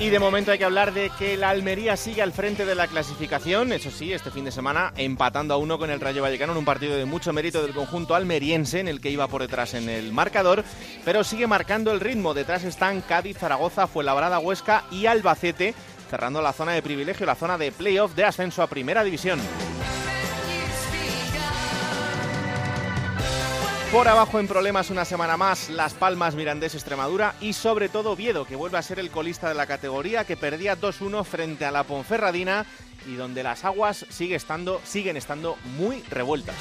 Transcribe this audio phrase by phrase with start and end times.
[0.00, 2.88] Y de momento hay que hablar de que la Almería sigue al frente de la
[2.88, 6.58] clasificación, eso sí, este fin de semana empatando a uno con el Rayo Vallecano en
[6.58, 9.88] un partido de mucho mérito del conjunto almeriense en el que iba por detrás en
[9.88, 10.64] el marcador,
[11.04, 12.34] pero sigue marcando el ritmo.
[12.34, 15.74] Detrás están Cádiz, Zaragoza, Fuenlabrada, Huesca y Albacete,
[16.10, 19.38] cerrando la zona de privilegio, la zona de playoff de ascenso a Primera División.
[23.94, 28.44] Por abajo en problemas una semana más, Las Palmas, Mirandés, Extremadura y sobre todo Oviedo,
[28.44, 31.84] que vuelve a ser el colista de la categoría, que perdía 2-1 frente a la
[31.84, 32.66] Ponferradina
[33.06, 36.56] y donde las aguas sigue estando, siguen estando muy revueltas.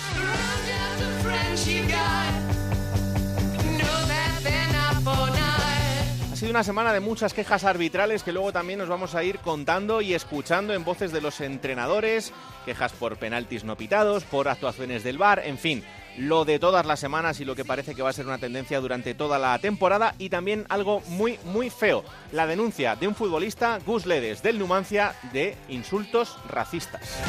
[6.32, 9.40] Ha sido una semana de muchas quejas arbitrales que luego también nos vamos a ir
[9.40, 12.32] contando y escuchando en voces de los entrenadores,
[12.64, 15.84] quejas por penaltis no pitados, por actuaciones del VAR, en fin,
[16.18, 18.80] lo de todas las semanas y lo que parece que va a ser una tendencia
[18.80, 23.80] durante toda la temporada y también algo muy muy feo, la denuncia de un futbolista,
[23.86, 27.20] Gus Ledes, del Numancia, de insultos racistas.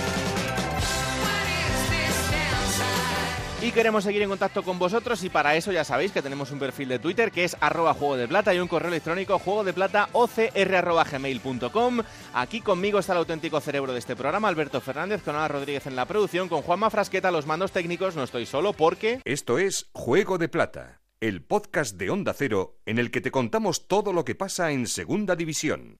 [3.64, 6.58] Y queremos seguir en contacto con vosotros y para eso ya sabéis que tenemos un
[6.58, 9.72] perfil de Twitter que es arroba juego de plata y un correo electrónico juego de
[9.72, 12.00] plata ocr.gmail.com.
[12.34, 15.96] Aquí conmigo está el auténtico cerebro de este programa, Alberto Fernández, con Ana Rodríguez en
[15.96, 18.16] la producción, con Juanma Frasqueta los mandos técnicos.
[18.16, 19.22] No estoy solo porque...
[19.24, 23.88] Esto es Juego de Plata, el podcast de Onda Cero en el que te contamos
[23.88, 25.96] todo lo que pasa en Segunda División.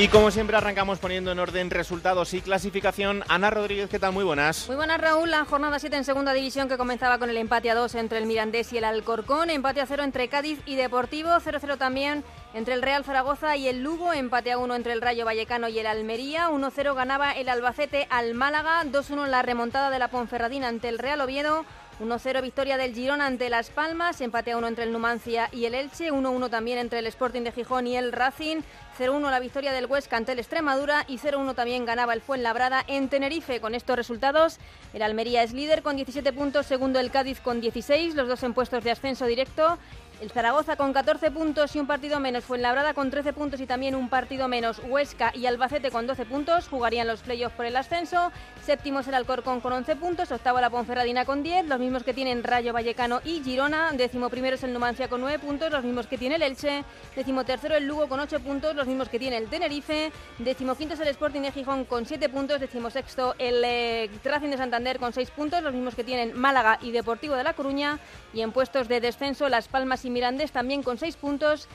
[0.00, 3.24] Y como siempre arrancamos poniendo en orden resultados y clasificación.
[3.26, 4.12] Ana Rodríguez, ¿qué tal?
[4.12, 4.68] Muy buenas.
[4.68, 5.28] Muy buenas, Raúl.
[5.28, 8.26] La jornada 7 en segunda división que comenzaba con el empate a 2 entre el
[8.26, 9.50] Mirandés y el Alcorcón.
[9.50, 11.30] Empate a 0 entre Cádiz y Deportivo.
[11.30, 12.22] 0-0 también
[12.54, 14.12] entre el Real Zaragoza y el Lugo.
[14.12, 16.48] Empate a 1 entre el Rayo Vallecano y el Almería.
[16.48, 18.84] 1-0 ganaba el Albacete al Málaga.
[18.84, 21.64] 2-1 la remontada de la Ponferradina ante el Real Oviedo.
[22.00, 25.74] 1-0 victoria del Girón ante Las Palmas, empate a 1 entre el Numancia y el
[25.74, 28.62] Elche, 1-1 también entre el Sporting de Gijón y el Racing,
[28.98, 33.08] 0-1 la victoria del Huesca ante el Extremadura y 0-1 también ganaba el Fuenlabrada en
[33.08, 33.60] Tenerife.
[33.60, 34.58] Con estos resultados,
[34.92, 38.54] el Almería es líder con 17 puntos, segundo el Cádiz con 16, los dos en
[38.54, 39.78] puestos de ascenso directo.
[40.20, 42.42] El Zaragoza con 14 puntos y un partido menos.
[42.42, 44.80] Fuenlabrada con 13 puntos y también un partido menos.
[44.84, 46.66] Huesca y Albacete con 12 puntos.
[46.66, 48.32] Jugarían los playoffs por el ascenso.
[48.64, 50.32] Séptimo es el Alcorcón con 11 puntos.
[50.32, 51.66] Octavo la Ponferradina con 10.
[51.66, 53.92] Los mismos que tienen Rayo Vallecano y Girona.
[53.92, 55.70] Décimo primero es el Numancia con 9 puntos.
[55.70, 56.82] Los mismos que tiene el Elche.
[57.14, 58.74] Décimo tercero el Lugo con 8 puntos.
[58.74, 60.10] Los mismos que tiene el Tenerife.
[60.38, 62.58] Décimo quinto es el Sporting de Gijón con 7 puntos.
[62.58, 65.62] Décimo sexto el eh, Racing de Santander con 6 puntos.
[65.62, 68.00] Los mismos que tienen Málaga y Deportivo de La Coruña.
[68.34, 71.68] Y en puestos de descenso Las Palmas y Mirandés también con 6 puntos.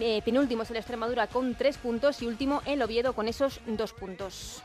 [0.00, 2.22] Eh, penúltimo es el Extremadura con 3 puntos.
[2.22, 4.62] Y último el Oviedo con esos 2 puntos.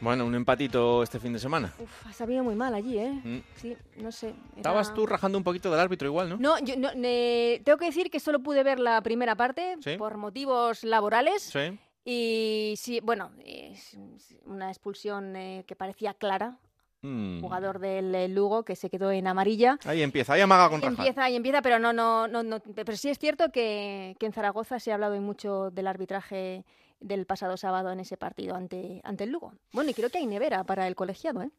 [0.00, 1.72] Bueno, un empatito este fin de semana.
[1.78, 3.12] Uf, ha sabido muy mal allí, ¿eh?
[3.12, 3.38] Mm.
[3.54, 4.28] Sí, no sé.
[4.30, 6.36] era- Estabas tú rajando un poquito del árbitro igual, ¿no?
[6.38, 9.96] No, yo no, eh, tengo que decir que solo pude ver la primera parte ¿Sí?
[9.96, 11.42] por motivos laborales.
[11.42, 11.78] Sí.
[12.04, 13.96] Y sí, bueno, es
[14.44, 16.58] una expulsión eh, que parecía clara.
[17.02, 17.40] Mm.
[17.40, 19.78] Jugador del eh, Lugo que se quedó en amarilla.
[19.84, 20.82] Ahí empieza, ahí amaga con.
[20.84, 22.60] Empieza y empieza, pero no, no, no, no.
[22.60, 26.64] Pero sí es cierto que, que en Zaragoza se ha hablado mucho del arbitraje
[27.00, 29.52] del pasado sábado en ese partido ante, ante el Lugo.
[29.72, 31.50] Bueno, y creo que hay nevera para el colegiado, ¿eh?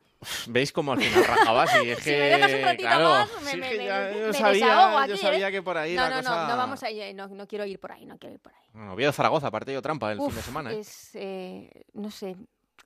[0.47, 1.69] ¿Veis cómo al final rajabas?
[1.83, 3.85] Y es Si que, me dejas un ratito claro, más, me- sí, me- que me-
[3.85, 5.17] ya- me yo sabía, aquí, yo ¿eh?
[5.17, 6.43] sabía que por ahí No, la no, cosa...
[6.43, 8.53] no, no vamos a ir, no, no quiero ir por ahí, no quiero ir por
[8.53, 8.61] ahí.
[8.71, 10.71] Bueno, Oviedo Zaragoza, partido trampa el fin de semana.
[10.71, 10.79] ¿eh?
[10.79, 12.37] Es, eh, no sé,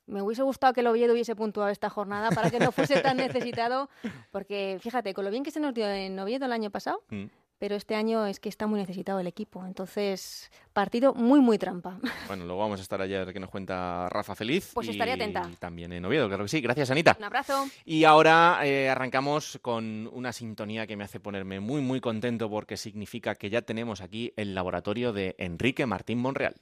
[0.07, 3.18] me hubiese gustado que el Oviedo hubiese puntuado esta jornada para que no fuese tan
[3.18, 3.90] necesitado,
[4.31, 7.26] porque fíjate, con lo bien que se nos dio en Oviedo el año pasado, Mm.
[7.59, 11.97] pero este año es que está muy necesitado el equipo, entonces partido muy, muy trampa.
[12.28, 14.72] Bueno, luego vamos a estar ayer que nos cuenta Rafa Feliz.
[14.76, 15.49] Pues y estaré atenta.
[15.59, 16.61] también en Oviedo, claro que sí.
[16.61, 17.16] Gracias, Anita.
[17.17, 17.66] Un abrazo.
[17.84, 22.78] Y ahora eh, arrancamos con una sintonía que me hace ponerme muy, muy contento porque
[22.78, 26.55] significa que ya tenemos aquí el laboratorio de Enrique Martín Monreal.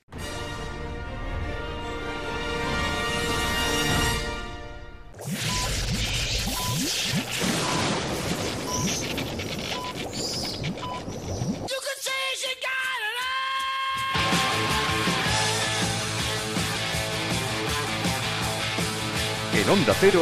[19.65, 20.21] En Onda Cero,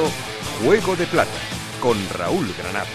[0.64, 1.30] Juego de Plata,
[1.82, 2.86] con Raúl Granado.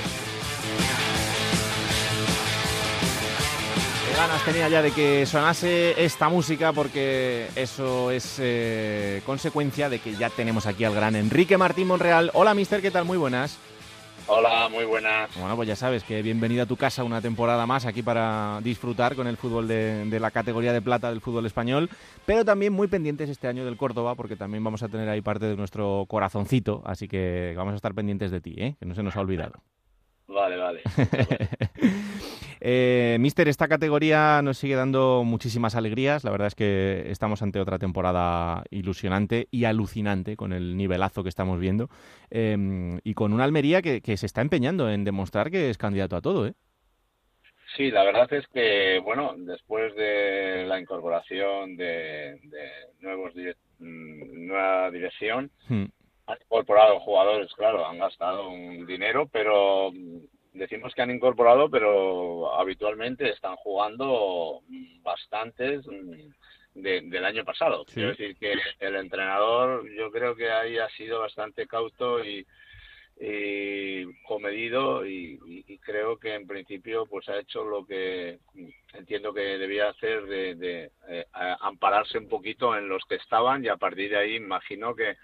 [4.09, 9.99] Qué ganas tenía ya de que sonase esta música porque eso es eh, consecuencia de
[9.99, 12.31] que ya tenemos aquí al gran Enrique Martín Monreal.
[12.33, 13.05] Hola, mister, ¿qué tal?
[13.05, 13.59] Muy buenas.
[14.31, 15.35] Hola, muy buenas.
[15.39, 19.17] Bueno, pues ya sabes que bienvenido a tu casa una temporada más aquí para disfrutar
[19.17, 21.89] con el fútbol de, la categoría de plata del fútbol español,
[22.27, 25.47] pero también muy pendientes este año del Córdoba porque también vamos a tener ahí parte
[25.47, 28.77] de nuestro corazoncito, así que vamos a estar pendientes de ti, ¿eh?
[28.79, 29.63] que no se nos ha olvidado.
[30.27, 30.83] Vale, vale.
[32.60, 36.25] eh, Mister, esta categoría nos sigue dando muchísimas alegrías.
[36.25, 41.28] La verdad es que estamos ante otra temporada ilusionante y alucinante con el nivelazo que
[41.28, 41.88] estamos viendo
[42.31, 46.20] em, y con una Almería que, se está empeñando en demostrar que es candidato a
[46.20, 46.55] todo, ¿eh?
[47.76, 52.40] Sí, la verdad es que, bueno, después de la incorporación de,
[53.00, 53.32] nuevos
[53.78, 55.84] mm, nueva dirección, hmm
[56.28, 59.90] han incorporado jugadores, claro, han gastado un dinero, pero
[60.53, 64.61] decimos que han incorporado, pero habitualmente están jugando
[65.03, 65.85] bastantes
[66.75, 67.85] del año pasado.
[67.85, 72.47] Quiero decir que el entrenador yo creo que ahí ha sido bastante cauto y,
[74.27, 75.39] comedido y,
[75.83, 78.39] creo que en principio pues ha hecho lo que
[78.93, 83.77] entiendo que debía hacer de, eh, ampararse un poquito en los que estaban y a
[83.77, 85.17] partir de ahí imagino que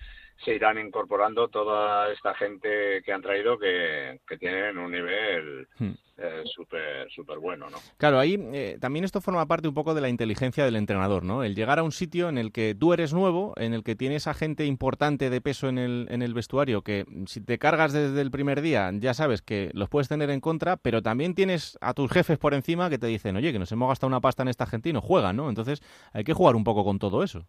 [0.44, 5.92] se irán incorporando toda esta gente que han traído que, tienen un nivel hmm.
[6.18, 7.78] eh, súper super bueno, ¿no?
[7.96, 11.44] Claro, ahí eh, también esto forma parte un poco de la inteligencia del entrenador, ¿no?
[11.44, 14.26] El llegar a un sitio en el que tú eres nuevo, en el que tienes
[14.26, 18.20] a gente importante de peso en el, en el vestuario, que si te cargas desde
[18.20, 21.94] el primer día ya sabes que los puedes tener en contra, pero también tienes a
[21.94, 24.48] tus jefes por encima que te dicen, oye, que nos hemos gastado una pasta en
[24.48, 25.48] esta gente y no juegan, ¿no?
[25.48, 25.80] Entonces
[26.12, 27.46] hay que jugar un poco con todo eso.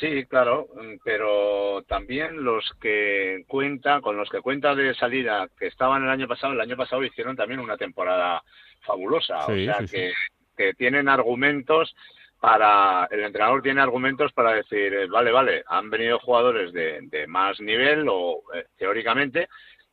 [0.00, 0.68] Sí, claro,
[1.04, 6.26] pero también los que cuentan, con los que cuenta de salida, que estaban el año
[6.26, 8.42] pasado, el año pasado hicieron también una temporada
[8.80, 10.12] fabulosa, o sea que,
[10.56, 11.94] que tienen argumentos
[12.40, 17.60] para el entrenador tiene argumentos para decir vale vale han venido jugadores de, de más
[17.60, 19.48] nivel o eh, teóricamente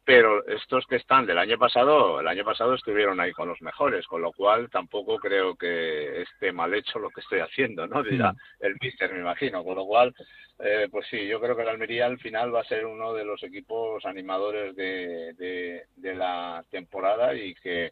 [0.10, 4.08] pero estos que están del año pasado, el año pasado estuvieron ahí con los mejores,
[4.08, 8.02] con lo cual tampoco creo que esté mal hecho lo que estoy haciendo, ¿no?
[8.02, 10.12] Dirá el míster, me imagino, con lo cual,
[10.58, 13.24] eh, pues sí, yo creo que el Almería al final va a ser uno de
[13.24, 17.92] los equipos animadores de, de la temporada y que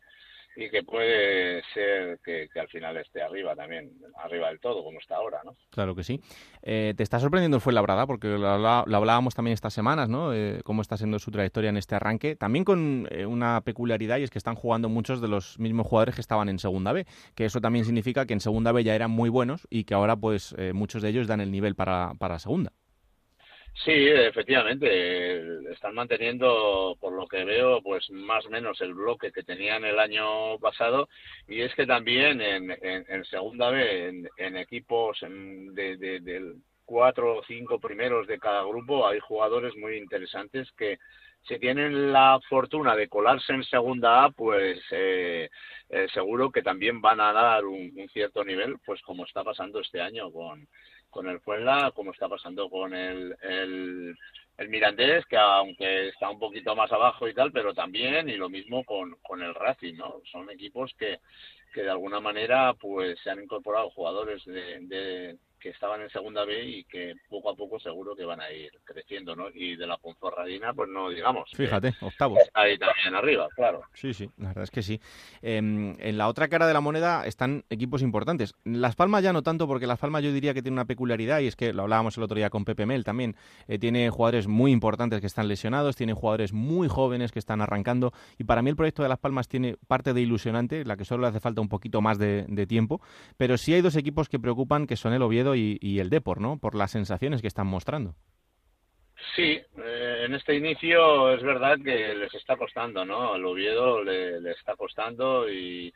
[0.60, 3.92] y que puede ser que, al final esté arriba también,
[4.24, 5.56] arriba del todo, como está ahora, ¿no?
[5.70, 6.20] Claro que sí.
[6.64, 8.08] Eh, ¿Te está sorprendiendo el Fuenlabrada?
[8.08, 10.34] Porque lo, hablábamos también estas semanas, ¿no?
[10.34, 12.36] Eh, cómo está siendo su trayectoria en este arranque.
[12.36, 16.16] También con eh, una peculiaridad y es que están jugando muchos de los mismos jugadores
[16.16, 17.06] que estaban en Segunda B,
[17.36, 20.16] que eso también significa que en Segunda B ya eran muy buenos y que ahora
[20.16, 22.72] pues muchos de ellos dan el nivel para, para Segunda.
[23.86, 29.44] Sí, efectivamente, están manteniendo, por lo que veo, pues más o menos el bloque que
[29.44, 31.08] tenían el año pasado.
[31.48, 37.80] Y es que también en, segunda vez, en, equipos de, de, de, cuatro o cinco
[37.80, 40.98] primeros de cada grupo, hay jugadores muy interesantes que
[41.44, 45.50] si tienen la fortuna de colarse en segunda A, pues eh,
[45.90, 49.80] eh, seguro que también van a dar un, un cierto nivel, pues como está pasando
[49.80, 50.68] este año con
[51.18, 54.16] con el Puebla, como está pasando con el, el,
[54.56, 58.50] el, Mirandés, que aunque está un poquito más abajo y tal, pero también, y lo
[58.50, 60.22] mismo con, con el Racing, ¿no?
[60.32, 61.18] Son equipos que,
[61.74, 66.64] que de alguna manera pues se han incorporado jugadores de, que estaban en segunda B
[66.64, 69.50] y que poco a poco seguro que van a ir creciendo, ¿no?
[69.54, 71.50] Y de la Ponzorradina, pues no digamos.
[71.54, 72.40] Fíjate, octavos.
[72.54, 73.82] Ahí también arriba, claro.
[73.94, 75.00] Sí, sí, la verdad es que sí.
[75.42, 78.54] Em, en la otra cara de la moneda están equipos importantes.
[78.64, 81.48] Las Palmas ya no tanto, porque Las Palmas yo diría que tiene una peculiaridad y
[81.48, 83.36] es que lo hablábamos el otro día con Pepe Mel también.
[83.68, 88.14] Eh, tiene jugadores muy importantes que están lesionados, tiene jugadores muy jóvenes que están arrancando
[88.38, 91.24] y para mí el proyecto de Las Palmas tiene parte de ilusionante, la que solo
[91.24, 93.02] le hace falta un poquito más de, de tiempo,
[93.38, 96.58] pero sí hay dos equipos que preocupan, que son el Oviedo y, el Depor, ¿no?
[96.60, 98.16] Por las sensaciones que están mostrando.
[99.36, 103.34] Sí, eh, en este inicio es verdad que les está costando, ¿no?
[103.34, 105.94] Al Oviedo le, está costando y,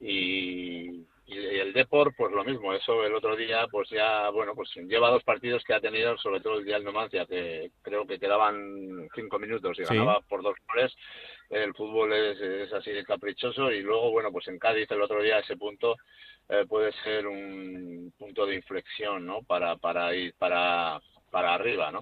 [0.00, 1.04] y,
[1.38, 2.72] el Depor, pues lo mismo.
[2.74, 6.40] Eso el otro día, pues ya, bueno, pues lleva dos partidos que ha tenido, sobre
[6.40, 10.56] todo el día del Numancia, que creo que quedaban cinco minutos y ganaba por dos
[10.68, 10.94] goles.
[11.50, 15.22] El fútbol es, es así de caprichoso y luego, bueno, pues en Cádiz el otro
[15.22, 15.96] día ese punto
[16.48, 19.42] eh, puede ser un punto de inflexión, ¿no?
[19.42, 22.00] Para, para ir para, para arriba, ¿no?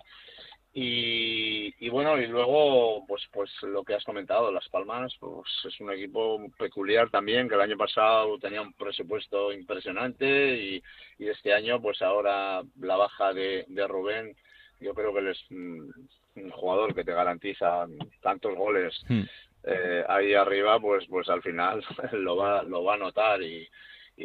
[0.73, 5.81] Y, y, bueno, y luego, pues, pues lo que has comentado, Las Palmas, pues es
[5.81, 10.83] un equipo peculiar también, que el año pasado tenía un presupuesto impresionante y,
[11.19, 14.37] y este año, pues ahora la baja de, de Rubén,
[14.81, 15.91] yo creo que les, mm,
[16.37, 17.87] un jugador que te garantiza
[18.23, 19.23] tantos goles hmm.
[19.65, 23.69] eh, ahí arriba, pues pues al final lo va lo va a notar y,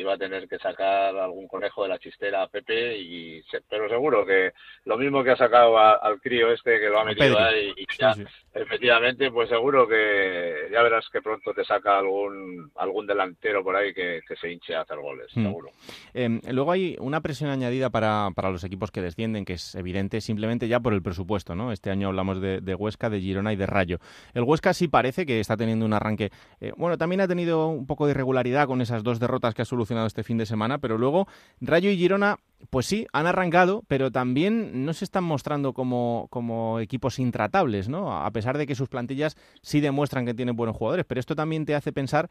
[0.03, 4.25] va a tener que sacar algún conejo de la chistera a Pepe y pero seguro
[4.25, 4.51] que
[4.83, 8.13] lo mismo que ha sacado al crío este que lo ha metido ahí y ya,
[8.53, 13.93] efectivamente pues seguro que ya verás que pronto te saca algún algún delantero por ahí
[13.93, 15.43] que, se hinche a hacer goles hmm.
[15.43, 15.69] seguro.
[16.13, 20.19] Em, luego hay una presión añadida para, para los equipos que descienden que es evidente
[20.19, 23.65] simplemente ya por el presupuesto no este año hablamos de, Huesca de Girona y de
[23.65, 23.99] Rayo.
[24.33, 27.87] El Huesca sí parece que está teniendo un arranque eh, bueno también ha tenido un
[27.87, 30.97] poco de irregularidad con esas dos derrotas que ha solucionado este fin de semana, pero
[30.97, 31.27] luego
[31.61, 32.37] Rayo y Girona,
[32.69, 38.23] pues sí, han arrancado, pero también no se están mostrando como, como equipos intratables, ¿no?
[38.23, 41.65] A pesar de que sus plantillas sí demuestran que tienen buenos jugadores, pero esto también
[41.65, 42.29] te hace pensar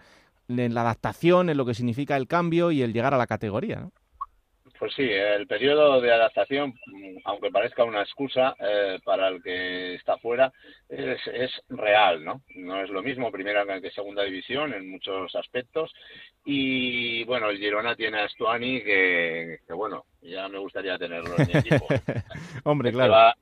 [0.48, 3.88] en la adaptación, en lo que significa el cambio y el llegar a la categoría.
[4.84, 6.74] Pues sí, el periodo de adaptación,
[7.24, 10.52] aunque parezca una excusa eh, para el que está fuera,
[10.90, 12.42] es, real, ¿no?
[12.56, 15.90] No es lo mismo primera que segunda división en muchos aspectos.
[16.44, 21.58] Y bueno, el Girona tiene a Stuani que, bueno, ya me gustaría tenerlo en mi
[21.60, 21.86] equipo.
[22.64, 23.32] Hombre, claro.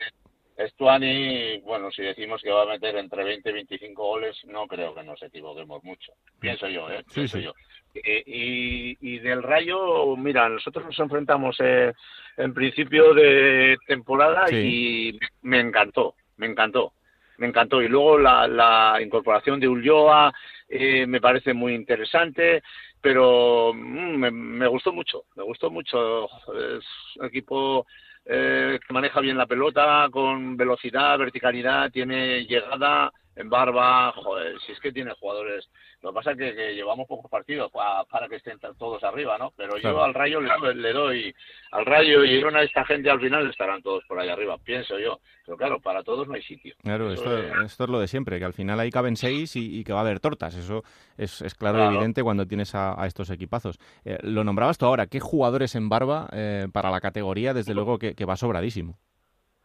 [0.69, 4.95] Stuani, bueno, si decimos que va a meter entre 20 y 25 goles, no creo
[4.95, 6.13] que nos equivoquemos mucho.
[6.39, 7.05] Pienso yo, ¿eh?
[7.13, 7.53] Pienso yo.
[7.95, 11.93] Eh, y, del Rayo, mira, nosotros nos enfrentamos eh,
[12.37, 16.93] en principio de temporada y me encantó, me encantó,
[17.39, 17.83] me encantó.
[17.83, 20.33] Y luego la, incorporación de Ulloa
[20.69, 22.63] eh, me parece muy interesante,
[23.01, 26.25] pero mm, me, me, gustó mucho, me gustó mucho.
[26.27, 26.85] Es
[27.17, 27.87] un equipo
[28.25, 34.81] que maneja bien la pelota, con velocidad, verticalidad, tiene llegada en barba, joder, si es
[34.81, 35.69] que tiene jugadores
[36.03, 39.53] lo que pasa es que, llevamos pocos partidos para, que estén todos arriba, ¿no?
[39.57, 41.33] Pero yo al Rayo le, doy,
[41.71, 45.21] al Rayo y a esta gente al final estarán todos por ahí arriba, pienso yo.
[45.47, 46.75] Pero claro, para todos no hay sitio.
[46.83, 50.01] Claro, esto, es lo de siempre, que al final ahí caben seis y, que va
[50.01, 50.57] a haber tortas.
[50.57, 50.83] Eso
[51.17, 53.79] es, claro, y evidente cuando tienes a, estos equipazos.
[54.05, 57.55] Eh, lo nombrabas tú ahora, ¿qué jugadores en barba eh, para la categoría?
[57.55, 58.99] Desde luego que va sobradísimo.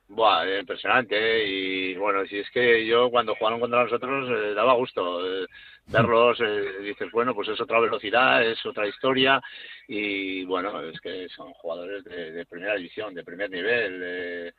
[0.09, 1.15] Buah, impresionante.
[1.17, 1.47] ¿eh?
[1.47, 5.45] Y bueno, si es que yo cuando jugaron contra nosotros eh, daba gusto eh,
[5.87, 6.39] verlos.
[6.81, 9.41] dices, bueno, pues es otra velocidad, es otra historia.
[9.87, 14.53] Y bueno, es que son jugadores de, primera división, de primer nivel.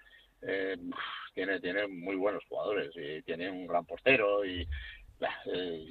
[1.35, 4.45] tiene, tiene muy buenos jugadores y tiene un gran portero.
[4.45, 4.69] Y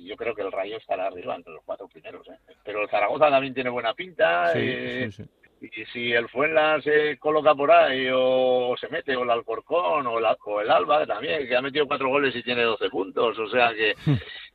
[0.06, 2.28] yo creo que el Rayo estará arriba entre los cuatro primeros.
[2.64, 4.54] Pero el Zaragoza también tiene buena pinta.
[4.54, 5.30] Sí, sí, sí
[5.62, 10.20] y si el Fuenla se coloca por ahí o se mete, o el Alcorcón o,
[10.20, 13.94] el Alba también, que ha metido cuatro goles y tiene doce puntos, o sea que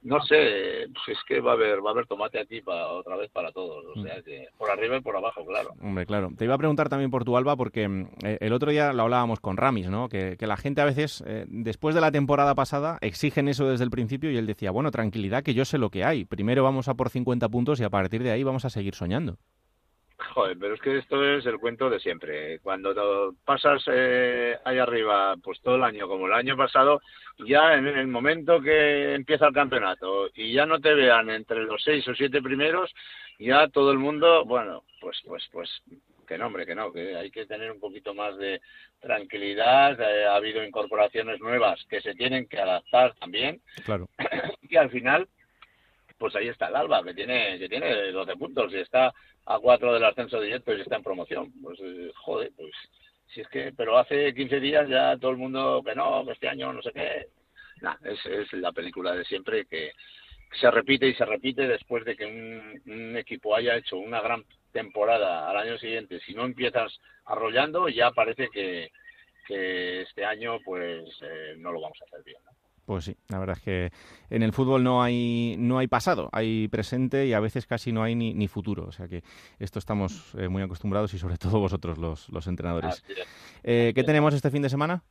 [0.03, 3.17] no sé, pues es que va a haber va a haber tomate aquí para, otra
[3.17, 5.71] vez para todos, o sea que por arriba y por abajo, claro.
[5.81, 6.31] Hombre, claro.
[6.37, 9.03] Te iba a preguntar también por tu Alba porque mm, eh, el otro día lo
[9.03, 10.09] hablábamos con Ramis, ¿no?
[10.09, 13.91] Que, la gente a veces, eh, después de la temporada pasada, exigen eso desde el
[13.91, 16.95] principio y él decía, bueno, tranquilidad que yo sé lo que hay, primero vamos a
[16.95, 19.39] por 50 puntos y a partir de ahí vamos a seguir soñando.
[20.35, 22.59] Joder, pero es que esto es el cuento de siempre.
[22.61, 27.01] Cuando pasas eh, ahí arriba, pues todo el año, como el año pasado,
[27.47, 31.83] ya en el momento que empieza el campeonato y ya no te vean entre los
[31.83, 32.93] seis o siete primeros,
[33.39, 35.83] ya todo el mundo, bueno, pues, pues, pues,
[36.27, 38.61] que no, hombre, que no, que hay que tener un poquito más de
[39.01, 40.01] tranquilidad.
[40.01, 43.61] Eh, ha habido incorporaciones nuevas que se tienen que adaptar también.
[43.85, 44.09] Claro.
[44.73, 45.29] Y al final,
[46.23, 49.13] pues ahí está el Alba, que tiene, que tiene 12 puntos y está
[49.45, 51.53] a cuatro del ascenso directo y está en promoción.
[51.61, 52.71] Pues eh, joder, pues
[53.27, 56.49] si es que, pero hace 15 días ya todo el mundo que no, que este
[56.49, 57.27] año no sé qué.
[57.81, 59.91] Nah, es, es la película de siempre que
[60.61, 62.25] se repite y se repite después de que
[62.87, 66.21] un, equipo haya hecho una gran temporada al año siguiente.
[66.21, 68.93] Si no empiezas arrollando, ya parece que,
[69.49, 72.39] que este año pues eh, no lo vamos a hacer bien.
[72.85, 73.93] Pues sí, la verdad es que
[74.29, 78.03] en el fútbol no hay, no hay pasado, hay presente y a veces casi no
[78.03, 78.85] hay ni, ni futuro.
[78.87, 79.23] O sea que
[79.61, 83.05] esto estamos eh, muy acostumbrados y sobre todo vosotros los, los entrenadores.
[83.63, 85.03] Eh, ¿Qué tenemos este fin de semana?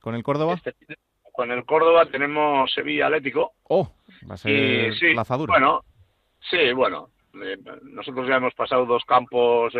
[0.00, 0.54] ¿Con el Córdoba?
[0.54, 0.74] Este
[1.32, 3.52] con el Córdoba tenemos Sevilla Atlético.
[3.64, 3.92] Oh,
[4.28, 5.14] va a ser sí,
[5.46, 5.84] Bueno,
[6.50, 7.10] sí, bueno.
[7.34, 9.74] Eh, nosotros ya hemos pasado dos campos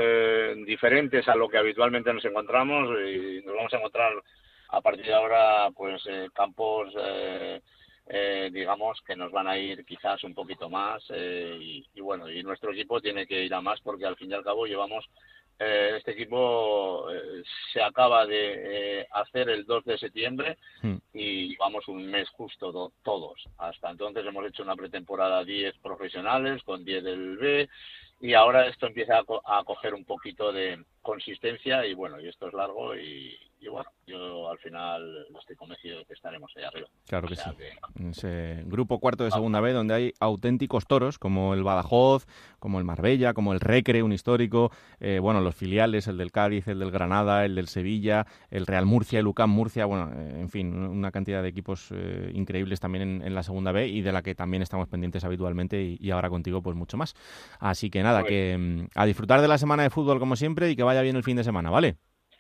[0.67, 4.13] diferentes a lo que habitualmente nos encontramos y nos vamos a encontrar
[4.69, 7.61] a partir de ahora, pues eh, campos, eh,
[8.09, 12.73] eh, digamos, que nos van a ir quizás un poquito más y, bueno, y nuestro
[12.73, 15.05] equipo tiene que ir a más porque al fin y al cabo llevamos
[15.59, 17.07] este equipo
[17.73, 20.97] se acaba de hacer el 2 de septiembre hmm.
[21.15, 23.43] y llevamos un mes justo todos.
[23.57, 27.69] Hasta entonces hemos hecho una pretemporada 10 profesionales con 10 del B
[28.21, 32.49] y ahora esto empieza a, a coger un poquito de consistencia y bueno, y esto
[32.49, 36.89] es largo y, y bueno, yo al final estoy convencido de que estaremos ahí arriba.
[37.07, 37.51] Claro que sí.
[38.11, 42.27] Ese grupo cuarto de segunda B donde hay auténticos toros como el Badajoz,
[42.59, 44.71] como el Marbella, como el Recre, un histórico,
[45.01, 48.87] eh, bueno, los filiales, el del Cádiz, el del Granada, el del Sevilla, el Real
[48.87, 53.23] Murcia, el UCAM Murcia, bueno, eh, en fin, una cantidad de equipos eh, increíbles también
[53.23, 56.63] en, la segunda B y de la que también estamos pendientes habitualmente y, ahora contigo
[56.63, 57.15] pues mucho más.
[57.59, 60.77] Así que nada, que mm, a disfrutar de la semana de fútbol como siempre y
[60.77, 61.97] que vaya bien el fin de semana, ¿vale?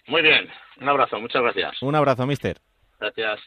[0.06, 0.48] Muy bien,
[0.80, 1.82] un abrazo, muchas gracias.
[1.82, 2.58] Un abrazo, mister.
[2.98, 3.40] Gracias.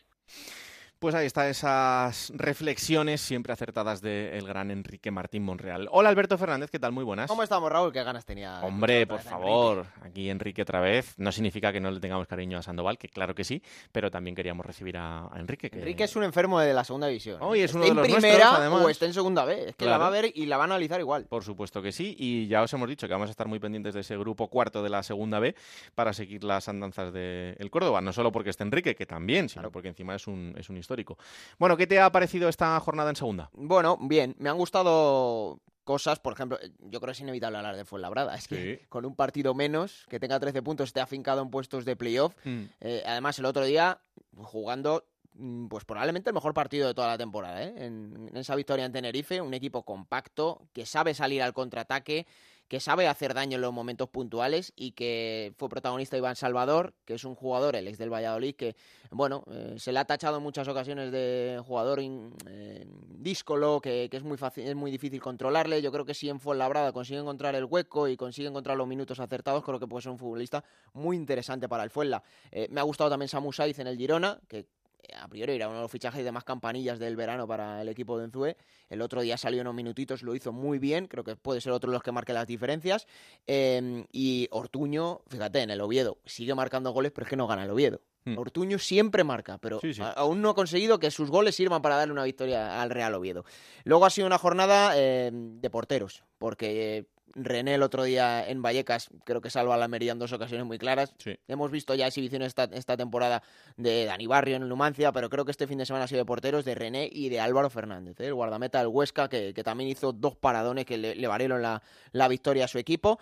[1.00, 5.88] Pues ahí están esas reflexiones siempre acertadas del gran Enrique Martín Monreal.
[5.92, 6.92] Hola Alberto Fernández, ¿qué tal?
[6.92, 7.30] Muy buenas.
[7.30, 7.94] ¿Cómo estamos, Raúl?
[7.94, 8.60] ¿Qué ganas tenía?
[8.60, 11.14] Hombre, por favor, aquí Enrique otra vez.
[11.18, 13.64] No significa que no le tengamos cariño a Sandoval, que claro que sí,
[13.94, 15.70] pero también queríamos recibir a, Enrique.
[15.72, 17.38] Enrique es un enfermo de la segunda división.
[17.40, 19.70] Hoy es uno de los en primera o está en segunda B.
[19.70, 21.28] Es que la va a ver y la va a analizar igual.
[21.30, 23.94] Por supuesto que sí, y ya os hemos dicho que vamos a estar muy pendientes
[23.94, 25.56] de ese grupo cuarto de la segunda B
[25.96, 28.02] para seguir las andanzas del Córdoba.
[28.02, 31.18] No solo porque esté Enrique, que también, sino porque encima es un, es un histórico.
[31.58, 33.52] Bueno, bueno, ¿qué te ha parecido esta jornada en segunda?
[33.54, 37.86] Bueno, bien, me han gustado cosas, por ejemplo, yo creo que es inevitable hablar de
[37.86, 41.86] Fuenlabrada, es que con un partido menos, que tenga 13 puntos, esté afincado en puestos
[41.86, 42.64] de playoff, mm.
[42.82, 44.00] eh, además el otro día
[44.36, 47.74] jugando mm, pues probablemente el mejor partido de toda la temporada, ¿eh?
[47.78, 52.26] en, esa victoria en Tenerife, un equipo compacto, que sabe salir al contraataque,
[52.70, 57.16] que sabe hacer daño en los momentos puntuales y que fue protagonista Iván Salvador, que
[57.16, 58.76] es un jugador, el ex del Valladolid, que,
[59.10, 64.24] bueno, eh, se le ha tachado en muchas ocasiones de jugador eh, díscolo, que, es,
[64.24, 65.82] muy fácil, es muy difícil controlarle.
[65.82, 69.20] Yo creo que si en Fuenlabrada consigue encontrar el hueco y consigue encontrar los minutos
[69.20, 72.22] acertados, creo que puede ser un futbolista muy interesante para el Fuenla.
[72.52, 74.68] Eh, me ha gustado también Samu Saiz en el Girona, que
[75.16, 78.18] a priori era uno de los fichajes de más campanillas del verano para el equipo
[78.18, 78.58] de Enzue.
[78.90, 81.92] El otro día salió unos minutitos, lo hizo muy bien, creo que puede ser otro
[81.92, 83.08] de los que marque las diferencias.
[83.48, 87.64] Em, y Ortuño, fíjate, en el Oviedo sigue marcando goles, pero es que no gana
[87.64, 88.02] el Oviedo.
[88.26, 88.38] Hmm.
[88.38, 89.80] Ortuño siempre marca, pero
[90.16, 93.46] aún no ha conseguido que sus goles sirvan para darle una victoria al Real Oviedo.
[93.86, 99.10] Luego ha sido una jornada em, de porteros, porque René el otro día en Vallecas
[99.24, 101.14] creo que salva a la Almería en dos ocasiones muy claras.
[101.48, 103.44] Hemos visto ya exhibiciones esta, esta temporada
[103.78, 106.20] de Dani Barrio en el Numancia, pero creo que este fin de semana ha sido
[106.20, 108.28] de porteros de René y de Álvaro Fernández, ¿eh?
[108.28, 112.68] el guardameta del Huesca, que, también hizo dos paradones que le, valieron la, victoria a
[112.68, 113.20] su equipo.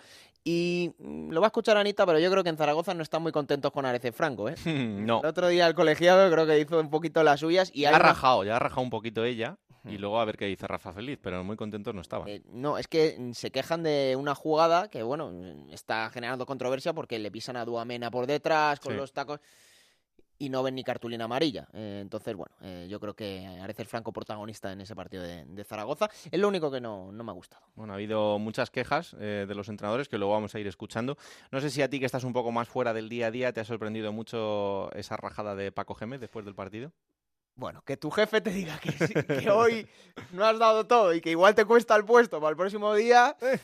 [0.50, 3.20] Y mm, lo va a escuchar Anita, pero yo creo que en Zaragoza no están
[3.20, 4.48] muy contentos con Arece Franco.
[4.48, 4.54] ¿eh?
[4.64, 5.20] no.
[5.20, 7.70] El otro día el colegiado creo que hizo un poquito las suyas.
[7.74, 9.58] y Ha rajado, ya ha rajado un poquito ella.
[9.84, 12.28] Y luego a ver qué dice Rafa Feliz, pero muy contentos no estaba.
[12.28, 15.32] Eh, no, es que se quejan de una jugada que, bueno,
[15.70, 19.40] está generando controversia porque le pisan a Duamena por detrás con los tacos
[20.38, 21.68] y no ven ni cartulina amarilla.
[21.72, 26.08] Eh, entonces, bueno, eh, yo creo que Areces Franco protagonista en ese partido de, Zaragoza.
[26.30, 27.64] Es lo único que no, me ha gustado.
[27.74, 31.18] Bueno, ha habido muchas quejas de los entrenadores que luego vamos a ir escuchando.
[31.50, 33.52] No sé si a ti que estás un poco más fuera del día a día
[33.52, 36.92] te ha sorprendido mucho esa rajada de Paco Gémez después del partido.
[37.58, 39.88] Bueno, que tu jefe te diga que, hoy
[40.30, 43.36] no has dado todo y que igual te cuesta el puesto para el próximo día,
[43.42, 43.58] eh.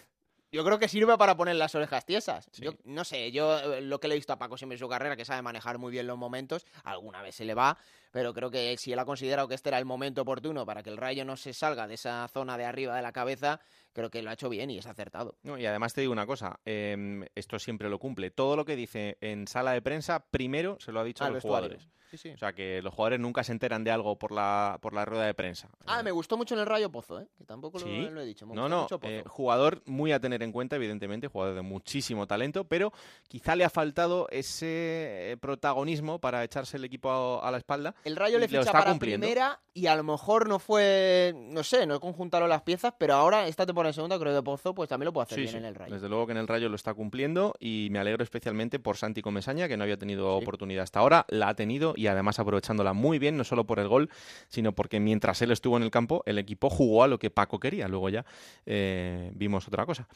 [0.54, 2.48] Yo creo que sirve para poner las orejas tiesas.
[2.52, 4.88] Yo no sé, yo eh, lo que le he visto a Paco siempre en su
[4.88, 7.76] carrera, que sabe manejar muy bien los momentos, alguna vez se le va,
[8.14, 10.90] pero creo que si él ha considerado que este era el momento oportuno para que
[10.90, 13.58] el rayo no se salga de esa zona de arriba de la cabeza,
[13.92, 15.34] creo que lo ha hecho bien y es acertado.
[15.42, 18.30] y además te digo una cosa, em, esto siempre lo cumple.
[18.30, 21.42] Todo lo que dice en sala de prensa, primero se lo ha dicho a los
[21.42, 21.88] jugadores.
[22.14, 25.24] O sea, que los jugadores nunca se enteran de algo por la, por la rueda
[25.24, 25.68] de prensa.
[25.86, 27.26] Ah, me gustó mucho en el Rayo Pozo, ¿eh?
[27.36, 28.46] que tampoco lo, he dicho.
[28.46, 32.92] no, no, eh, jugador muy a tener en cuenta, evidentemente, jugador de muchísimo talento, pero
[33.28, 37.94] quizá le ha faltado ese eh, protagonismo para echarse el equipo a, la espalda.
[38.04, 41.98] El Rayo le ficha para primera y a lo mejor no fue, no sé, no
[42.00, 45.12] conjuntaron las piezas, pero ahora esta temporada en segunda, creo que Pozo, pues también lo
[45.14, 45.94] puede hacer bien en el Rayo.
[45.94, 49.22] Desde luego que en el Rayo lo está cumpliendo y me alegro especialmente por Santi
[49.22, 53.18] Comesaña, que no había tenido oportunidad hasta ahora, la ha tenido y además aprovechándola muy
[53.18, 54.10] bien, no solo por el gol,
[54.48, 57.58] sino porque mientras él estuvo en el campo, el equipo jugó a lo que Paco
[57.58, 57.88] quería.
[57.88, 58.26] Luego ya
[58.66, 60.06] eh, vimos otra cosa.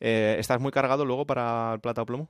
[0.00, 2.28] Eh, ¿Estás muy cargado luego para el plata o plomo?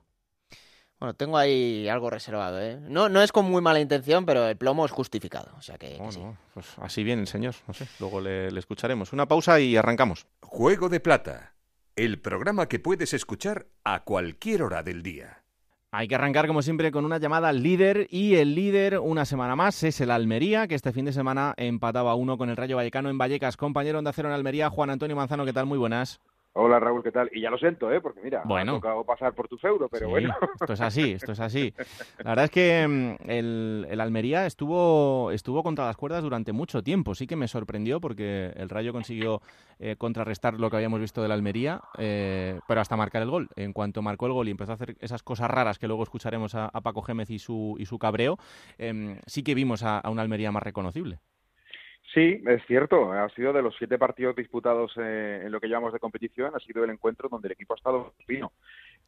[0.99, 2.79] Bueno, tengo ahí algo reservado, ¿eh?
[2.81, 5.51] No, no es con muy mala intención, pero el plomo es justificado.
[5.57, 5.99] O sea que,
[6.53, 7.87] pues así viene el señor, no sé.
[7.99, 9.13] Luego le escucharemos.
[9.13, 10.25] Una pausa y arrancamos.
[10.41, 11.53] Juego de Plata,
[11.95, 15.43] el programa que puedes escuchar a cualquier hora del día.
[15.91, 19.55] Hay que arrancar como siempre con una llamada al líder y el líder una semana
[19.55, 23.09] más es el Almería, que este fin de semana empataba uno con el Rayo Vallecano
[23.09, 23.55] en Vallecas.
[23.55, 25.65] Compañero Onda Cero en Almería, Juan Antonio Manzano, ¿qué tal?
[25.65, 26.19] Muy buenas.
[26.59, 27.29] Hola Raúl, ¿qué tal?
[27.31, 28.01] Y ya lo siento, ¿eh?
[28.01, 28.71] Porque mira, bueno.
[28.71, 30.33] ha tocado pasar por tu feudo, pero bueno.
[30.59, 31.71] Esto es así, esto es así.
[32.23, 37.13] La verdad es que mm, el, Almería estuvo, estuvo contra las cuerdas durante mucho tiempo.
[37.13, 39.39] Sí que me sorprendió porque el Rayo consiguió
[39.77, 43.49] eh, contrarrestar lo que habíamos visto del Almería, eh, pero hasta marcar el gol.
[43.55, 46.55] En cuanto marcó el gol y empezó a hacer esas cosas raras que luego escucharemos
[46.55, 48.37] a, Paco Gémez y su, y su cabreo,
[48.79, 51.19] em, sí que vimos a, a una Almería más reconocible.
[52.13, 53.11] Sí, es cierto.
[53.11, 56.59] Ha sido de los siete partidos disputados eh, en lo que llamamos de competición, ha
[56.59, 58.53] sido el encuentro donde el equipo ha estado fino.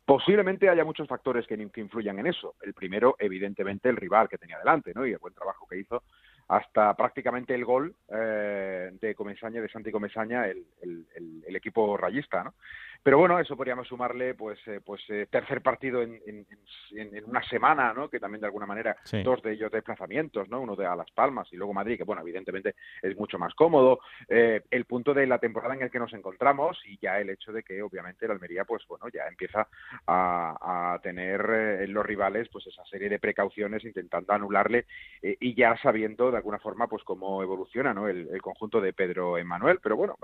[0.06, 2.56] Posiblemente haya muchos factores que, que, influyan en eso.
[2.62, 5.06] El primero, evidentemente, el rival que tenía delante, ¿no?
[5.06, 6.04] Y el buen trabajo que hizo
[6.50, 11.06] hasta prácticamente el gol eh, de Comesaña, de Santi Comesaña, el, el,
[11.48, 12.56] el, equipo rayista, ¿no?
[13.02, 16.46] Pero bueno, eso podríamos sumarle, pues, eh, pues eh, tercer partido en, en,
[16.92, 18.10] en, una semana, ¿no?
[18.10, 20.60] Que también de alguna manera dos de ellos desplazamientos, ¿no?
[20.60, 24.00] Uno de a Las Palmas y luego Madrid, que bueno, evidentemente es mucho más cómodo.
[24.28, 27.54] Eh, el punto de la temporada en el que nos encontramos y ya el hecho
[27.54, 29.68] de que obviamente el Almería, pues bueno, ya empieza
[30.06, 31.42] a, a tener
[31.82, 34.86] en los rivales, pues esa serie de precauciones intentando anularle
[35.22, 38.08] y ya sabiendo de alguna forma, pues cómo evoluciona, ¿no?
[38.08, 39.80] El, el conjunto de Pedro Emanuel.
[39.82, 40.18] Pero bueno,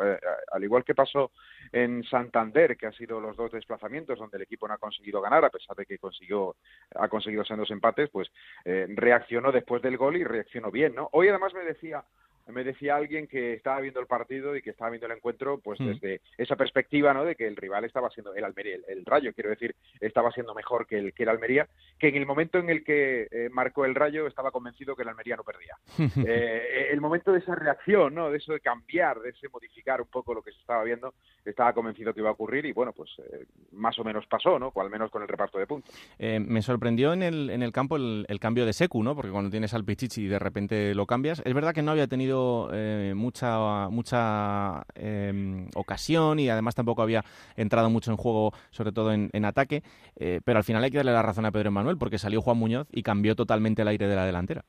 [0.51, 1.31] al igual que pasó
[1.71, 5.45] en Santander que ha sido los dos desplazamientos donde el equipo no ha conseguido ganar,
[5.45, 6.56] a pesar de que consiguió,
[6.95, 8.32] ha conseguido ser dos empates, pues
[8.65, 11.10] eh, reaccionó después del gol y reaccionó bien, ¿no?
[11.12, 12.04] Hoy además me decía
[12.47, 15.79] me decía alguien que estaba viendo el partido y que estaba viendo el encuentro, pues
[15.79, 15.86] mm.
[15.88, 17.25] desde esa perspectiva, ¿no?
[17.25, 20.86] De que el rival estaba siendo el Almería, el, Rayo, quiero decir, estaba siendo mejor
[20.86, 21.67] que el que el Almería,
[21.99, 25.10] que en el momento en el que eh, marcó el Rayo estaba convencido que el
[25.10, 25.75] Almería no perdía.
[26.27, 28.29] eh, el momento de esa reacción, ¿no?
[28.29, 31.73] De eso de cambiar, de ese modificar un poco lo que se estaba viendo, estaba
[31.73, 34.71] convencido que iba a ocurrir y bueno, pues eh, más o menos pasó, ¿no?
[34.73, 35.93] O al menos con el reparto de puntos.
[36.19, 39.15] Eh, me sorprendió en el, en el campo el, el, cambio de Secu, ¿no?
[39.15, 42.08] Porque cuando tienes al Pichichi y de repente lo cambias, es verdad que no había
[42.08, 42.34] tenido
[42.73, 47.23] eh, mucha, mucha em, ocasión y además tampoco había
[47.55, 49.83] entrado mucho en juego, sobre todo en, ataque,
[50.15, 52.57] eh, pero al final hay que darle la razón a Pedro Manuel porque salió Juan
[52.57, 54.65] Muñoz y cambió totalmente el aire de la delantera.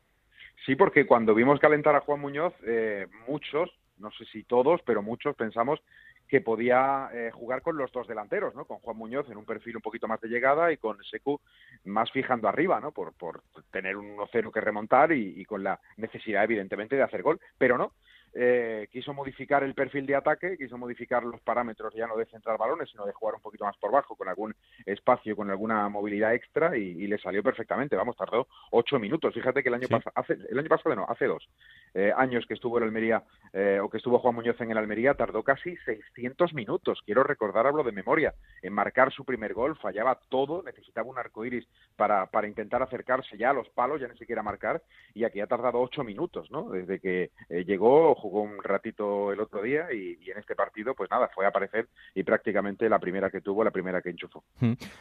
[0.65, 5.03] Sí, porque cuando vimos calentar a Juan Muñoz, eh, muchos, no sé si todos, pero
[5.03, 5.81] muchos pensamos
[6.29, 8.65] que podía jugar con los dos delanteros, ¿no?
[8.65, 11.41] Con Juan Muñoz en un perfil un poquito más de llegada y con Secu
[11.85, 12.93] más fijando arriba, ¿no?
[12.93, 17.23] Por, por tener un 1-0 que remontar y, y, con la necesidad, evidentemente, de hacer
[17.23, 17.41] gol.
[17.59, 17.93] Pero no,
[18.39, 22.59] eh, quiso modificar el perfil de ataque, quiso modificar los parámetros ya no de centrar
[22.59, 26.35] balones, sino de jugar un poquito más por bajo, con algún espacio, con alguna movilidad
[26.35, 27.97] extra y, le salió perfectamente.
[27.97, 29.33] Vamos, tardó ocho minutos.
[29.33, 31.49] Fíjate que el año pasado, hace, el año pasado no, hace dos
[31.95, 33.23] eh, años que estuvo en Almería
[33.55, 37.01] eh, o que estuvo Juan Muñoz en el Almería, tardó casi 600 minutos.
[37.07, 41.47] Quiero recordar, hablo de memoria, en marcar su primer gol, fallaba todo, necesitaba un arco
[41.47, 44.83] iris para, para intentar acercarse ya a los palos, ya ni siquiera marcar,
[45.15, 46.69] y aquí ha tardado ocho minutos, ¿no?
[46.69, 51.31] Desde que llegó jugó un ratito el otro día y, en este partido, pues nada,
[51.33, 54.43] fue a aparecer y prácticamente la primera que tuvo, la primera que enchufó.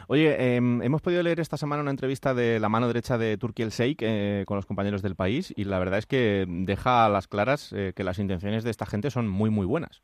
[0.08, 3.70] Oye, em, hemos podido leer esta semana una entrevista de la mano derecha de Turkiel
[3.70, 7.28] Sheikh eh, con los compañeros del país y la verdad es que deja a las
[7.28, 10.04] claras eh, que las intenciones de esta gente son muy, muy buenas.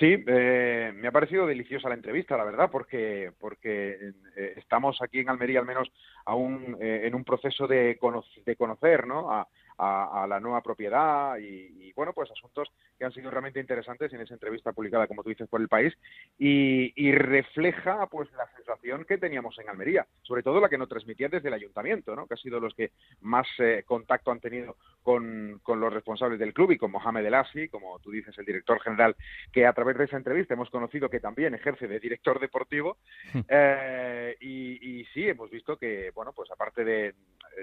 [0.00, 4.12] Sí, eh, me ha parecido deliciosa la entrevista, la verdad, porque porque
[4.56, 5.88] estamos aquí en Almería al menos
[6.24, 7.96] aún en un proceso de,
[8.44, 9.30] de conocer, ¿no?
[9.30, 9.46] A,
[9.78, 14.34] a, la nueva propiedad y, bueno, pues asuntos que han sido realmente interesantes en esa
[14.34, 15.94] entrevista publicada, como tú dices, por el país
[16.38, 21.28] y, refleja pues la sensación que teníamos en Almería, sobre todo la que nos transmitía
[21.28, 22.26] desde el ayuntamiento, ¿no?
[22.26, 26.52] que ha sido los que más eh, contacto han tenido con, con, los responsables del
[26.52, 29.16] club y con Mohamed El Asi, como tú dices, el director general,
[29.52, 32.98] que a través de esa entrevista hemos conocido que también ejerce de director deportivo
[33.48, 37.14] eh, y, y, sí, hemos visto que, bueno, pues aparte de,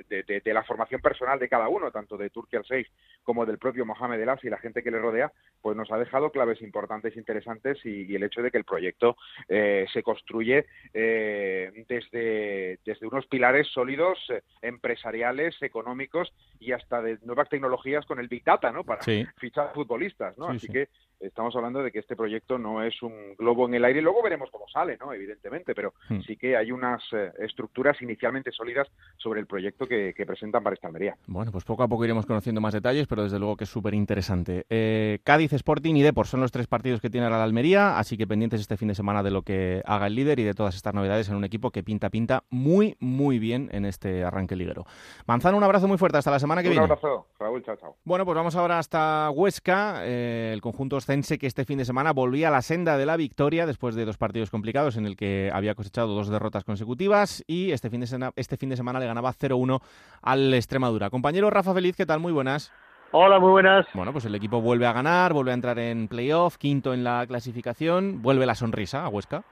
[0.08, 2.88] de, de la formación personal de cada uno, tanto de Turquía al 6
[3.24, 6.32] como del propio Mohamed El y la gente que le rodea, pues nos ha dejado
[6.32, 9.16] claves importantes, interesantes y, el hecho de que el proyecto
[9.48, 17.20] eh, se construye eh, desde, desde unos pilares sólidos, eh, empresariales, económicos y hasta de
[17.24, 18.84] nuevas tecnologías con el Big Data, ¿no?
[18.84, 19.02] Para
[19.38, 20.48] fichar futbolistas, ¿no?
[20.48, 20.90] Así que
[21.22, 24.02] estamos hablando de que este proyecto no es un globo en el aire.
[24.02, 25.14] Luego veremos cómo sale, ¿no?
[25.14, 26.22] Evidentemente, pero hmm.
[26.22, 27.02] sí que hay unas
[27.40, 31.16] estructuras inicialmente sólidas sobre el proyecto que, que presentan para esta Almería.
[31.28, 33.94] Bueno, pues poco a poco iremos conociendo más detalles, pero desde luego que es súper
[33.94, 34.66] interesante.
[34.70, 38.28] Eh, Cádiz, Sporting y Depor son los tres partidos que tiene la Almería, así que
[38.28, 40.94] pendientes este fin de semana de lo que haga el líder y de todas estas
[40.94, 44.86] novedades en un equipo que pinta, pinta muy, muy bien en este arranque liguero.
[45.26, 46.84] Manzano, un abrazo muy fuerte, hasta la semana que viene.
[46.84, 47.96] Un abrazo, Raúl, chao, chao.
[48.04, 52.14] Bueno, pues vamos ahora hasta Huesca, eh, el conjunto oscense que este fin de semana
[52.14, 55.52] volvía a la senda de la victoria después de dos partidos complicados en el que
[55.54, 59.08] había cosechado dos derrotas consecutivas y este fin de, semana, este fin de semana le
[59.08, 59.82] ganaba 0-1
[60.22, 61.10] al Extremadura.
[61.10, 62.22] Compañero Rafa Feliz, ¿qué tal?
[62.22, 62.72] Muy buenas.
[63.12, 63.86] Hola, muy buenas.
[63.94, 67.26] Bueno, pues el equipo vuelve a ganar, vuelve a entrar en playoff, quinto en la
[67.28, 69.44] clasificación, vuelve la sonrisa a Huesca.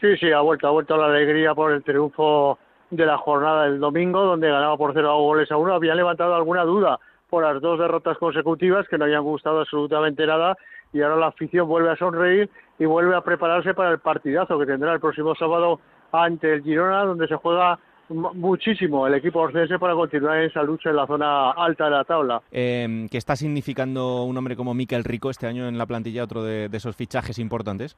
[0.00, 2.58] Sí, sí, ha vuelto, ha vuelto la alegría por el triunfo
[2.90, 5.74] de la jornada del domingo, donde ganaba por cero goles a uno.
[5.74, 6.98] Había levantado alguna duda
[7.28, 10.56] por las dos derrotas consecutivas que no habían gustado absolutamente nada
[10.92, 14.66] y ahora la afición vuelve a sonreír y vuelve a prepararse para el partidazo que
[14.66, 15.80] tendrá el próximo sábado
[16.12, 17.78] ante el Girona, donde se juega
[18.08, 22.04] muchísimo el equipo orcense para continuar en esa lucha en la zona alta de la
[22.04, 22.42] tabla.
[22.50, 26.42] Eh, ¿Qué está significando un hombre como Miquel Rico este año en la plantilla, otro
[26.42, 27.96] de, esos fichajes importantes?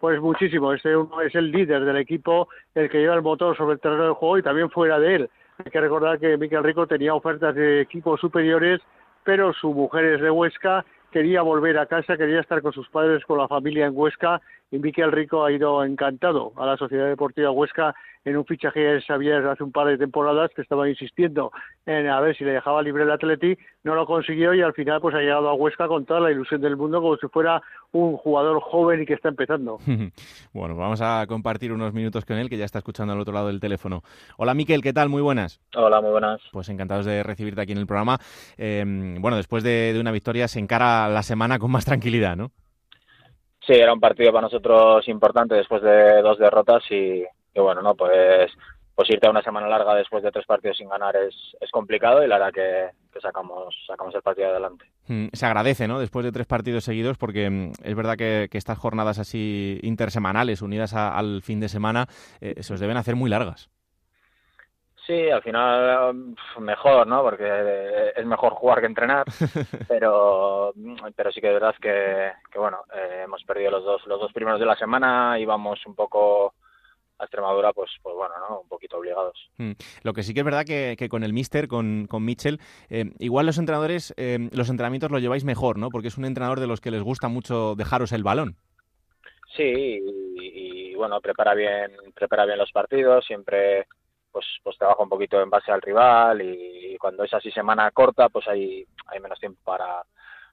[0.00, 0.90] Pues muchísimo, este
[1.24, 4.38] es el líder del equipo, el que lleva el motor sobre el terreno del juego
[4.38, 5.30] y también fuera de él.
[5.64, 8.80] Hay que recordar que Miquel Rico tenía ofertas de equipos superiores,
[9.24, 10.84] pero su mujer es de Huesca,
[11.16, 14.78] quería volver a casa, quería estar con sus padres, con la familia en Huesca, y
[14.78, 19.38] Miquel Rico ha ido encantado a la Sociedad Deportiva Huesca en un fichaje que sabía
[19.50, 21.52] hace un par de temporadas que estaba insistiendo
[21.86, 25.00] en a ver si le dejaba libre el Atleti, no lo consiguió y al final
[25.00, 28.16] pues ha llegado a Huesca con toda la ilusión del mundo como si fuera un
[28.16, 29.78] jugador joven y que está empezando.
[30.52, 33.46] bueno, vamos a compartir unos minutos con él que ya está escuchando al otro lado
[33.46, 34.02] del teléfono.
[34.36, 35.08] Hola Miquel, ¿qué tal?
[35.08, 35.60] Muy buenas.
[35.76, 36.40] Hola, muy buenas.
[36.50, 38.18] Pues encantados de recibirte aquí en el programa.
[38.56, 42.50] Em, bueno, después de, de una victoria se encara la semana con más tranquilidad, ¿no?
[43.66, 47.24] Sí, era un partido para nosotros importante después de dos derrotas y,
[47.54, 48.52] bueno, no, pues
[48.94, 52.24] pues irte a una semana larga después de tres partidos sin ganar es, es complicado
[52.24, 54.86] y la verdad que, que sacamos, sacamos el partido adelante.
[55.06, 56.00] Mm, se agradece, ¿no?
[56.00, 60.94] Después de tres partidos seguidos, porque mm, es verdad que, estas jornadas así intersemanales, unidas
[60.94, 62.06] al fin de semana,
[62.40, 63.68] eh, se os deben hacer muy largas.
[65.06, 67.22] Sí, al final mejor, ¿no?
[67.22, 69.24] Porque es mejor jugar que entrenar,
[69.88, 70.72] pero
[71.14, 74.32] pero sí que es verdad que, que bueno, eh, hemos perdido los dos los dos
[74.32, 76.54] primeros de la semana, íbamos un poco
[77.18, 78.60] a Extremadura, pues, pues bueno, ¿no?
[78.60, 79.48] Un poquito obligados.
[79.58, 79.72] Mm.
[80.02, 83.12] Lo que sí que es verdad que, que con el Mister, con, con Mitchell, eh,
[83.20, 85.88] igual los entrenadores, eh, los entrenamientos los lleváis mejor, ¿no?
[85.88, 88.56] Porque es un entrenador de los que les gusta mucho dejaros el balón.
[89.56, 93.86] Sí, y, y bueno, prepara bien, prepara bien los partidos, siempre
[94.36, 98.28] pues, pues trabaja un poquito en base al rival y, cuando es así semana corta,
[98.28, 98.86] pues hay,
[99.22, 100.02] menos tiempo para,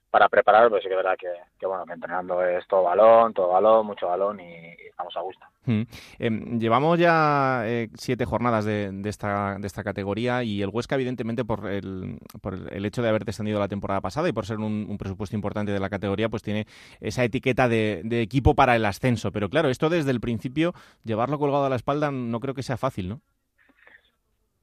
[0.10, 3.50] para preparar, pues sí que es verdad que, bueno, que entrenando es todo balón, todo
[3.50, 4.54] balón, mucho balón y,
[4.89, 5.46] estamos a gusto.
[5.65, 5.82] Mm.
[6.19, 10.96] Eh, llevamos ya eh, siete jornadas de, de, esta, de esta categoría y el Huesca,
[10.96, 14.60] evidentemente, por el, por el hecho de haber descendido la temporada pasada y por ser
[14.60, 16.67] un, un presupuesto importante de la categoría, pues tiene
[17.02, 19.34] esa etiqueta de, equipo para el ascenso.
[19.34, 22.78] Pero claro, esto desde el principio, llevarlo colgado a la espalda, no creo que sea
[22.78, 23.22] fácil, ¿no?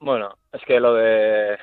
[0.00, 1.56] Bueno, es que lo de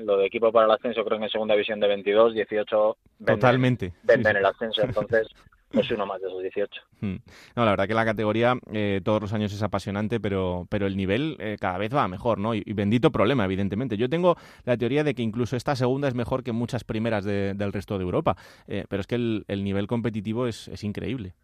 [0.00, 3.36] lo de equipo para el ascenso creo que en segunda división de 22, 18 venden,
[3.36, 3.92] Totalmente.
[4.02, 5.28] venden sí, el ascenso, entonces
[5.72, 6.82] es uno más de esos 18.
[7.00, 7.16] Hmm.
[7.56, 10.96] No, la verdad que la categoría eh, todos los años es apasionante, pero, pero el
[10.96, 12.54] nivel eh, cada vez va mejor, ¿no?
[12.54, 13.96] Y, y, bendito problema, evidentemente.
[13.96, 17.54] Yo tengo la teoría de que incluso esta segunda es mejor que muchas primeras de,
[17.54, 21.34] del resto de Europa, eh, pero es que el, el nivel competitivo es, es, increíble.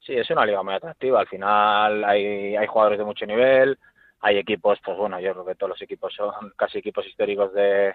[0.00, 1.20] Sí, es una liga muy atractiva.
[1.20, 3.78] Al final hay, hay jugadores de mucho nivel,
[4.22, 7.92] hay equipos, pues bueno, yo creo que todos los equipos son casi equipos históricos de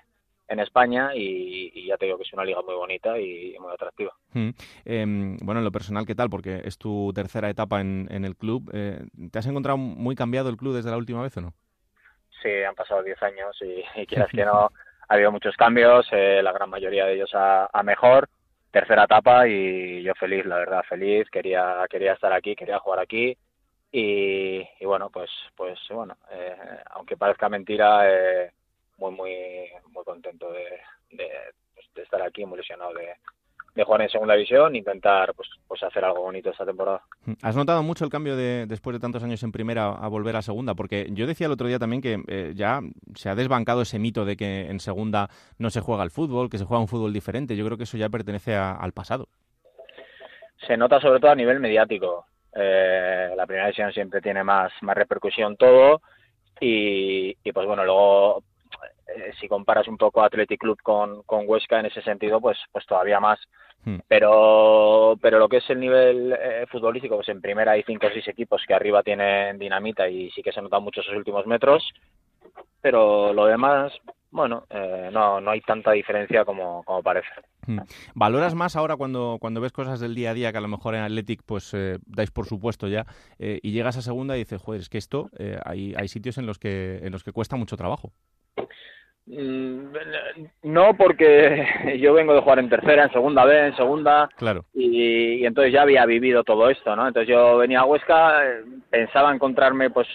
[0.50, 3.72] en España y, y ya te digo que es una liga muy bonita y, muy
[3.74, 4.14] atractiva.
[4.34, 4.50] Mm.
[4.86, 5.06] Eh,
[5.42, 6.30] bueno, en lo personal, ¿qué tal?
[6.30, 8.70] Porque es tu tercera etapa en, en el club.
[8.74, 9.00] Eh,
[9.32, 11.54] ¿Te has encontrado muy cambiado el club desde la última vez o no?
[12.42, 14.70] Sí, han pasado 10 años y, y quieras que no,
[15.10, 18.30] ha habido muchos cambios, eh, la gran mayoría de ellos a, a mejor.
[18.72, 21.30] Tercera etapa y yo feliz, la verdad, feliz.
[21.30, 23.38] Quería, quería estar aquí, quería jugar aquí
[23.92, 26.56] y, y bueno pues pues bueno eh,
[26.92, 28.52] aunque parezca mentira eh,
[28.98, 30.80] muy muy muy contento de,
[31.12, 31.30] de,
[31.74, 33.14] pues, de, estar aquí muy ilusionado de,
[33.76, 37.02] de jugar en segunda división intentar pues pues hacer algo bonito esta temporada.
[37.42, 40.42] Has notado mucho el cambio de después de tantos años en primera a volver a
[40.42, 42.82] segunda porque yo decía el otro día también que eh, ya
[43.16, 46.58] se ha desbancado ese mito de que en segunda no se juega el fútbol que
[46.58, 47.56] se juega un fútbol diferente.
[47.56, 49.30] Yo creo que eso ya pertenece a, al pasado.
[50.66, 52.26] Se nota sobre todo a nivel mediático
[52.58, 56.02] eh, la primera división siempre tiene más, más repercusión todo
[56.60, 58.44] y, y pues bueno, luego
[59.08, 62.86] eh, si comparas un poco Athletic Club con, con Huesca en ese sentido, pues, pues
[62.86, 63.40] todavía más.
[63.86, 64.00] Hmm.
[64.08, 68.10] Pero, pero lo que es el nivel eh, futbolístico, pues en primera hay cinco o
[68.10, 71.94] seis equipos que arriba tienen dinamita y sí que se notan mucho esos últimos metros.
[72.82, 73.94] Pero lo demás,
[74.32, 77.30] bueno, eh, no, no hay tanta diferencia como, como parece.
[77.68, 77.80] Hmm.
[78.16, 80.96] ¿Valoras más ahora cuando, cuando ves cosas del día a día que a lo mejor
[80.96, 83.06] en Athletic pues eh, dais por supuesto ya
[83.40, 86.38] eh, y llegas a segunda y dices, joder, es que esto eh, hay, hay sitios
[86.38, 88.12] en los que en los que cuesta mucho trabajo?
[89.26, 89.94] Mm,
[90.64, 94.30] no, porque yo vengo de jugar en tercera, en segunda B, en segunda.
[94.38, 94.64] Claro.
[94.74, 97.08] Y, y entonces ya había vivido todo esto, ¿no?
[97.08, 98.42] Entonces yo venía a Huesca,
[98.90, 100.08] pensaba encontrarme pues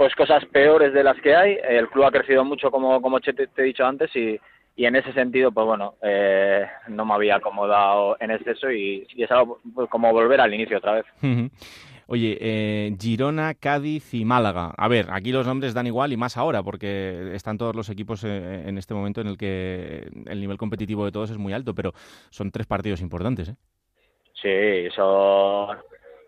[0.00, 1.58] pues cosas peores de las que hay.
[1.62, 4.40] El club ha crecido mucho, como, como te, te he dicho antes, y,
[4.74, 9.30] y en ese sentido, pues bueno, eh, no me había acomodado en exceso y, es
[9.30, 11.04] algo pues, como volver al inicio otra vez.
[12.06, 14.72] Oye, eh, Girona, Cádiz y Málaga.
[14.74, 18.24] A ver, aquí los nombres dan igual y más ahora, porque están todos los equipos
[18.24, 21.74] eh, en este momento en el que el nivel competitivo de todos es muy alto,
[21.74, 21.92] pero
[22.30, 23.56] son tres partidos importantes, ¿eh?
[24.32, 25.76] Sí, son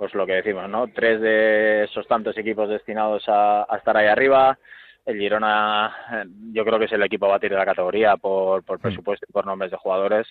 [0.03, 0.89] pues lo que decimos, ¿no?
[0.89, 4.59] Tres de esos tantos equipos destinados a, estar ahí arriba.
[5.07, 8.65] El Girona, eh, yo creo que es el equipo a batir de la categoría por,
[8.65, 10.27] por presupuesto y por nombres de jugadores.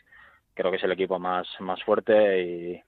[0.53, 2.83] Creo que es el equipo más, más fuerte y,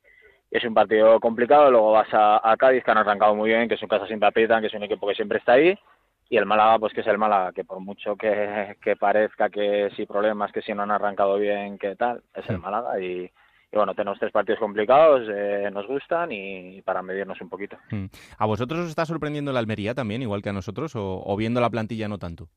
[0.51, 1.71] es un partido complicado.
[1.71, 4.59] Luego vas a, Cádiz, que han arrancado muy bien, que es un casa siempre aprietan,
[4.59, 5.79] que es un equipo que siempre está ahí.
[6.27, 10.05] Y el Málaga, pues que es el Málaga, que por mucho que, parezca que si
[10.05, 12.99] problemas, que si no han arrancado bien, que tal, es el Málaga.
[12.99, 13.31] Y,
[13.77, 17.77] bueno, tenemos tres partidos complicados, eh, nos gustan y para medirnos un poquito.
[17.91, 18.05] Mm.
[18.37, 21.69] ¿A vosotros os está sorprendiendo la Almería también, igual que a nosotros, o, viendo la
[21.69, 22.47] plantilla no tanto?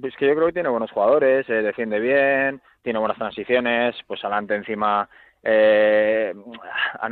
[0.00, 4.24] Pues que yo creo que tiene buenos jugadores, eh, defiende bien, tiene buenas transiciones, pues
[4.24, 5.08] adelante encima
[5.46, 6.34] eh,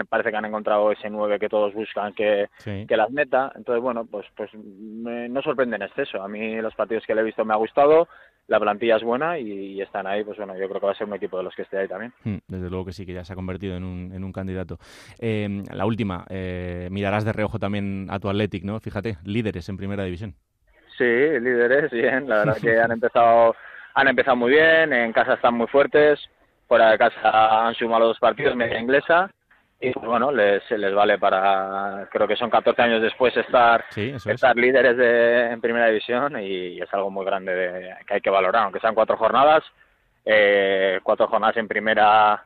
[0.09, 3.53] parece que han encontrado ese 9 que todos buscan que, que las meta.
[3.55, 6.23] Entonces, bueno, pues, pues no sorprende en exceso.
[6.23, 8.09] A mí los partidos que le he visto me ha gustado,
[8.49, 10.25] la plantilla es buena y, están ahí.
[10.25, 11.89] Pues bueno, yo creo que va a ser un equipo de los que esté ahí
[11.89, 12.13] también.
[12.25, 14.79] Hmm, desde luego que sí, que ya se ha convertido en un, en un candidato.
[15.19, 18.79] Eh, la última, eh, mirarás de reojo también a tu Athletic, ¿no?
[18.81, 20.35] Fíjate, líderes en primera división.
[20.99, 22.29] Sí, líderes, bien.
[22.29, 23.55] La verdad que han empezado,
[23.95, 26.21] han empezado muy bien, en casa están muy fuertes
[26.73, 29.31] fuera de casa han sumado dos partidos, media inglesa,
[29.83, 34.57] y pues, bueno, les, les vale para, creo que son 14 años después estar, estar
[34.57, 38.79] líderes de, en primera división y, es algo muy grande que hay que valorar, aunque
[38.79, 39.65] sean cuatro jornadas,
[40.25, 42.45] eh, cuatro jornadas en primera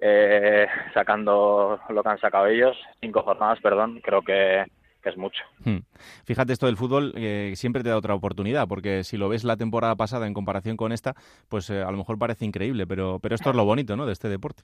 [0.00, 4.64] eh, sacando lo que han sacado ellos, cinco jornadas, perdón, creo que,
[5.02, 5.42] que es mucho.
[5.64, 5.80] Hmm.
[6.24, 9.58] Fíjate, esto del fútbol eh, siempre te da otra oportunidad, porque si lo ves la
[9.58, 11.14] temporada pasada en comparación con esta,
[11.50, 14.12] pues eh, a lo mejor parece increíble, pero, pero esto es lo bonito, ¿no?, de
[14.12, 14.62] este deporte.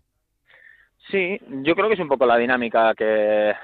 [1.11, 3.55] Sí, yo creo que es un poco la dinámica que,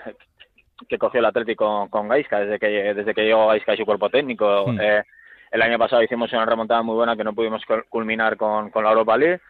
[0.88, 4.10] que cogió el Atlético con, Gaisca desde que, desde que llegó Gaisca y su cuerpo
[4.10, 4.66] técnico.
[4.66, 4.80] Hmm.
[4.80, 5.02] Eh,
[5.50, 8.90] el año pasado hicimos una remontada muy buena que no pudimos culminar con, con la
[8.90, 9.40] Europa League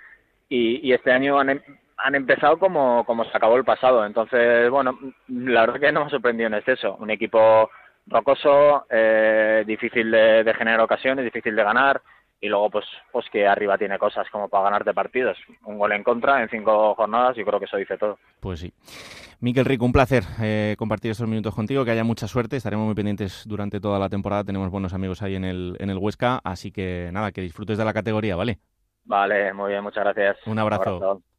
[0.48, 1.62] y, y este año han,
[2.04, 4.04] han empezado como, como se acabó el pasado.
[4.04, 4.98] Entonces, bueno,
[5.28, 6.96] la verdad que no me ha sorprendido en exceso.
[6.98, 7.70] Un equipo
[8.06, 12.00] rocoso, eh, difícil de, generar ocasiones, difícil de ganar.
[12.40, 15.36] Y luego, pues, pues que arriba tiene cosas como para ganarte partidos.
[15.64, 18.18] Un gol en contra en cinco jornadas, y creo que eso dice todo.
[18.40, 18.72] Pues sí.
[19.40, 22.94] Miquel Rico, un placer eh, compartir estos minutos contigo, que haya mucha suerte, estaremos muy
[22.94, 26.72] pendientes durante toda la temporada, tenemos buenos amigos ahí en el, en el Huesca, así
[26.72, 28.58] que nada, que disfrutes de la categoría, ¿vale?
[29.04, 30.36] Vale, muy bien, muchas gracias.
[30.46, 30.96] Un abrazo.
[30.96, 31.29] Un abrazo.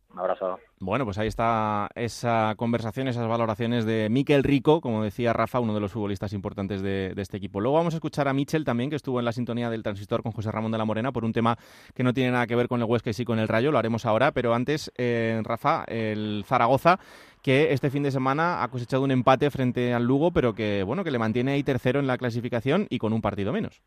[0.80, 5.74] Bueno, pues ahí está esa conversación, esas valoraciones de Miquel Rico, como decía Rafa, uno
[5.74, 7.62] de los futbolistas importantes de, este equipo.
[7.62, 10.32] Luego vamos a escuchar a Michel también, que estuvo en la sintonía del transistor con
[10.32, 11.58] José Ramón de la Morena por un tema
[11.94, 13.78] que no tiene nada que ver con el Huesca y sí con el Rayo, lo
[13.78, 17.00] haremos ahora, pero antes, eh, Rafa, el Zaragoza,
[17.42, 21.04] que este fin de semana ha cosechado un empate frente al Lugo, pero que, bueno,
[21.04, 23.82] que le mantiene ahí tercero en la clasificación y con un partido menos.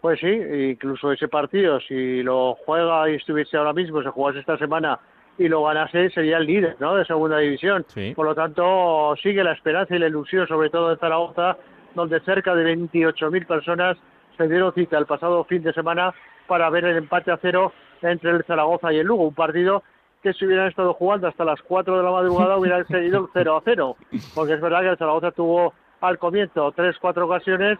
[0.00, 4.56] Pues sí, incluso ese partido, si lo juega y estuviese ahora mismo, se jugase esta
[4.56, 4.98] semana
[5.40, 6.94] y lo ganase sería el líder ¿no?
[6.94, 7.86] de segunda división.
[8.14, 11.56] Por lo tanto, sigue la esperanza y la ilusión, sobre todo de Zaragoza,
[11.94, 13.96] donde cerca de 28.000 personas
[14.36, 16.12] se dieron cita el pasado fin de semana
[16.46, 17.72] para ver el empate a cero
[18.02, 19.82] entre el Zaragoza y el Lugo, un partido
[20.22, 23.56] que si hubieran estado jugando hasta las 4 de la madrugada hubieran seguido el 0
[23.56, 23.96] a 0,
[24.34, 25.72] porque es verdad que el Zaragoza tuvo
[26.02, 27.78] al comienzo tres, cuatro ocasiones,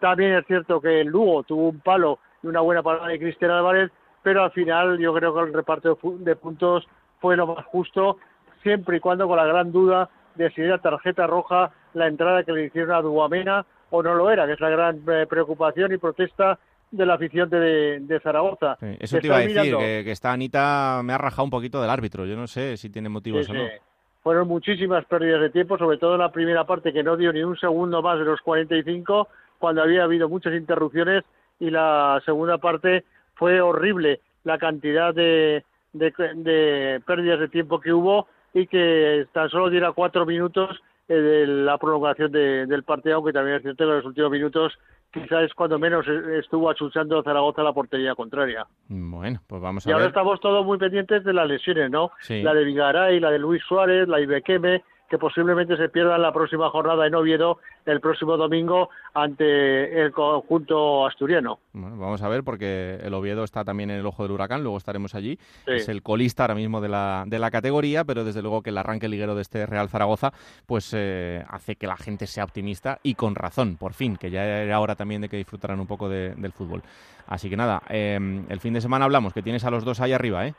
[0.00, 3.50] también es cierto que el Lugo tuvo un palo y una buena parada de Cristian
[3.50, 3.90] Álvarez,
[4.22, 6.88] pero al final yo creo que el reparto de puntos
[7.22, 8.18] fue lo más justo,
[8.62, 12.52] siempre y cuando con la gran duda de si era tarjeta roja la entrada que
[12.52, 15.98] le hicieron a Duamena o no lo era, que es la gran eh, preocupación y
[15.98, 16.58] protesta
[16.90, 18.76] de la afición de, Zaragoza.
[18.98, 22.26] eso te iba a decir, que, esta Anita me ha rajado un poquito del árbitro,
[22.26, 23.64] yo no sé si tiene motivos o no.
[24.22, 27.42] Fueron muchísimas pérdidas de tiempo, sobre todo en la primera parte que no dio ni
[27.42, 31.24] un segundo más de los 45, cuando había habido muchas interrupciones,
[31.60, 33.04] y la segunda parte
[33.34, 39.70] fue horrible la cantidad de, de, pérdidas de tiempo que hubo y que tan solo
[39.70, 43.96] diera cuatro minutos eh, de la prolongación del partido, aunque también es cierto que en
[43.96, 44.78] los últimos minutos
[45.12, 48.66] quizás es cuando menos estuvo achuchando Zaragoza la portería contraria.
[48.88, 52.12] Bueno, pues vamos a y ahora estamos todos muy pendientes de las lesiones, ¿no?
[52.28, 56.32] La de Vigaray, la de Luis Suárez, la de Ibequeme, que posiblemente se pierda la
[56.32, 61.58] próxima jornada en Oviedo el próximo domingo ante el conjunto asturiano.
[61.74, 64.78] Bueno, vamos a ver porque el Oviedo está también en el ojo del huracán, luego
[64.78, 65.38] estaremos allí.
[65.66, 68.78] Es el colista ahora mismo de la, de la categoría, pero desde luego que el
[68.78, 70.32] arranque liguero de este Real Zaragoza
[70.64, 74.46] pues eh, hace que la gente sea optimista y con razón, por fin, que ya
[74.46, 76.80] era hora también de que disfrutaran un poco del fútbol.
[77.26, 80.14] Así que nada, em, el fin de semana hablamos, que tienes a los dos ahí
[80.14, 80.54] arriba, ¿eh?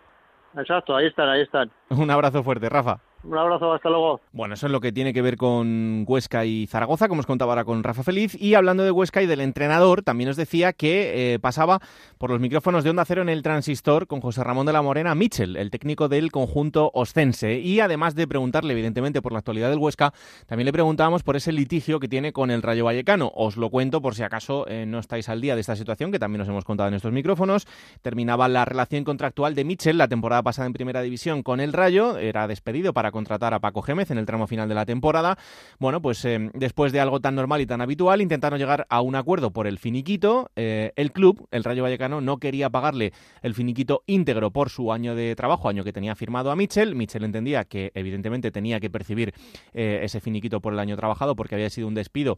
[0.56, 1.72] Exacto, ahí están, ahí están.
[1.90, 3.00] Un abrazo fuerte, Rafa.
[3.24, 4.20] Un abrazo, hasta luego.
[4.34, 7.54] Bueno, eso es lo que tiene que ver con Huesca y Zaragoza, como os contaba
[7.54, 8.36] ahora con Rafa Feliz.
[8.40, 11.80] Y hablando de Huesca y del entrenador, también os decía que eh, pasaba
[12.18, 15.16] por los micrófonos de Onda Cero en el transistor con José Ramón de la Morena
[15.16, 17.60] Mitchell, el técnico del conjunto oscense.
[17.60, 20.14] Y además de preguntarle, evidentemente, por la actualidad del Huesca,
[20.46, 23.32] también le preguntábamos por ese litigio que tiene con el Rayo Vallecano.
[23.36, 26.20] Os lo cuento por si acaso eh, no estáis al día de esta situación, que
[26.20, 27.68] también os hemos contado en estos micrófonos.
[28.02, 32.18] Terminaba la relación contractual de Mitchell la temporada pasada en Primera División con el Rayo.
[32.18, 35.38] Era despedido para contratar a Paco Gémez en el tramo final de la temporada.
[35.80, 39.16] Bueno, pues eh, después de algo tan normal y tan habitual, intentaron llegar a un
[39.16, 40.52] acuerdo por el finiquito.
[40.58, 45.16] Eh, el club, el Rayo Vallecano, no quería pagarle el finiquito íntegro por su año
[45.16, 46.96] de trabajo, año que tenía firmado a Mitchell.
[46.96, 49.34] Mitchell entendía que evidentemente tenía que percibir
[49.74, 52.38] eh, ese finiquito por el año trabajado porque había sido un despido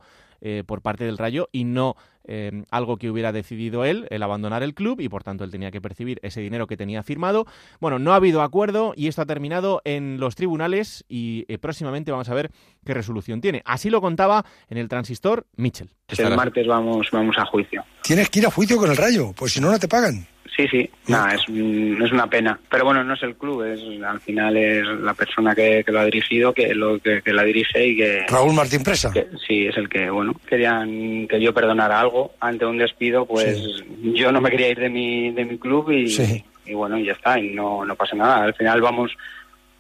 [0.66, 1.96] por parte del Rayo y no
[2.28, 5.70] Em, algo que hubiera decidido él, el abandonar el club, y por tanto él tenía
[5.70, 7.46] que percibir ese dinero que tenía firmado.
[7.80, 12.12] Bueno, no ha habido acuerdo y esto ha terminado en los tribunales y eh, próximamente
[12.12, 12.52] vamos a ver
[12.84, 13.62] qué resolución tiene.
[13.66, 15.90] Así lo contaba en el transistor Mitchell.
[16.18, 17.84] El martes vamos, vamos a juicio.
[18.02, 20.28] Tienes que ir a juicio con el Rayo, pues si no, no te pagan.
[20.56, 22.58] Sí, sí, nada, es, es una pena.
[22.70, 26.06] Pero bueno, no es el club, es al final es la persona que, lo ha
[26.06, 28.26] dirigido, que lo que, la dirige y que...
[28.28, 29.12] Raúl Martín Presa.
[29.46, 34.32] sí, es el que, bueno, querían que yo perdonara algo ante un despido, pues yo
[34.32, 37.50] no me quería ir de mi, de mi club y, y bueno, ya está, y
[37.50, 38.44] no, no pasa nada.
[38.44, 39.12] Al final vamos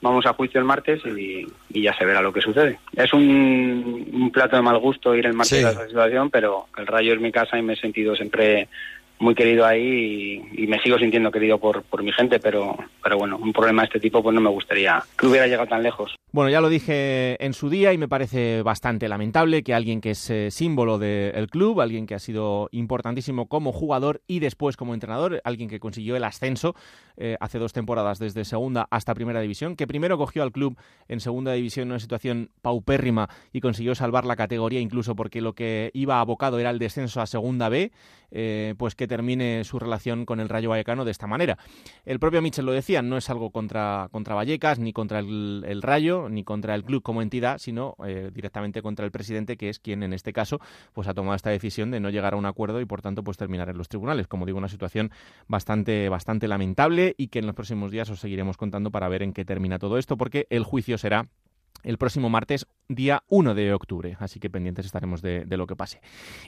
[0.06, 1.48] vamos a juicio el martes y,
[1.82, 2.80] ya se verá lo que sucede.
[2.96, 7.14] Es un, plato de mal gusto ir el martes a esa situación, pero el Rayo
[7.14, 8.68] es mi casa y me he sentido siempre
[9.20, 13.38] muy querido ahí y, me sigo sintiendo querido por, por mi gente, pero, pero bueno,
[13.38, 16.16] un problema de este tipo pues no me gustaría que hubiera llegado tan lejos.
[16.32, 20.12] Bueno, ya lo dije en su día y me parece bastante lamentable que alguien que
[20.12, 24.94] es eh, símbolo del club, alguien que ha sido importantísimo como jugador y después como
[24.94, 26.76] entrenador, alguien que consiguió el ascenso
[27.16, 31.22] eh, hace dos temporadas desde segunda hasta primera división, que primero cogió al club en
[31.22, 35.92] segunda división en una situación paupérrima y consiguió salvar la categoría incluso porque lo que
[35.94, 37.94] iba abocado era el descenso a segunda B,
[38.32, 41.58] eh, pues que termine su relación con el Rayo Vallecano de esta manera.
[42.06, 46.30] El propio Michel lo decía, no es algo contra, contra Vallecas ni contra el Rayo,
[46.30, 50.04] ni contra el club como entidad, sino eh, directamente contra el presidente, que es quien
[50.04, 50.60] en este caso
[50.94, 53.38] pues ha tomado esta decisión de no llegar a un acuerdo y por tanto pues
[53.38, 54.28] terminar en los tribunales.
[54.28, 55.12] Como digo, una situación
[55.48, 59.34] bastante, bastante lamentable y que en los próximos días os seguiremos contando para ver en
[59.34, 61.28] qué termina todo esto, porque el juicio será
[61.84, 64.18] el próximo martes, día 1 de octubre.
[64.20, 66.02] Así que pendientes estaremos de, lo que pase.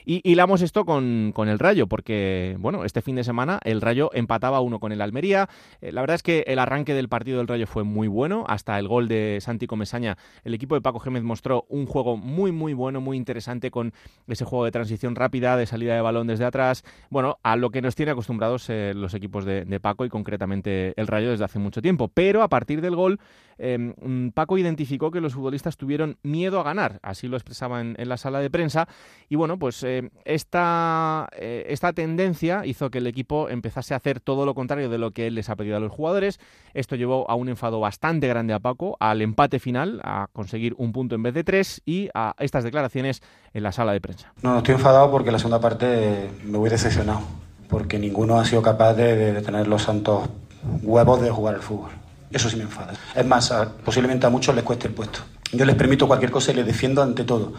[0.04, 4.60] Y hilamos esto con, el Rayo, porque, bueno, este fin de semana el Rayo empataba
[4.60, 5.48] uno con el Almería.
[5.80, 8.44] Eh, la verdad es que el arranque del partido del Rayo fue muy bueno.
[8.48, 12.52] Hasta el gol de Santi Comesaña, el equipo de Paco Gémez mostró un juego muy,
[12.52, 13.92] muy bueno, muy interesante con
[14.26, 16.84] ese juego de transición rápida, de salida de balón desde atrás.
[17.10, 20.94] Bueno, a lo que nos tiene acostumbrados eh, los equipos de, de Paco y concretamente
[20.96, 22.08] el Rayo desde hace mucho tiempo.
[22.08, 23.18] Pero a partir del gol
[23.58, 27.96] Em, mm, Paco identificó que los futbolistas tuvieron miedo a ganar, así lo expresaba en,
[27.98, 28.88] la sala de prensa,
[29.28, 34.20] y bueno, pues eh, esta, eh, esta tendencia hizo que el equipo empezase a hacer
[34.20, 36.40] todo lo contrario de lo que él les ha pedido a los jugadores.
[36.74, 40.92] Esto llevó a un enfado bastante grande a Paco, al empate final, a conseguir un
[40.92, 43.22] punto en vez de tres, y a estas declaraciones
[43.52, 44.32] en la sala de prensa.
[44.42, 47.20] No, no estoy enfadado porque la segunda parte me voy decepcionado,
[47.68, 50.28] porque ninguno ha sido capaz de tener los santos
[50.82, 51.90] huevos de jugar al fútbol.
[52.30, 52.92] Eso sí me enfada.
[53.14, 53.52] Es más,
[53.84, 55.20] posiblemente a muchos les cueste el puesto.
[55.52, 57.54] Yo les permito cualquier cosa y les defiendo ante todo,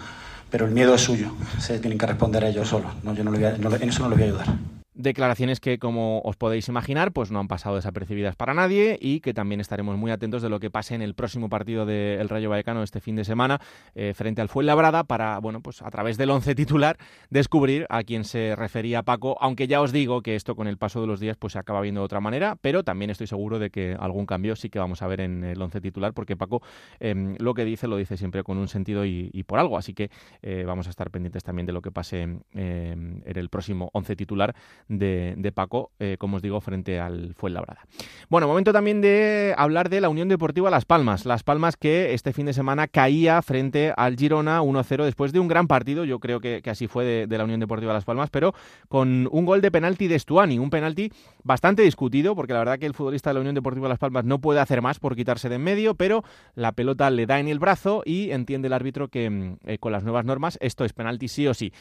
[0.49, 1.31] pero el miedo es suyo.
[1.57, 2.91] Se tienen que responder a ellos solos.
[3.03, 4.78] No, yo no, en eso no les voy a ayudar.
[5.01, 9.33] Declaraciones que, como os podéis imaginar, pues no han pasado desapercibidas para nadie y que
[9.33, 12.83] también estaremos muy atentos de lo que pase en el próximo partido del Rayo Vallecano
[12.83, 13.61] este fin de semana
[13.95, 16.97] eh, frente al Fuenlabrada para, bueno, pues a través del once titular
[17.29, 20.99] descubrir a quién se refería Paco, aunque ya os digo que esto con el paso
[20.99, 23.69] de los días pues se acaba viendo de otra manera, pero también estoy seguro de
[23.69, 26.61] que algún cambio sí que vamos a ver en el once titular porque Paco
[26.99, 30.11] em, lo que dice lo dice siempre con un sentido y, por algo, así que
[30.41, 34.13] eh, vamos a estar pendientes también de lo que pase em, en el próximo once
[34.17, 34.53] titular
[34.89, 37.85] de, Paco, eh, como os digo, frente al Fuenlabrada.
[38.29, 41.25] Bueno, momento también de hablar de la Unión Deportiva Las Palmas.
[41.25, 45.47] Las Palmas que este fin de semana caía frente al Girona 1-0 después de un
[45.47, 48.53] gran partido, yo creo que, así fue de, la Unión Deportiva Las Palmas, pero
[48.87, 51.11] con un gol de penalti de Stuani, un penalti
[51.43, 54.39] bastante discutido, porque la verdad que el futbolista de la Unión Deportiva Las Palmas no
[54.39, 56.23] puede hacer más por quitarse de en medio, pero
[56.55, 59.91] la pelota le da en el brazo y entiende el árbitro que mm, eh, con
[59.91, 61.71] las nuevas normas esto es penalti sí o sí.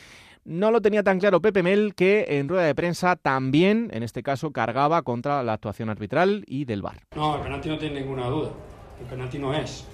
[0.48, 4.22] No lo tenía tan claro Pepe Mel, que en rueda de prensa también, en este
[4.22, 7.02] caso, cargaba contra la actuación arbitral y del VAR.
[7.14, 8.48] No, el penalti no tiene ninguna duda.
[8.98, 9.84] El penalti no es.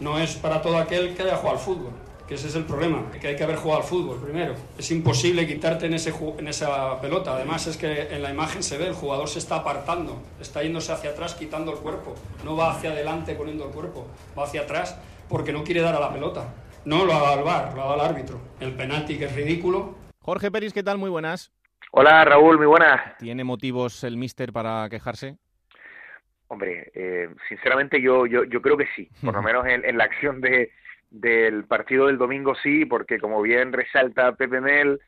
[0.00, 1.92] No es para todo aquel que haya jugado al fútbol.
[2.28, 4.54] Que ese es el problema, que hay que haber jugado al fútbol primero.
[4.76, 7.34] Es imposible quitarte en, ese, en esa pelota.
[7.34, 10.92] Además es que en la imagen se ve, el jugador se está apartando, está yéndose
[10.92, 12.14] hacia atrás quitando el cuerpo.
[12.44, 14.06] No va hacia adelante poniendo el cuerpo,
[14.38, 14.94] va hacia atrás
[15.30, 16.52] porque no quiere dar a la pelota.
[16.84, 18.38] No lo ha dado al VAR, lo ha dado al árbitro.
[18.60, 20.01] El penalti que es ridículo.
[20.22, 20.98] Jorge Peris, ¿qué tal?
[20.98, 21.52] Muy buenas.
[21.90, 23.16] Hola Raúl, muy buenas.
[23.18, 25.36] ¿Tiene motivos el míster para quejarse?
[26.46, 30.40] Hombre, eh, sinceramente yo, yo, yo creo que sí, por lo menos en, la acción
[30.40, 30.70] de,
[31.10, 35.00] del partido del domingo sí, porque como bien resalta Pepe Mel,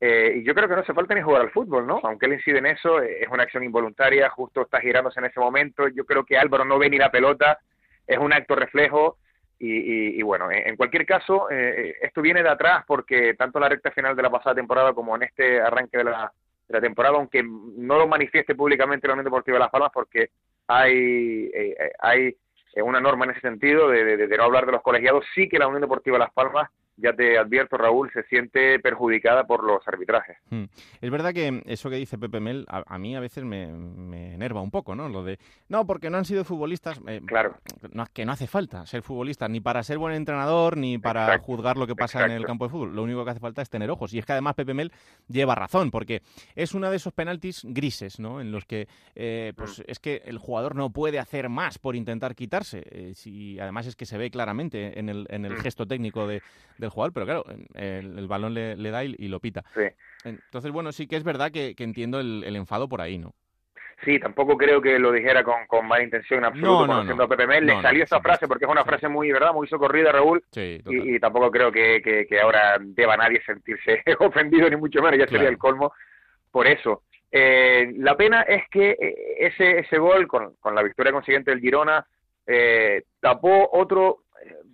[0.00, 1.98] eh, y yo creo que no hace falta ni jugar al fútbol, ¿no?
[2.04, 5.88] Aunque él incide en eso, es una acción involuntaria, justo está girándose en ese momento,
[5.88, 7.58] yo creo que Álvaro no ve ni la pelota,
[8.06, 9.18] es un acto reflejo,
[9.62, 14.16] y, bueno, en, cualquier caso, eh, esto viene de atrás porque tanto la recta final
[14.16, 16.32] de la pasada temporada como en este arranque de la,
[16.66, 20.30] de temporada, aunque no lo manifieste públicamente la Unión Deportiva de Las Palmas, porque
[20.66, 22.36] hay, eh, eh, hay
[22.76, 25.66] una norma en ese sentido de, de, no hablar de los colegiados, sí que la
[25.66, 26.70] Unión Deportiva de Las Palmas
[27.02, 30.36] ya te advierto, Raúl, se siente perjudicada por los arbitrajes.
[30.50, 30.64] Hmm.
[31.00, 33.64] Es verdad que eso que dice Pepe Mel a, mí a veces me,
[34.34, 35.08] enerva un poco, ¿no?
[35.08, 35.38] Lo de,
[35.68, 37.00] no, porque no han sido futbolistas.
[37.06, 37.56] Eh, claro.
[37.92, 41.76] No, que no hace falta ser futbolista, ni para ser buen entrenador, ni para juzgar
[41.76, 42.94] lo que pasa en el campo de fútbol.
[42.94, 44.12] Lo único que hace falta es tener ojos.
[44.12, 44.92] Y es que además Pepe Mel
[45.28, 46.22] lleva razón, porque
[46.54, 48.40] es uno de esos penaltis grises, ¿no?
[48.40, 49.82] En los que, eh, pues hmm.
[49.86, 52.82] es que el jugador no puede hacer más por intentar quitarse.
[52.90, 55.60] Eh, si, además es que se ve claramente en el, en el hmm.
[55.60, 56.42] gesto técnico de,
[56.78, 59.64] del jugar, pero claro, el, balón le, da y, lo pita.
[60.24, 63.32] Entonces, bueno, sí que es verdad que, entiendo el, enfado por ahí, ¿no?
[64.04, 67.46] Sí, tampoco creo que lo dijera con, con mala intención en absoluto, conociendo a Pepe
[67.46, 67.66] Mel.
[67.66, 69.52] le salió esa frase porque es una frase muy, ¿verdad?
[69.52, 70.42] Muy socorrida, Raúl.
[70.54, 75.48] y, tampoco creo que, que, ahora deba nadie sentirse ofendido, ni mucho menos, ya sería
[75.48, 75.92] el colmo
[76.50, 77.02] por eso.
[77.30, 81.60] Eh, la pena es que eh, ese, ese gol, con, con la victoria consiguiente del
[81.60, 82.04] Girona,
[82.46, 84.24] eh, tapó otro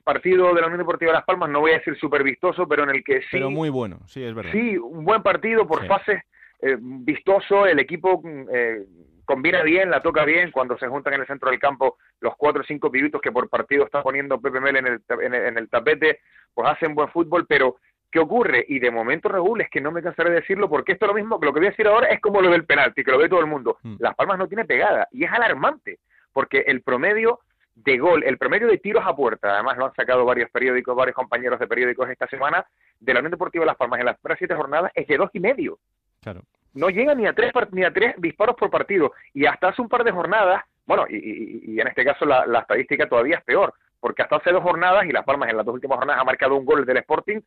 [0.06, 2.84] partido de la Unión Deportiva de Las Palmas, no voy a decir súper vistoso, pero
[2.84, 3.28] en el que sí...
[3.32, 4.52] Pero muy bueno, sí, es verdad.
[4.52, 6.22] Sí, un buen partido por fases,
[6.62, 8.84] eh, vistoso, el equipo eh,
[9.24, 12.62] combina bien, la toca bien, cuando se juntan en el centro del campo los cuatro
[12.62, 16.20] o cinco pibitos que por partido está poniendo Pepe Mel en el, en el, tapete,
[16.54, 17.74] pues hacen buen fútbol, pero
[18.08, 18.64] ¿qué ocurre?
[18.68, 21.16] Y de momento, Raúl, es que no me cansaré de decirlo, porque esto es lo
[21.16, 23.18] mismo que lo que voy a decir ahora es como lo del penalti, que lo
[23.18, 23.78] ve todo el mundo.
[23.82, 23.96] Mm.
[23.98, 25.98] Las Palmas no tiene pegada, y es alarmante,
[26.32, 27.40] porque el promedio
[27.76, 31.14] de gol, el promedio de tiros a puerta, además lo han sacado varios periódicos, varios
[31.14, 32.66] compañeros de periódicos esta semana,
[32.98, 35.30] de la Unión Deportiva de Las Palmas en las primeras siete jornadas es de dos
[35.34, 35.78] y medio.
[36.22, 36.40] Claro.
[36.72, 39.12] No llega ni a tres ni a tres disparos por partido.
[39.32, 43.36] Y hasta hace un par de jornadas, bueno, y, en este caso la, estadística todavía
[43.36, 46.20] es peor, porque hasta hace dos jornadas, y Las Palmas en las dos últimas jornadas
[46.20, 47.40] ha marcado un gol del Sporting,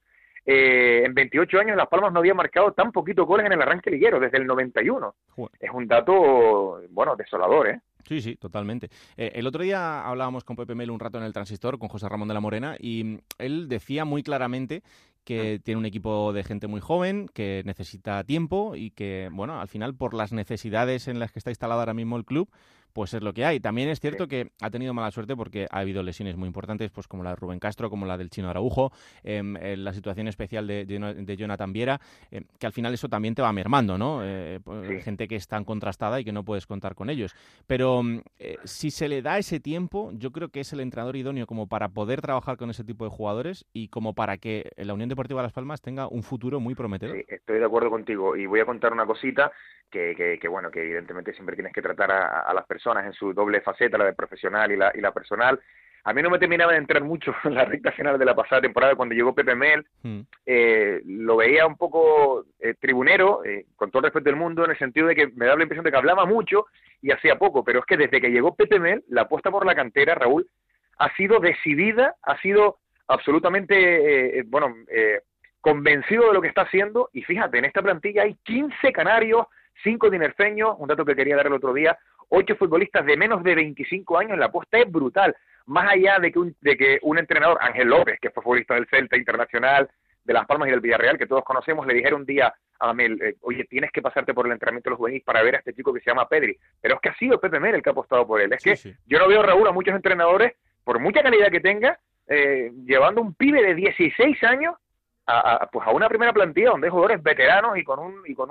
[0.46, 3.92] eh, en 28 años Las Palmas no había marcado tan poquito goles en el arranque
[3.92, 5.14] liguero, desde el 91.
[5.60, 7.82] Es un dato, bueno, desolador, ¿eh?
[8.08, 8.90] Sí, sí, totalmente.
[9.18, 12.08] Eh, el otro día hablábamos con Pepe Mel un rato en el transistor, con José
[12.10, 14.84] Ramón de la Morena, y mm, él decía muy claramente
[15.24, 19.68] que tiene un equipo de gente muy joven, que necesita tiempo y que, bueno, al
[19.68, 22.50] final por las necesidades en las que está instalado ahora mismo el club,
[23.00, 23.62] pues es lo que hay.
[23.62, 27.08] También es cierto que ha tenido mala suerte porque ha habido lesiones muy importantes, pues
[27.08, 28.92] como la de Rubén Castro, como la del Chino Araujo,
[29.24, 33.42] em, la situación especial de, de, Jonathan Viera, em, que al final eso también te
[33.42, 34.20] va mermando, ¿no?
[34.22, 37.34] Eh, pues, gente que es tan contrastada y que no puedes contar con ellos.
[37.68, 41.16] Pero em, eh, si se le da ese tiempo, yo creo que es el entrenador
[41.16, 44.94] idóneo como para poder trabajar con ese tipo de jugadores y como para que la
[44.94, 47.16] Unión Deportiva Las Palmas tenga un futuro muy prometedor.
[47.16, 49.54] Sí, estoy de acuerdo contigo y voy a contar una cosita
[49.90, 53.62] que, que, bueno, que evidentemente siempre tienes que tratar a, las personas en su doble
[53.62, 55.60] faceta, la de profesional y la, y la personal.
[56.04, 58.62] A mí no me terminaba de entrar mucho en la recta final de la pasada
[58.62, 59.86] temporada cuando llegó Pepe Mel.
[60.04, 60.22] Hmm.
[60.46, 64.72] Eh, lo veía un poco eh, tribunero, eh, con todo el respeto del mundo, en
[64.72, 66.68] el sentido de que me daba la impresión de que hablaba mucho
[67.02, 67.64] y hacía poco.
[67.64, 70.48] Pero es que desde que llegó Pepe Mel, la apuesta por la cantera, Raúl,
[70.98, 74.76] ha sido decidida, ha sido absolutamente, bueno,
[75.62, 77.10] convencido de lo que está haciendo.
[77.14, 79.48] Y fíjate, en esta plantilla hay 15 canarios,
[79.84, 81.98] cinco dinerfeños, un dato que quería dar el otro día,
[82.30, 85.36] ocho futbolistas de menos de 25 años, la apuesta es brutal.
[85.66, 88.88] Más allá de que un, de que un entrenador, Ángel López, que fue futbolista del
[88.88, 89.90] Celta Internacional,
[90.24, 93.22] de Las Palmas y del Villarreal, que todos conocemos, le dijeron un día a Mel,
[93.22, 95.74] eh, oye, tienes que pasarte por el entrenamiento de los juveniles para ver a este
[95.74, 96.58] chico que se llama Pedri.
[96.82, 98.54] Pero es que ha sido Pepe Mel el que ha apostado por él.
[98.54, 100.54] Es que yo no veo, Raúl, a muchos entrenadores,
[100.84, 104.76] por mucha calidad que tenga, eh, llevando un pibe de 16 años
[105.26, 108.50] a, pues a una primera plantilla donde hay jugadores veteranos y con un y con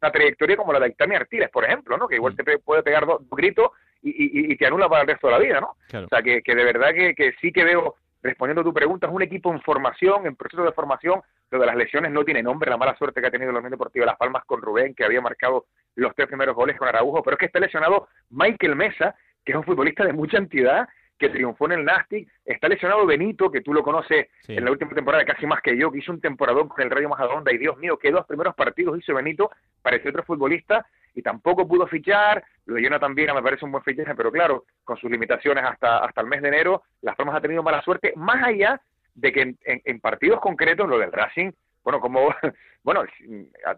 [0.00, 2.08] una trayectoria como la de Aitami Artiles, por ejemplo, ¿no?
[2.08, 2.36] Que igual mm.
[2.36, 3.70] te puede pegar dos, gritos
[4.02, 5.76] y, y, te anula para el resto de la vida, ¿no?
[6.04, 9.06] O sea, que, que de verdad que, que sí que veo respondiendo a tu pregunta,
[9.06, 11.20] es un equipo en formación, en proceso de formación.
[11.50, 13.70] Lo de las lesiones no tiene nombre, la mala suerte que ha tenido la Unión
[13.70, 17.34] Deportiva Las Palmas con Rubén, que había marcado los tres primeros goles con Araujo, pero
[17.34, 20.88] es que está lesionado Michael Mesa, que es un futbolista de mucha entidad,
[21.18, 22.28] que triunfó en el Nastic.
[22.44, 25.90] Está lesionado Benito, que tú lo conoces en la última temporada casi más que yo,
[25.90, 27.52] que hizo un temporadón con el Rayo Majadonda.
[27.52, 29.50] Y Dios mío, qué dos primeros partidos hizo Benito,
[29.82, 32.44] pareció otro futbolista y tampoco pudo fichar.
[32.66, 35.98] Lo de Jonathan Viera me parece un buen fichaje, pero claro, con sus limitaciones hasta,
[35.98, 38.80] hasta el mes de enero, Las Palmas ha tenido mala suerte, más allá
[39.14, 41.50] de que en, partidos concretos, lo del Racing,
[41.88, 42.28] bueno, como,
[42.84, 43.02] bueno,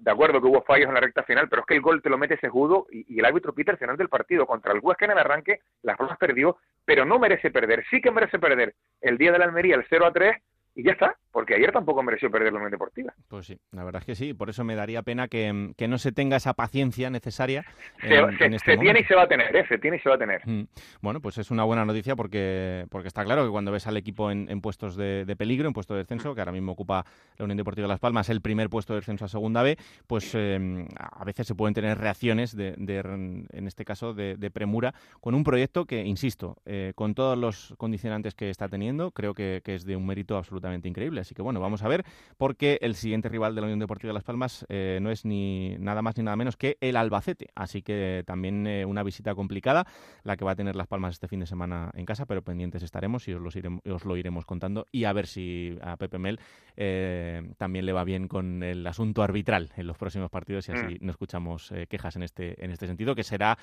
[0.01, 2.11] de acuerdo que hubo fallos en la recta final, pero es que el gol te
[2.11, 4.47] lo mete Sejudo y, y el árbitro Peter final del partido.
[4.47, 8.11] Contra el Huesca en el arranque, Las Palmas perdió, pero no merece perder, sí que
[8.11, 10.43] merece perder el día de la Almería el 0 a 3
[10.75, 13.13] y ya está, porque ayer tampoco mereció perder la Unión Deportiva.
[13.29, 15.99] Pues sí, la verdad es que sí, por eso me daría pena que, que no
[15.99, 17.65] se tenga esa paciencia necesaria.
[18.01, 19.65] Se, en, este tiene y se va a tener, ¿eh?
[19.69, 20.41] se tiene y se va a tener.
[20.47, 20.63] Mm.
[21.03, 24.31] Bueno, pues es una buena noticia porque, porque está claro que cuando ves al equipo
[24.31, 27.05] en, puestos de, peligro, en puesto de descenso, que ahora mismo ocupa
[27.37, 30.35] la Unión Deportiva de Las Palmas, el primer puesto de descenso a Segunda B, pues
[30.35, 35.45] em, a veces se pueden tener reacciones, de, en este caso, de, premura, con un
[35.45, 39.85] proyecto que, insisto, eh, con todos los condicionantes que está teniendo, creo que, que es
[39.85, 41.21] de un mérito absolutamente increíble.
[41.21, 42.05] Así que bueno, vamos a ver,
[42.37, 45.77] porque el siguiente rival de la Unión Deportiva de Las Palmas eh, no es ni
[45.79, 47.49] nada más ni nada menos que el Albacete.
[47.55, 49.87] Así que también eh, una visita complicada,
[50.23, 52.83] la que va a tener Las Palmas este fin de semana en casa, pero pendientes
[52.83, 54.87] estaremos y os, iremos, os lo iremos contando.
[54.93, 56.39] Y a ver si a Pepe Mel
[56.77, 60.95] eh, también le va bien con el asunto arbitral en los próximos partidos y así
[60.95, 61.07] mm.
[61.07, 63.59] no escuchamos quejas en este, en este sentido, que será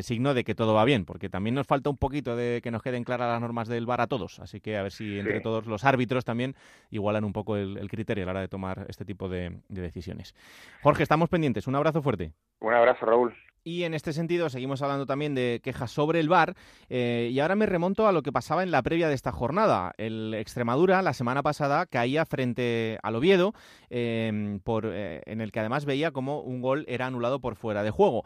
[0.00, 2.82] signo de que todo va bien, porque también nos falta un poquito de que nos
[2.82, 4.40] queden claras las normas del VAR a todos.
[4.40, 6.39] Así que a ver si entre todos los árbitros también
[6.90, 10.34] igualan un poco el, criterio a la hora de tomar este tipo de, de decisiones.
[10.82, 11.66] Jorge, estamos pendientes.
[11.66, 12.32] Un abrazo fuerte.
[12.60, 13.34] Un abrazo, Raúl.
[13.62, 16.56] Y en este sentido seguimos hablando también de quejas sobre el VAR
[16.88, 19.92] eh, y ahora me remonto a lo que pasaba en la previa de esta jornada.
[19.98, 23.52] El Extremadura la semana pasada caía frente al Oviedo
[23.90, 27.82] em, por, eh, en el que además veía como un gol era anulado por fuera
[27.82, 28.24] de juego.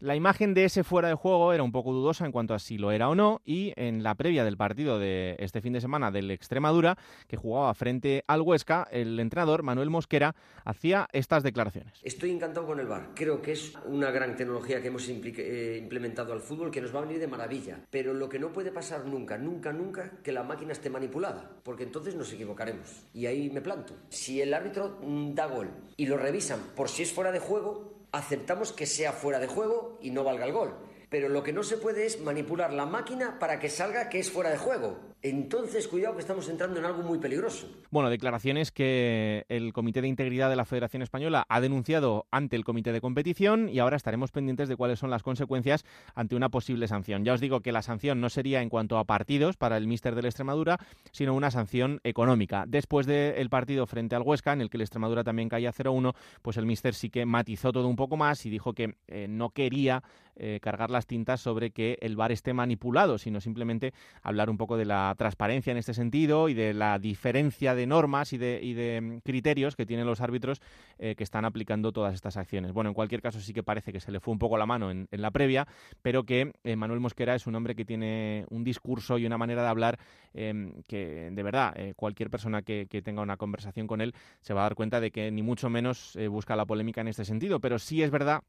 [0.00, 2.76] La imagen de ese fuera de juego era un poco dudosa en cuanto a si
[2.76, 6.10] lo era o no y en la previa del partido de este fin de semana
[6.10, 12.00] del Extremadura que jugaba frente al Huesca, el entrenador Manuel Mosquera hacía estas declaraciones.
[12.02, 13.12] Estoy encantado con el VAR.
[13.14, 17.00] Creo que es una gran tecnología que hemos eh, implementado al fútbol que nos va
[17.00, 17.80] a venir de maravilla.
[17.90, 21.84] Pero lo que no puede pasar nunca, nunca, nunca, que la máquina esté manipulada, porque
[21.84, 23.04] entonces nos equivocaremos.
[23.12, 23.94] Y ahí me planto.
[24.08, 27.94] Si el árbitro mm, da gol y lo revisan por si es fuera de juego,
[28.12, 30.74] aceptamos que sea fuera de juego y no valga el gol.
[31.10, 34.30] Pero lo que no se puede es manipular la máquina para que salga que es
[34.30, 37.66] fuera de juego entonces cuidado que estamos entrando en algo muy peligroso.
[37.90, 42.64] Bueno, declaraciones que el Comité de Integridad de la Federación Española ha denunciado ante el
[42.64, 46.88] Comité de Competición y ahora estaremos pendientes de cuáles son las consecuencias ante una posible
[46.88, 47.24] sanción.
[47.24, 50.14] Ya os digo que la sanción no sería en cuanto a partidos para el míster
[50.14, 50.78] la Extremadura,
[51.10, 52.64] sino una sanción económica.
[52.66, 56.58] Después del partido frente al Huesca, en el que el Extremadura también caía 0-1, pues
[56.58, 60.02] el míster sí que matizó todo un poco más y dijo que eh, no quería
[60.36, 64.76] eh, cargar las tintas sobre que el VAR esté manipulado, sino simplemente hablar un poco
[64.76, 68.74] de la transparencia en este sentido y de la diferencia de normas y de, y
[68.74, 70.60] de mm, criterios que tienen los árbitros
[70.98, 72.72] eh, que están aplicando todas estas acciones.
[72.72, 74.90] Bueno, en cualquier caso sí que parece que se le fue un poco la mano
[74.90, 75.66] en, la previa,
[76.02, 79.62] pero que eh, Manuel Mosquera es un hombre que tiene un discurso y una manera
[79.62, 79.98] de hablar
[80.34, 84.54] em, que de verdad eh, cualquier persona que, que, tenga una conversación con él se
[84.54, 87.60] va a dar cuenta de que ni mucho menos busca la polémica en este sentido,
[87.60, 88.42] pero sí es verdad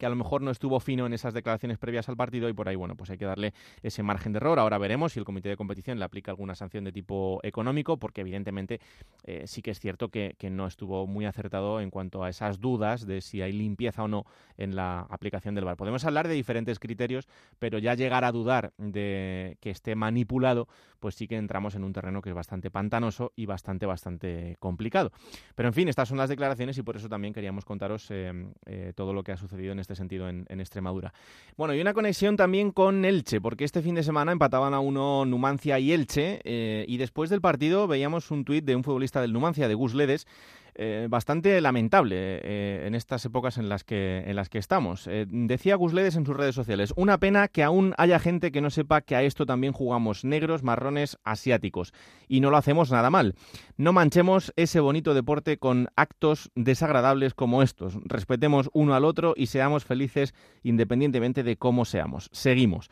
[0.00, 2.68] que a lo mejor no estuvo fino en esas declaraciones previas al partido y por
[2.68, 3.52] ahí, bueno, pues hay que darle
[3.82, 4.58] ese margen de error.
[4.58, 8.22] Ahora veremos si el comité de competición le aplica alguna sanción de tipo económico, porque
[8.22, 8.80] evidentemente
[9.24, 13.06] eh, sí que es cierto que, no estuvo muy acertado en cuanto a esas dudas
[13.06, 14.24] de si hay limpieza o no
[14.56, 15.76] en la aplicación del VAR.
[15.76, 17.28] Podemos hablar de diferentes criterios,
[17.58, 20.66] pero ya llegar a dudar de que esté manipulado,
[20.98, 25.12] pues sí que entramos en un terreno que es bastante pantanoso y bastante, bastante complicado.
[25.54, 28.32] Pero en fin, estas son las declaraciones y por eso también queríamos contaros eh,
[28.66, 31.12] eh, todo lo que ha sucedido en este sentido en, Extremadura.
[31.56, 35.24] Bueno, y una conexión también con Elche, porque este fin de semana empataban a uno
[35.24, 39.32] Numancia y Elche, eh, y después del partido veíamos un tuit de un futbolista del
[39.32, 40.26] Numancia, de Gus Ledes,
[40.74, 45.06] eh, bastante lamentable eh, en estas épocas en las que, en las que estamos.
[45.06, 48.70] Eh, decía Gusledes en sus redes sociales, una pena que aún haya gente que no
[48.70, 51.92] sepa que a esto también jugamos negros, marrones, asiáticos.
[52.28, 53.34] Y no lo hacemos nada mal.
[53.76, 57.98] No manchemos ese bonito deporte con actos desagradables como estos.
[58.04, 62.28] Respetemos uno al otro y seamos felices independientemente de cómo seamos.
[62.32, 62.90] Seguimos.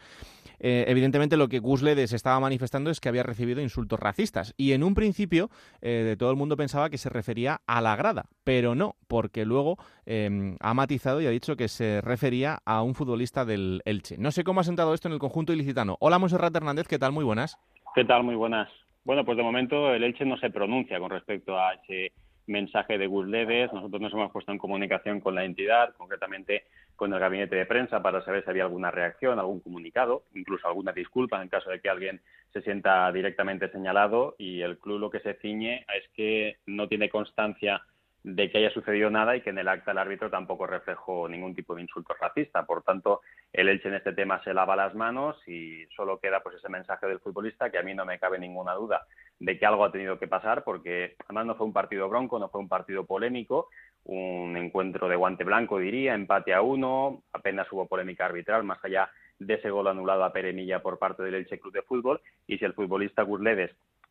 [0.60, 4.54] Eh, evidentemente lo que Gusledes estaba manifestando es que había recibido insultos racistas.
[4.56, 5.50] Y en un principio
[5.80, 9.76] eh, todo el mundo pensaba que se refería a la grada, pero no, porque luego
[10.06, 14.16] em, ha matizado y ha dicho que se refería a un futbolista del Elche.
[14.18, 15.96] No sé cómo ha sentado esto en el conjunto ilicitano.
[16.00, 17.12] Hola, Monserrat Hernández, ¿qué tal?
[17.12, 17.58] Muy buenas.
[17.94, 18.22] ¿Qué tal?
[18.24, 18.68] Muy buenas.
[19.04, 22.12] Bueno, pues de momento el Elche no se pronuncia con respecto a ese
[22.46, 23.72] mensaje de Gusledes.
[23.72, 26.64] Nosotros nos hemos puesto en comunicación con la entidad, concretamente
[26.98, 30.90] con el gabinete de prensa, para saber si había alguna reacción, algún comunicado, incluso alguna
[30.90, 32.20] disculpa en caso de que alguien
[32.52, 34.34] se sienta directamente señalado.
[34.36, 37.82] Y el club lo que se ciñe es que no tiene constancia
[38.24, 41.54] de que haya sucedido nada y que en el acta el árbitro tampoco reflejó ningún
[41.54, 42.66] tipo de insulto racista.
[42.66, 43.20] Por tanto,
[43.52, 47.06] el Elche en este tema se lava las manos y solo queda pues ese mensaje
[47.06, 49.06] del futbolista que a mí no me cabe ninguna duda
[49.38, 52.48] de que algo ha tenido que pasar porque además no fue un partido bronco, no
[52.48, 53.68] fue un partido polémico,
[54.08, 59.10] un encuentro de guante blanco diría, empate a uno, apenas hubo polémica arbitral más allá
[59.38, 62.20] de ese gol anulado a Peremilla por parte del Elche Club de Fútbol.
[62.46, 63.70] Y si el futbolista Gurledes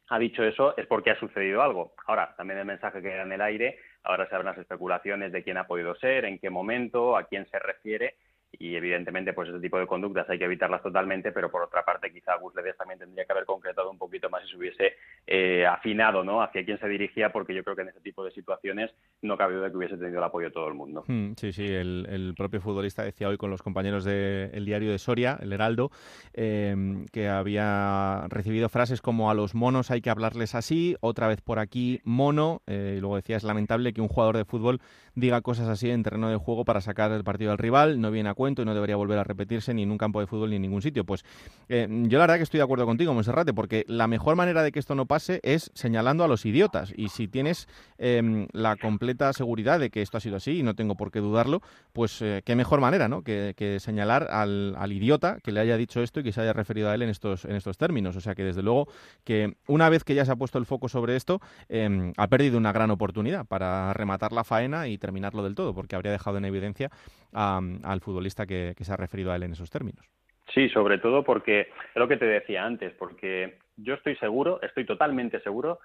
[0.09, 1.93] ha dicho eso es porque ha sucedido algo.
[2.05, 5.43] Ahora, también el mensaje que era en el aire, ahora se abren las especulaciones de
[5.43, 8.15] quién ha podido ser, en qué momento, a quién se refiere
[8.59, 12.11] y evidentemente pues ese tipo de conductas hay que evitarlas totalmente, pero por otra parte
[12.11, 14.93] quizá Gus Ledes también tendría que haber concretado un poquito más y se hubiese
[15.25, 16.41] eh, afinado ¿no?
[16.41, 18.91] hacia quién se dirigía, porque yo creo que en ese tipo de situaciones
[19.21, 21.03] no cabe duda que hubiese tenido el apoyo de todo el mundo.
[21.07, 25.37] Hmm, sí, sí, el, propio futbolista decía hoy con los compañeros del diario de Soria,
[25.41, 25.91] el Heraldo,
[26.33, 31.41] em, que había recibido frases como a los monos hay que hablarles así, otra vez
[31.41, 34.79] por aquí mono, eh, y luego decía es lamentable que un jugador de fútbol
[35.15, 38.29] diga cosas así en terreno de juego para sacar el partido al rival, no viene
[38.29, 40.61] a y no debería volver a repetirse ni en un campo de fútbol ni en
[40.61, 41.03] ningún sitio.
[41.05, 41.23] Pues
[41.69, 44.71] eh, yo la verdad que estoy de acuerdo contigo, Monserrate, porque la mejor manera de
[44.71, 46.93] que esto no pase es señalando a los idiotas.
[46.95, 47.67] Y si tienes
[47.97, 51.19] em, la completa seguridad de que esto ha sido así, y no tengo por qué
[51.19, 51.61] dudarlo,
[51.93, 53.23] pues eh, qué mejor manera, ¿no?
[53.23, 56.95] Que, señalar al, idiota que le haya dicho esto y que se haya referido a
[56.95, 58.15] él en estos, en estos términos.
[58.15, 58.87] O sea que desde luego
[59.23, 62.57] que una vez que ya se ha puesto el foco sobre esto, em, ha perdido
[62.57, 66.45] una gran oportunidad para rematar la faena y terminarlo del todo, porque habría dejado en
[66.45, 66.91] evidencia
[67.33, 70.05] al futbolista que, se ha referido a él en esos términos.
[70.53, 74.85] Sí, sobre todo porque es lo que te decía antes, porque yo estoy seguro, estoy
[74.85, 75.79] totalmente seguro.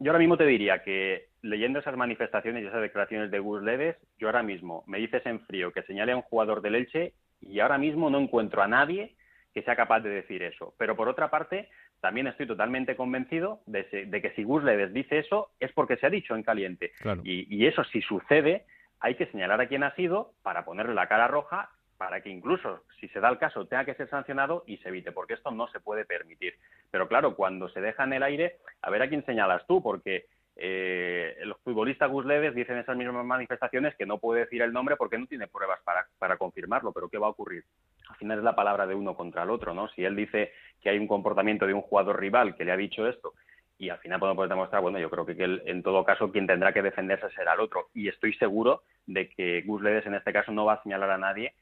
[0.00, 3.96] Yo ahora mismo te diría que leyendo esas manifestaciones y esas declaraciones de Gus Leves,
[4.18, 7.60] yo ahora mismo me dices en frío que señale a un jugador del Elche y
[7.60, 9.14] ahora mismo no encuentro a nadie
[9.52, 10.74] que sea capaz de decir eso.
[10.78, 11.68] Pero por otra parte,
[12.00, 16.10] también estoy totalmente convencido de, que si Gus Leves dice eso es porque se ha
[16.10, 16.92] dicho en caliente.
[17.22, 18.64] Y, eso si sucede,
[19.02, 22.82] hay que señalar a quién ha sido para ponerle la cara roja para que incluso,
[22.98, 25.68] si se da el caso, tenga que ser sancionado y se evite, porque esto no
[25.68, 26.54] se puede permitir.
[26.90, 30.26] Pero claro, cuando se deja en el aire, a ver a quién señalas tú, porque
[30.56, 34.96] eh, los futbolistas Gus Leves dicen esas mismas manifestaciones que no puede decir el nombre
[34.96, 37.64] porque no tiene pruebas para, para confirmarlo, pero ¿qué va a ocurrir?
[38.08, 39.88] Al final es la palabra de uno contra el otro, ¿no?
[39.90, 43.06] Si él dice que hay un comportamiento de un jugador rival que le ha dicho
[43.06, 43.34] esto
[43.82, 46.82] y al final podemos demostrar, bueno, yo creo que, en todo caso quien tendrá que
[46.82, 47.88] defenderse será el otro.
[47.92, 51.18] Y estoy seguro de que Gus Ledes en este caso no va a señalar a
[51.18, 51.52] nadie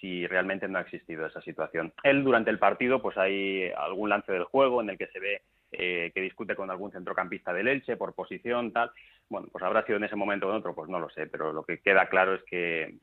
[0.00, 1.92] si realmente no ha existido esa situación.
[2.04, 5.42] Él durante el partido, pues hay algún lance del juego en el que se ve
[5.72, 8.92] eh, que discute con algún centrocampista del Elche por posición, tal.
[9.28, 11.52] Bueno, pues habrá sido en ese momento o en otro, pues no lo sé, pero
[11.52, 12.98] lo que queda claro es que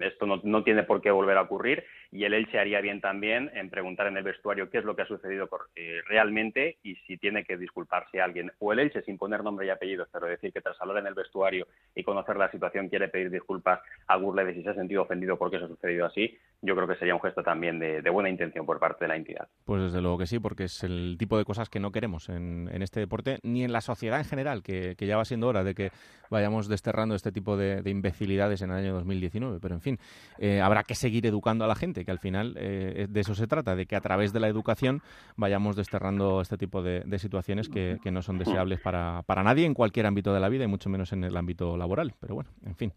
[0.00, 3.70] esto no, tiene por qué volver a ocurrir y el Elche haría bien también en
[3.70, 7.44] preguntar en el vestuario qué es lo que ha sucedido eh, realmente y si tiene
[7.44, 8.52] que disculparse alguien.
[8.58, 11.14] O el Elche, sin poner nombre y apellidos, pero decir que tras hablar en el
[11.14, 15.38] vestuario y conocer la situación quiere pedir disculpas a Gurledes si se ha sentido ofendido
[15.38, 18.64] porque eso ha sucedido así, yo creo que sería un gesto también de, buena intención
[18.64, 19.48] por parte de la entidad.
[19.64, 22.70] Pues desde luego que sí, porque es el tipo de cosas que no queremos en,
[22.82, 25.90] este deporte ni en la sociedad en general, que, ya va siendo hora de que
[26.30, 29.98] vayamos desterrando este tipo de, de imbecilidades en el año 2019 pero en fin,
[30.38, 33.46] eh, habrá que seguir educando a la gente, que al final eh, de eso se
[33.46, 35.02] trata, de que a través de la educación
[35.36, 39.74] vayamos desterrando este tipo de, situaciones que, que, no son deseables para, para nadie en
[39.74, 42.14] cualquier ámbito de la vida y mucho menos en el ámbito laboral.
[42.20, 42.92] Pero bueno, en fin.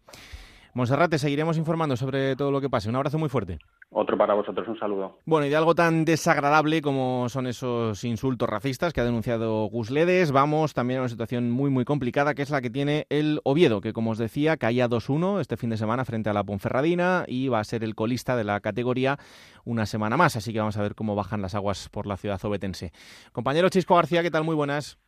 [0.76, 2.90] Monserrate, seguiremos informando sobre todo lo que pase.
[2.90, 3.58] Un abrazo muy fuerte.
[3.88, 5.16] Otro para vosotros, un saludo.
[5.24, 9.90] Bueno, y de algo tan desagradable como son esos insultos racistas que ha denunciado Gus
[9.90, 13.40] Ledes, vamos también a una situación muy, muy complicada, que es la que tiene el
[13.42, 17.24] Oviedo, que como os decía, caía 2-1 este fin de semana frente a la Ponferradina
[17.26, 19.16] y va a ser el colista de la categoría
[19.64, 20.36] una semana más.
[20.36, 22.92] Así que vamos a ver cómo bajan las aguas por la ciudad obetense.
[23.32, 24.44] Compañero Chisco García, ¿qué tal?
[24.44, 24.98] Muy buenas.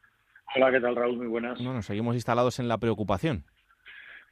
[0.56, 1.18] Hola, ¿qué tal, Raúl?
[1.18, 1.62] Muy buenas.
[1.62, 3.44] Bueno, seguimos instalados en la preocupación.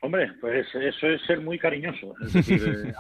[0.03, 2.15] Hombre, pues eso es ser muy cariñoso.
[2.21, 2.93] Es decir, eh,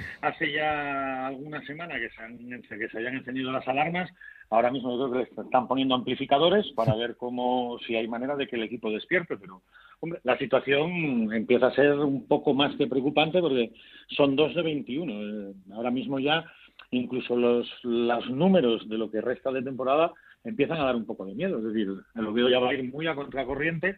[0.20, 4.10] hace ya alguna semana que se, que se hayan encendido las alarmas.
[4.50, 8.46] Ahora mismo yo creo que están poniendo amplificadores para ver cómo, si hay manera de
[8.46, 9.36] que el equipo despierte.
[9.36, 9.62] Pero,
[10.00, 13.72] hombre, la situación empieza a ser un poco más que preocupante porque
[14.08, 15.12] son dos de 21.
[15.12, 16.44] Eh, ahora mismo ya
[16.90, 20.12] incluso los, los números de lo que resta de temporada
[20.44, 21.58] empiezan a dar un poco de miedo.
[21.58, 23.96] Es decir, el Oviedo ya va a ir muy a contracorriente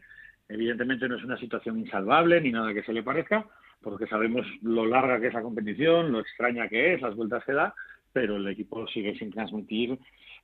[0.49, 3.47] Evidentemente no es una situación insalvable ni nada que se le parezca,
[3.83, 7.53] porque sabemos lo larga que es la competición, lo extraña que es, las vueltas que
[7.53, 7.75] da,
[8.13, 9.99] pero el equipo sigue sin transmitir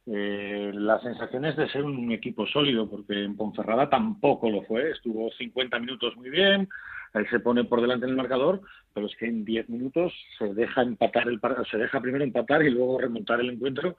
[0.06, 5.30] eh, las sensaciones de ser un equipo sólido, porque en Ponferrada tampoco lo fue, estuvo
[5.30, 6.68] 50 minutos muy bien,
[7.14, 8.60] él se pone por delante del marcador,
[8.94, 11.40] pero es que en 10 minutos se deja empatar el
[11.70, 13.96] se deja primero empatar y luego remontar el encuentro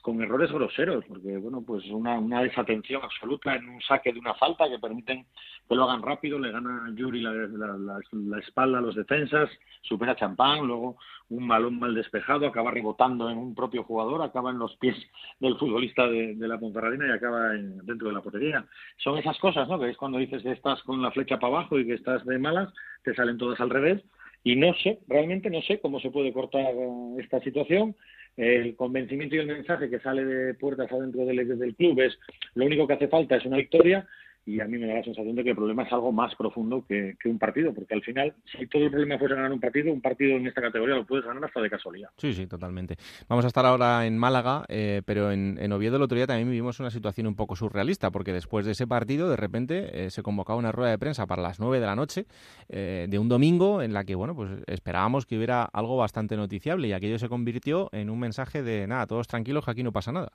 [0.00, 4.34] con errores groseros, porque bueno, pues una, una desatención absoluta en un saque de una
[4.34, 5.26] falta que permiten
[5.68, 9.48] que lo hagan rápido, le gana Yuri la, la, espalda a los defensas,
[9.82, 10.96] supera Champán, luego
[11.30, 14.96] un balón mal despejado, acaba rebotando en un propio jugador, acaba en los pies
[15.40, 18.66] del futbolista de, la Ponferradina y acaba dentro de la portería.
[18.98, 19.78] Son esas cosas, ¿no?
[19.78, 22.38] Que es cuando dices que estás con la flecha para abajo y que estás de
[23.04, 24.02] te salen todas al revés.
[24.44, 26.74] Y no sé, realmente no sé cómo se puede cortar
[27.18, 27.94] esta situación
[28.36, 32.18] el convencimiento y el mensaje que sale de puertas adentro del, del club es
[32.54, 34.06] lo único que hace falta es una victoria
[34.44, 36.84] y a mí me da la sensación de que el problema es algo más profundo
[36.88, 40.00] que, un partido, porque al final, si todo el problema fuese ganar un partido, un
[40.00, 42.10] partido en esta categoría lo puedes ganar hasta de casualidad.
[42.16, 42.96] Sí, sí, totalmente.
[43.28, 46.80] Vamos a estar ahora en Málaga, eh, pero en, Oviedo el otro día también vivimos
[46.80, 50.58] una situación un poco surrealista, porque después de ese partido, de repente, eh, se convocaba
[50.58, 52.26] una rueda de prensa para las 9 de la noche
[52.68, 56.88] eh, de un domingo en la que, bueno, pues esperábamos que hubiera algo bastante noticiable
[56.88, 60.12] y aquello se convirtió en un mensaje de, nada, todos tranquilos, que aquí no pasa
[60.12, 60.32] nada.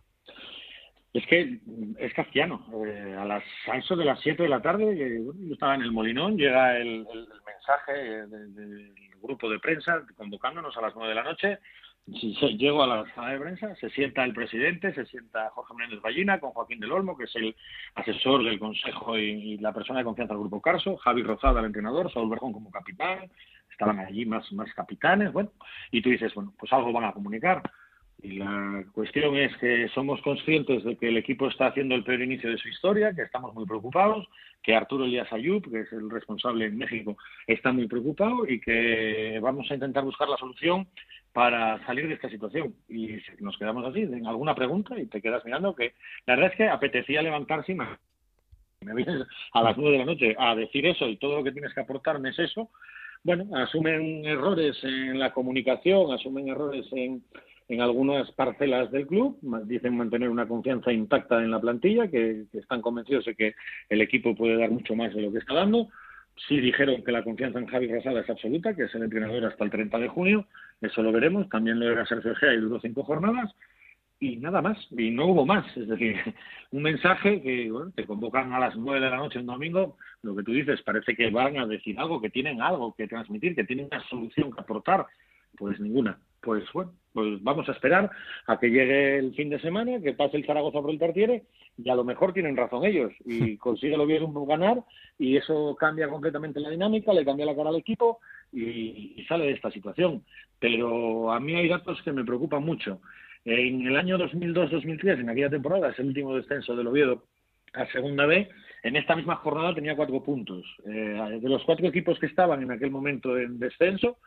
[1.14, 1.60] Es que
[1.98, 2.66] es castiano.
[2.86, 5.92] Eh, a las a eso de las 7 de la tarde, yo estaba en el
[5.92, 7.08] Molinón, llega el,
[7.46, 11.60] mensaje del grupo de prensa convocándonos a las 9 de la noche.
[12.06, 16.02] Si llego a la sala de prensa, se sienta el presidente, se sienta Jorge Méndez
[16.02, 17.54] Ballina con Joaquín del Olmo, que es el
[17.96, 22.12] asesor del Consejo y, la persona de confianza del Grupo Carso, Javi Rozada, el entrenador,
[22.14, 23.30] Saúl Berjón como capitán,
[23.70, 25.52] estaban allí más, más capitanes, bueno,
[25.92, 27.62] y tú dices, bueno, pues algo van a comunicar.
[28.22, 32.22] Y la cuestión es que somos conscientes de que el equipo está haciendo el peor
[32.22, 34.28] inicio de su historia, que estamos muy preocupados,
[34.64, 37.16] que Arturo Elías Ayub, que es el responsable en México,
[37.46, 40.88] está muy preocupado y que vamos a intentar buscar la solución
[41.32, 42.74] para salir de esta situación.
[42.90, 45.94] Y nos quedamos así, en alguna pregunta y te quedas mirando, que
[46.26, 47.76] la verdad es que apetecía levantarse y
[48.86, 51.52] me vienes a las nueve de la noche a decir eso y todo lo que
[51.52, 52.72] tienes que aportarme es eso,
[53.24, 57.24] bueno, asumen errores en la comunicación, asumen errores en
[57.70, 62.82] en algunas parcelas del club, dicen mantener una confianza intacta en la plantilla, que, están
[62.82, 63.56] convencidos de que
[63.90, 65.90] el equipo puede dar mucho más de lo que está dando.
[66.48, 69.64] Sí dijeron que la confianza en Javi Rosada es absoluta, que es el entrenador hasta
[69.64, 70.46] el 30 de junio,
[70.82, 73.54] eso lo veremos, también lo era Sergio Gea y duró cinco jornadas,
[74.20, 76.16] y nada más, y no hubo más, es decir,
[76.72, 80.44] un mensaje que te convocan a las nueve de la noche un domingo, lo que
[80.44, 83.88] tú dices, parece que van a decir algo, que tienen algo que transmitir, que tienen
[83.92, 85.06] una solución que aportar,
[85.58, 86.20] pues ninguna.
[86.48, 88.10] Pues bueno, pues vamos a esperar
[88.46, 91.44] a que llegue el fin de semana, que pase el Zaragoza por el Tartiere
[91.78, 94.82] y a lo mejor tienen razón ellos y consigue el Oviedo ganar
[95.20, 98.20] y eso cambia completamente la dinámica, le cambia la cara al equipo
[98.54, 100.24] y, sale de esta situación.
[100.58, 103.02] Pero a mí hay datos que me preocupan mucho.
[103.44, 107.26] En el año 2002-2003, en aquella temporada, es el último descenso del Oviedo
[107.74, 108.48] a Segunda B,
[108.84, 110.64] en esta misma jornada tenía cuatro puntos.
[110.86, 114.20] Eh, de los cuatro equipos que estaban en aquel momento en descenso,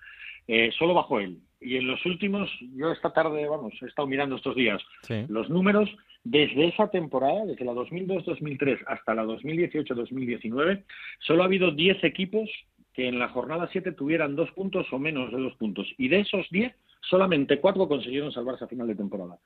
[0.48, 1.38] eh, solo bajó él.
[1.60, 4.80] Y en los últimos, yo esta tarde, vamos, he estado mirando estos días,
[5.28, 5.90] los números
[6.24, 10.84] desde esa temporada, desde la 2002-2003 hasta la 2018-2019,
[11.20, 12.48] solo ha habido 10 equipos
[12.94, 15.86] que en la jornada 7 tuvieran dos puntos o menos de dos puntos.
[15.96, 16.74] Y de esos 10,
[17.08, 19.38] solamente cuatro consiguieron salvarse a final de temporada.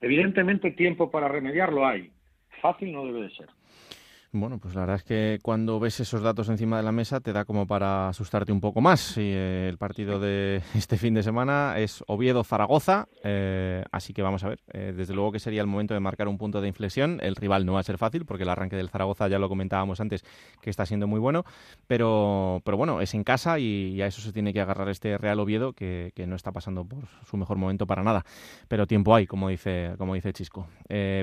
[0.00, 2.10] Evidentemente, tiempo para remediarlo hay.
[2.62, 3.48] Fácil no debe de ser.
[4.30, 7.32] Bueno, pues la verdad es que cuando ves esos datos encima de la mesa te
[7.32, 9.16] da como para asustarte un poco más.
[9.16, 14.44] Y eh, el partido de este fin de semana es Oviedo-Zaragoza, eh, así que vamos
[14.44, 14.60] a ver.
[14.74, 17.20] Eh, desde luego que sería el momento de marcar un punto de inflexión.
[17.22, 19.98] El rival no va a ser fácil porque el arranque del Zaragoza ya lo comentábamos
[19.98, 20.22] antes
[20.60, 21.44] que está siendo muy bueno,
[21.86, 25.40] pero, pero bueno, es en casa y, a eso se tiene que agarrar este Real
[25.40, 28.26] Oviedo que, que, no está pasando por su mejor momento para nada.
[28.68, 30.68] Pero tiempo hay, como dice, como dice Chisco.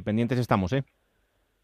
[0.03, 0.84] pendientes estamos, ¿eh?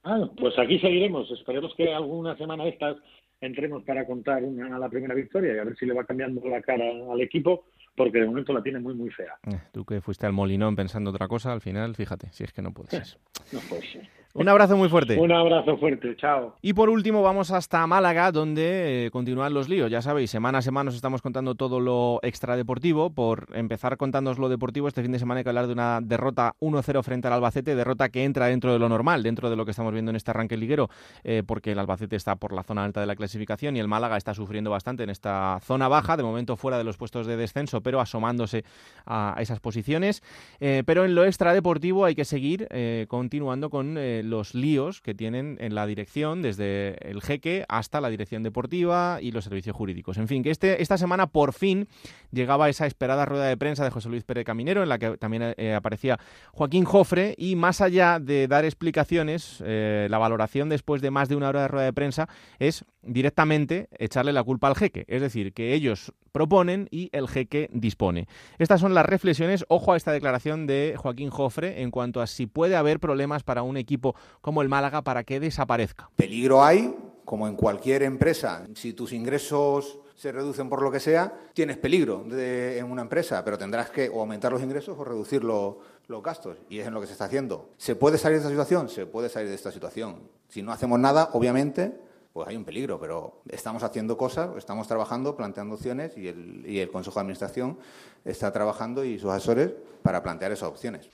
[0.04, 1.30] Ah, pues aquí seguiremos.
[1.32, 2.98] Esperemos que alguna semana de estas
[3.40, 6.62] entremos para contar una, la primera victoria y a ver si le va cambiando la
[6.62, 9.36] cara al equipo, porque de momento la tiene muy, muy fea.
[9.48, 12.62] Eh, tú que fuiste al Molinón pensando otra cosa, al final, fíjate, si es que
[12.62, 13.18] no puedes.
[13.52, 14.21] no puede ser.
[14.34, 15.20] Un abrazo muy fuerte.
[15.20, 16.56] Un abrazo fuerte, chao.
[16.62, 19.92] Y por último vamos hasta Málaga, donde eh, continúan los líos.
[19.92, 23.10] Ya sabéis, semana a semana os estamos contando todo lo extradeportivo.
[23.10, 26.54] Por empezar contándoos lo deportivo, este fin de semana hay que hablar de una derrota
[26.62, 29.72] 1-0 frente al Albacete, derrota que entra dentro de lo normal, dentro de lo que
[29.72, 30.90] estamos viendo en este arranque liguero,
[31.24, 34.16] eh, porque el Albacete está por la zona alta de la clasificación y el Málaga
[34.16, 37.82] está sufriendo bastante en esta zona baja, de momento fuera de los puestos de descenso,
[37.82, 38.64] pero asomándose
[39.06, 40.24] a, esas posiciones.
[40.62, 42.68] Eh, pero en lo extradeportivo hay que seguir
[43.08, 48.44] continuando con los líos que tienen en la dirección, desde el jeque hasta la dirección
[48.44, 50.18] deportiva y los servicios jurídicos.
[50.18, 51.88] En fin, que este, esta semana por fin
[52.32, 55.54] llegaba esa esperada rueda de prensa de José Luis Pérez Caminero, en la que también
[55.58, 56.20] eh, aparecía
[56.54, 61.36] Joaquín Jofre, y más allá de dar explicaciones, eh, la valoración después de más de
[61.36, 65.54] una hora de rueda de prensa es directamente echarle la culpa al jeque, es decir,
[65.54, 68.28] que ellos proponen y el jeque dispone.
[68.58, 72.48] Estas son las reflexiones, ojo a esta declaración de Joaquín Jofre en cuanto a si
[72.48, 76.10] puede haber problemas para un equipo como el Málaga para que desaparezca.
[76.16, 81.34] Peligro hay, como en cualquier empresa, si tus ingresos se reducen por lo que sea,
[81.54, 85.78] tienes peligro en una empresa, pero tendrás que aumentar los ingresos o reducir los
[86.24, 87.72] gastos, y es en lo que se está haciendo.
[87.78, 88.88] ¿Se puede salir de esta situación?
[88.90, 90.30] Se puede salir de esta situación.
[90.48, 92.00] Si no hacemos nada, obviamente,
[92.34, 96.86] pues hay un peligro, pero estamos haciendo cosas, estamos trabajando, planteando opciones y el, y
[96.88, 97.78] Consejo de Administración
[98.24, 99.72] está trabajando y sus asesores
[100.02, 101.10] para plantear esas opciones.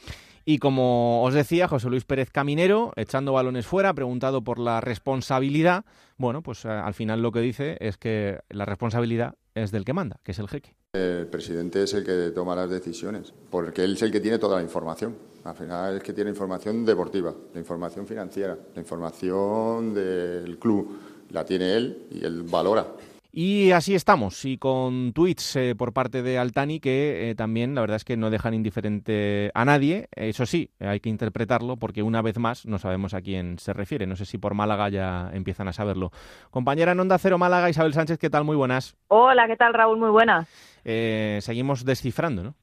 [0.49, 5.84] Y como os decía, José Luis Pérez Caminero, echando balones fuera, preguntado por la responsabilidad,
[6.15, 9.93] bueno, pues eh, al final lo que dice es que la responsabilidad es del que
[9.93, 10.74] manda, que es el jeque.
[10.93, 14.58] El presidente es el que toma las decisiones, porque él es el que tiene toda
[14.58, 15.16] la información.
[15.43, 20.99] Al final es que tiene información deportiva, la información financiera, la información del club,
[21.30, 22.88] la tiene él y él valora
[23.40, 27.82] y así estamos, y con tweets eh, por parte de Altani que eh, también la
[27.82, 30.08] verdad es que no dejan indiferente a nadie.
[30.16, 34.08] Eso sí, hay que interpretarlo porque una vez más no sabemos a quién se refiere.
[34.08, 36.10] No sé si por Málaga ya empiezan a saberlo.
[36.50, 38.44] Compañera en Onda Cero Málaga, Isabel Sánchez, ¿qué tal?
[38.44, 38.98] Muy buenas.
[39.08, 40.00] Hola, ¿qué tal Raúl?
[40.00, 40.48] Muy buenas.
[40.84, 42.56] Eh, seguimos descifrando, ¿no?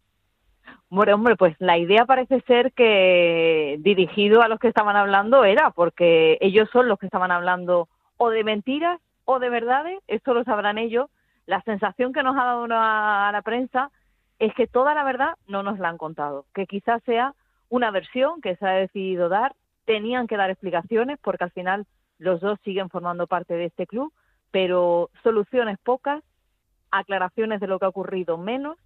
[0.91, 5.71] Bueno, hombre, pues la idea parece ser que dirigido a los que estaban hablando era,
[5.71, 10.45] porque ellos son los que estaban hablando o de mentiras o de verdades, esto lo
[10.45, 11.11] sabrán ellos.
[11.47, 13.91] La sensación que nos ha dado a la prensa
[14.39, 17.35] es que toda la verdad no nos la han contado, que quizás sea
[17.69, 19.55] una versión que se ha decidido dar,
[19.85, 21.87] tenían que dar explicaciones porque al final
[22.19, 24.13] los dos siguen formando parte de este club,
[24.51, 26.23] pero soluciones pocas,
[26.91, 28.79] aclaraciones de lo que ha ocurrido menos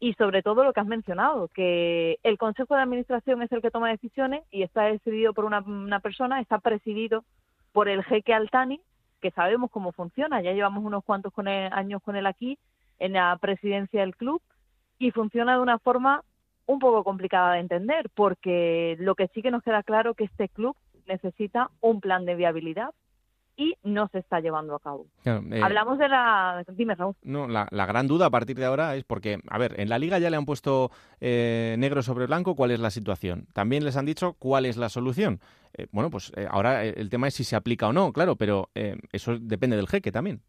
[0.00, 3.70] y sobre todo lo que has mencionado, que el Consejo de Administración es el que
[3.70, 7.24] toma decisiones y está decidido por una, una persona, está presidido
[7.72, 8.80] por el jeque Altani,
[9.24, 11.32] que sabemos cómo funciona, ya llevamos unos cuantos
[11.72, 12.58] años con él aquí
[12.98, 14.42] en la presidencia del club
[14.98, 16.22] y funciona de una forma
[16.66, 20.50] un poco complicada de entender, porque lo que sí que nos queda claro que este
[20.50, 22.90] club necesita un plan de viabilidad
[23.56, 25.06] y no se está llevando a cabo.
[25.24, 26.64] Eh, Hablamos de la...
[26.72, 27.14] Dime, Raúl.
[27.22, 30.18] No, la, gran duda a partir de ahora es porque, a ver, en la liga
[30.18, 30.90] ya le han puesto
[31.20, 33.46] eh, negro sobre blanco cuál es la situación.
[33.52, 35.40] También les han dicho cuál es la solución.
[35.74, 39.38] Eh, bueno, pues ahora el tema es si se aplica o no, claro, pero eso
[39.38, 40.42] depende del jeque también.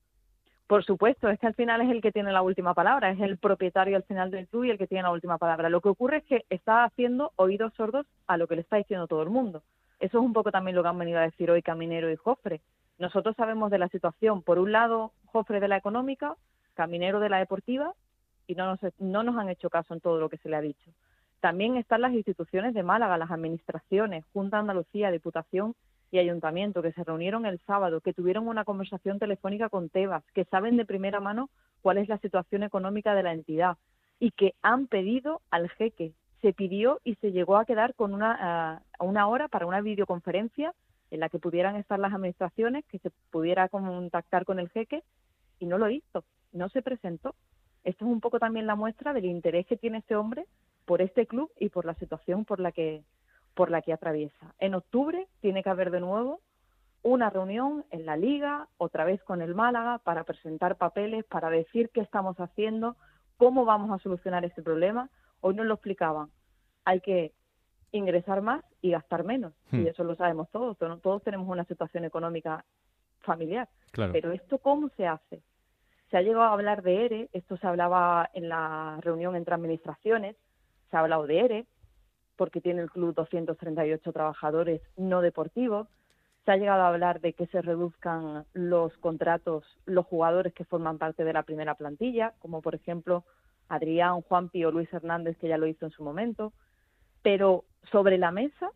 [0.68, 3.38] Por supuesto, es que al final es el que tiene la última palabra, es el
[3.38, 5.70] propietario al final del club y el que tiene la última palabra.
[5.70, 9.06] Lo que ocurre es que está haciendo oídos sordos a lo que le está diciendo
[9.06, 9.62] todo el mundo.
[10.00, 12.62] Eso es un poco también lo que han venido a decir hoy Caminero y Jofre.
[12.98, 16.36] Nosotros sabemos de la situación, por un lado, Jofre de la económica,
[16.76, 17.94] Caminero de la deportiva,
[18.48, 20.62] y no nos, no nos han hecho caso en todo lo que se le ha
[20.62, 20.92] dicho.
[21.42, 25.76] También están las instituciones de Málaga, las administraciones, Junta de Andalucía, Diputación
[26.12, 30.46] y Ayuntamiento, que se reunieron el sábado, que tuvieron una conversación telefónica con Tebas, que
[30.46, 31.50] saben de primera mano
[31.82, 33.78] cuál es la situación económica de la entidad
[34.20, 36.14] y que han pedido al jeque.
[36.42, 40.74] Se pidió y se llegó a quedar con una, una hora para una videoconferencia
[41.12, 45.04] en la que pudieran estar las administraciones, que se pudiera contactar con el jeque
[45.60, 47.36] y no lo hizo, no se presentó.
[47.84, 50.46] Esto es un poco también la muestra del interés que tiene este hombre
[50.86, 53.04] por este club y por la situación por la que
[53.54, 54.54] por la que atraviesa.
[54.60, 56.42] En octubre tiene que haber de nuevo
[57.04, 61.90] una reunión en la liga, otra vez con el Málaga, para presentar papeles, para decir
[61.94, 62.98] qué estamos haciendo,
[63.38, 65.10] cómo vamos a solucionar este problema.
[65.40, 66.30] Hoy nos lo explicaban.
[66.84, 67.32] Hay que
[67.98, 69.54] ingresar más y gastar menos.
[69.72, 69.88] Y hmm.
[69.88, 70.78] eso lo sabemos todos.
[70.78, 72.64] Todos tenemos una situación económica
[73.22, 73.68] familiar.
[73.92, 75.42] Pero esto, ¿cómo se hace?
[76.12, 80.36] Se ha llegado a hablar de ERE, esto se hablaba en la reunión entre administraciones,
[80.90, 81.66] se ha hablado de ERE,
[82.36, 85.88] porque tiene el club 238 trabajadores no deportivos.
[86.46, 91.00] Se ha llegado a hablar de que se reduzcan los contratos, los jugadores que forman
[91.00, 93.24] parte de la primera plantilla, como por ejemplo
[93.68, 96.54] Adrián, Juanpi o Luis Hernández, que ya lo hizo en su momento
[97.26, 98.70] pero sobre la mesa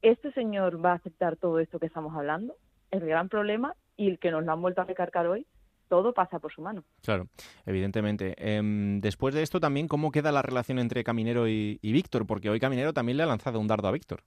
[0.00, 2.56] ¿este señor va a aceptar todo esto que estamos hablando?
[2.90, 5.46] El gran problema y el que nos lo han vuelto a recargar hoy,
[5.88, 6.82] todo pasa por su mano.
[7.02, 7.26] Claro,
[7.66, 8.34] evidentemente.
[8.38, 12.26] Em, después de esto también, ¿cómo queda la relación entre Caminero y, y Víctor?
[12.26, 14.22] Porque hoy Caminero también le ha lanzado un dardo a Víctor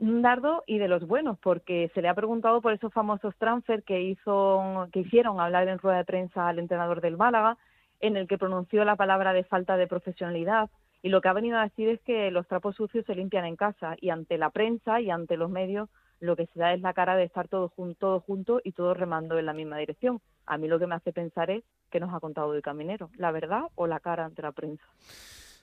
[0.00, 3.84] un dardo y de los buenos, porque se le ha preguntado por esos famosos transfer
[3.84, 7.56] que hizo, que hicieron hablar en rueda de prensa al entrenador del Málaga,
[8.00, 10.68] en el que pronunció la palabra de falta de profesionalidad.
[11.04, 13.56] Y lo que ha venido a decir es que los trapos sucios se limpian en
[13.56, 16.94] casa y ante la prensa y ante los medios lo que se da es la
[16.94, 20.22] cara de estar todos juntos junto y todos remando en la misma dirección.
[20.46, 23.32] A mí lo que me hace pensar es que nos ha contado el caminero, la
[23.32, 24.82] verdad o la cara ante la prensa.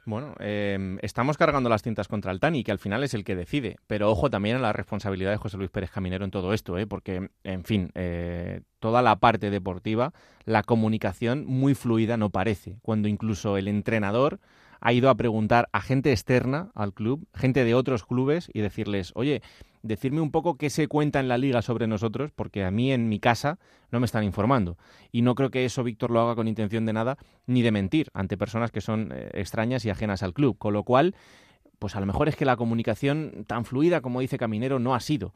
[0.06, 3.36] Bueno, em, estamos cargando las cintas contra el Tani, que al final es el que
[3.36, 3.78] decide.
[3.88, 6.86] Pero ojo también a la responsabilidad de José Luis Pérez Caminero en todo esto, ¿eh?
[6.86, 10.14] porque, en fin, eh, toda la parte deportiva,
[10.46, 12.78] la comunicación muy fluida no parece.
[12.84, 14.40] Cuando incluso el entrenador
[14.82, 19.12] ha ido a preguntar a gente externa al club, gente de otros clubes, y decirles,
[19.16, 19.42] oye,
[19.84, 23.08] decirme un poco qué se cuenta en la liga sobre nosotros, porque a mí en
[23.08, 23.60] mi casa
[23.92, 24.78] no me están informando.
[25.12, 28.10] Y no creo que eso Víctor lo haga con intención de nada, ni de mentir
[28.14, 30.58] ante personas que son eh, extrañas y ajenas al club.
[30.58, 31.16] Con lo cual,
[31.82, 35.00] pues a lo mejor es que la comunicación tan fluida como dice Caminero no ha
[35.00, 35.34] sido.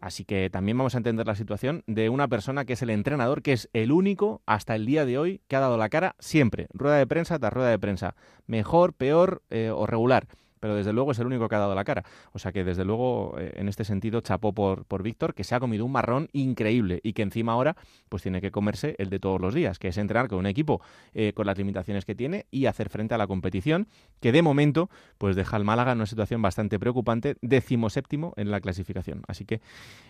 [0.00, 3.42] Así que también vamos a entender la situación de una persona que es el entrenador,
[3.42, 6.68] que es el único hasta el día de hoy que ha dado la cara siempre,
[6.72, 8.14] rueda de prensa tras rueda de prensa,
[8.46, 10.28] mejor, peor eh, o regular
[10.58, 12.04] pero desde luego es el único que ha dado la cara.
[12.32, 15.54] O sea que desde luego, eh, en este sentido, chapó por, por Víctor, que se
[15.54, 17.76] ha comido un marrón increíble y que encima ahora
[18.08, 20.80] pues tiene que comerse el de todos los días, que es entrenar con un equipo
[21.14, 23.88] eh, con las limitaciones que tiene y hacer frente a la competición,
[24.20, 28.50] que de momento pues deja al Málaga en una situación bastante preocupante, décimo séptimo en
[28.50, 29.22] la clasificación.
[29.28, 29.60] Así que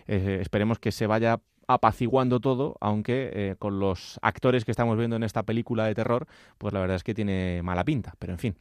[0.07, 5.23] eh, esperemos que se vaya apaciguando todo, aunque con los actores que estamos viendo en
[5.23, 6.25] esta película de terror,
[6.57, 8.15] pues la verdad es que tiene mala pinta.
[8.17, 8.55] Pero en fin.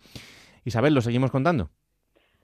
[0.65, 1.71] Isabel, ¿lo seguimos contando?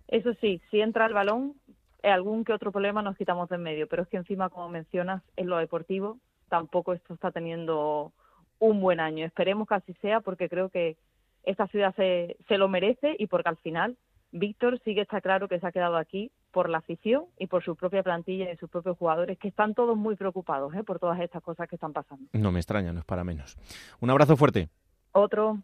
[0.09, 1.55] Eso sí, si entra el balón,
[2.03, 5.23] algún que otro problema nos quitamos de en medio, pero es que encima, como mencionas,
[5.37, 8.13] en lo deportivo tampoco esto está teniendo
[8.59, 9.27] un buen año.
[9.27, 10.97] Esperemos que así sea porque creo que
[11.43, 13.97] esta ciudad se, se lo merece y porque al final
[14.31, 17.65] Víctor sí que está claro que se ha quedado aquí por la afición y por
[17.65, 20.83] su propia plantilla y sus propios jugadores, que están todos muy preocupados ¿eh?
[20.85, 22.25] por todas estas cosas que están pasando.
[22.33, 23.57] No me extraña, no es para menos.
[24.01, 24.69] Un abrazo fuerte.
[25.17, 25.61] Otro.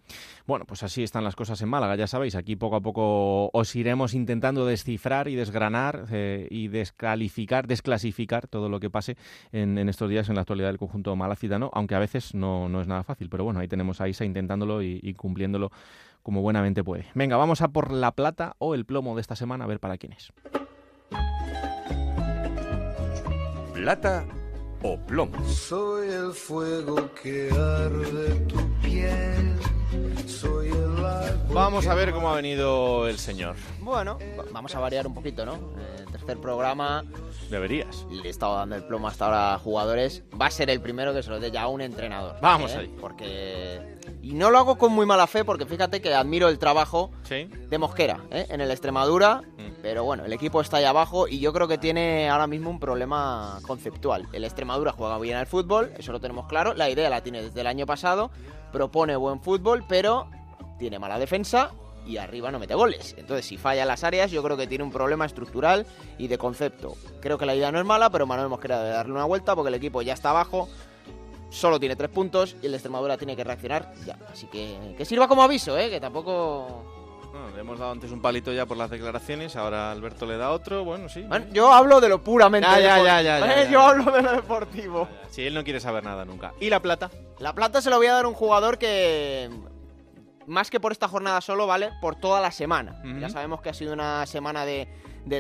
[0.46, 2.36] Bueno, pues así están las cosas en Málaga, ya sabéis.
[2.36, 8.68] Aquí poco a poco os iremos intentando descifrar y desgranar eh, y descalificar, desclasificar todo
[8.68, 9.16] lo que pase
[9.50, 13.02] en, estos días en la actualidad del conjunto malacitano, aunque a veces no, es nada
[13.02, 13.28] fácil.
[13.28, 15.72] Pero bueno, ahí tenemos a Isa intentándolo y, y cumpliéndolo
[16.22, 17.06] como buenamente puede.
[17.16, 19.98] Venga, vamos a por la plata o el plomo de esta semana, a ver para
[19.98, 20.32] quién es.
[23.74, 24.24] Plata
[24.82, 25.44] o plomo.
[25.48, 29.58] Soy el fuego que arde tu piel.
[31.52, 33.56] Vamos a ver cómo ha venido el señor.
[33.80, 34.18] Bueno,
[34.52, 35.58] vamos a variar un poquito, ¿no?
[35.98, 37.04] El tercer programa.
[37.50, 38.06] Deberías.
[38.10, 40.22] Le he estado dando el plomo hasta ahora a jugadores.
[40.40, 42.36] Va a ser el primero que se lo dé ya a un entrenador.
[42.40, 42.78] Vamos ¿eh?
[42.78, 42.96] ahí.
[43.00, 43.98] Porque.
[44.22, 47.78] Y no lo hago con muy mala fe, porque fíjate que admiro el trabajo de
[47.78, 48.46] Mosquera ¿eh?
[48.48, 49.42] en el Extremadura.
[49.58, 49.70] Mm.
[49.82, 52.78] Pero bueno, el equipo está ahí abajo y yo creo que tiene ahora mismo un
[52.78, 54.28] problema conceptual.
[54.32, 56.74] El Extremadura juega bien al fútbol, eso lo tenemos claro.
[56.74, 58.30] La idea la tiene desde el año pasado.
[58.72, 60.28] Propone buen fútbol, pero
[60.78, 61.72] tiene mala defensa
[62.06, 63.14] y arriba no mete goles.
[63.18, 65.86] Entonces, si falla las áreas, yo creo que tiene un problema estructural
[66.18, 66.96] y de concepto.
[67.20, 69.68] Creo que la idea no es mala, pero Manuel Mosquera debe darle una vuelta porque
[69.68, 70.68] el equipo ya está abajo,
[71.50, 74.18] solo tiene tres puntos y el Extremadura tiene que reaccionar ya.
[74.30, 75.90] Así que que sirva como aviso, ¿eh?
[75.90, 76.99] que tampoco...
[77.54, 80.84] le hemos dado antes un palito ya por las declaraciones, ahora Alberto le da otro,
[80.84, 81.26] bueno, sí.
[81.52, 85.08] yo hablo de lo puramente ya, ya, ya, Yo hablo de lo deportivo.
[85.28, 86.52] Si él no quiere saber nada nunca.
[86.60, 87.10] ¿Y la plata?
[87.38, 89.50] La plata se lo voy a dar a un jugador que
[90.46, 91.90] más que por esta jornada solo, ¿vale?
[92.00, 93.00] Por toda la semana.
[93.20, 94.88] Ya sabemos que ha sido una semana de,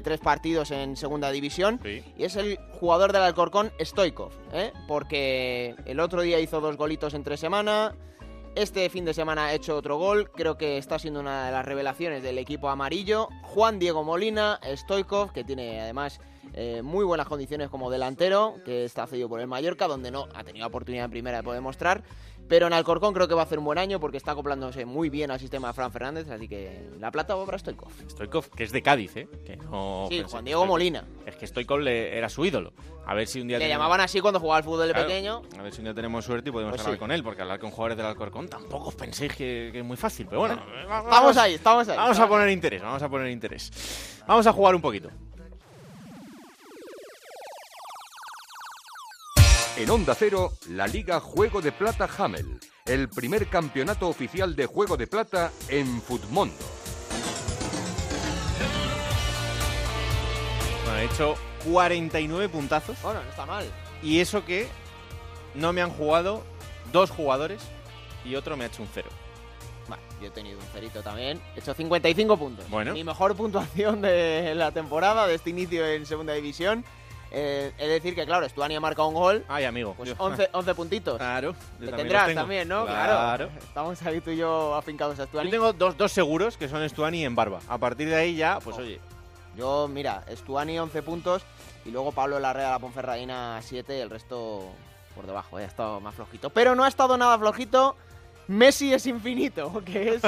[0.02, 1.80] tres partidos en segunda división.
[1.84, 4.72] Y es el jugador del Alcorcón, Stoikov, ¿eh?
[4.86, 7.92] Porque el otro día hizo dos golitos en tres semanas.
[8.56, 11.64] Este fin de semana ha hecho otro gol, creo que está siendo una de las
[11.64, 13.28] revelaciones del equipo amarillo.
[13.42, 16.20] Juan Diego Molina, Stoikov, que tiene además
[16.54, 20.42] eh, muy buenas condiciones como delantero, que está cedido por el Mallorca, donde no ha
[20.42, 22.02] tenido oportunidad en primera de poder mostrar.
[22.50, 25.08] Pero en Alcorcón creo que va a hacer un buen año porque está acoplándose muy
[25.08, 27.92] bien al sistema de Fran Fernández, así que la plata va para Stoikov.
[28.10, 29.28] Stoikov, que es de Cádiz, ¿eh?
[29.46, 29.56] Que
[30.08, 31.06] sí, Juan Diego Molina.
[31.24, 32.72] Es que Stoikov le, era su ídolo.
[33.06, 33.60] A ver si un día...
[33.60, 35.42] Le llamaban así cuando jugaba al fútbol de pequeño.
[35.56, 37.60] A ver si un día tenemos suerte y podemos pues hablar con él, porque hablar
[37.60, 40.26] con jugadores del Alcorcón tampoco os penséis que, es muy fácil.
[40.28, 41.96] Pero bueno, vamos, ahí, estamos ahí.
[41.96, 44.22] Vamos a poner interés, vamos a poner interés.
[44.26, 45.08] Vamos a jugar un poquito.
[49.80, 54.98] En Onda Cero, la Liga Juego de Plata Hamel, el primer campeonato oficial de Juego
[54.98, 56.54] de Plata en Futmundo.
[60.98, 63.00] he hecho 49 puntazos.
[63.00, 63.64] Bueno, no está mal.
[64.02, 64.68] Y eso que
[65.54, 66.42] no me han jugado
[66.92, 67.62] dos jugadores
[68.22, 69.08] y otro me ha hecho un cero.
[69.88, 71.40] Vale, yo he tenido un cerito también.
[71.56, 72.68] He hecho 55 puntos.
[72.68, 72.92] Bueno.
[72.92, 76.84] Mi mejor puntuación de la temporada, de este inicio en segunda división.
[77.32, 79.44] Eh, es decir, que claro, Stuani ha marcado un gol.
[79.48, 79.94] Ay, amigo.
[79.96, 81.16] Pues yo- 11, 11 puntitos.
[81.18, 81.54] Claro.
[81.80, 82.40] Yo tendrás tengo.
[82.40, 82.84] también, ¿no?
[82.86, 83.48] Claro.
[83.62, 85.48] Estamos ahí tú y yo afincados a Stuani.
[85.48, 87.60] Yo tengo dos, dos seguros que son Stuani en barba.
[87.68, 89.00] A partir de ahí ya, pues oye.
[89.56, 91.42] Yo, mira, Stuani 11 puntos
[91.84, 94.64] y luego Pablo Larrea de la Ponferradina 7 y el resto
[95.14, 96.50] por debajo, eh, ha estado más flojito.
[96.50, 97.96] Pero no ha estado nada flojito.
[98.48, 100.22] Messi es infinito, que es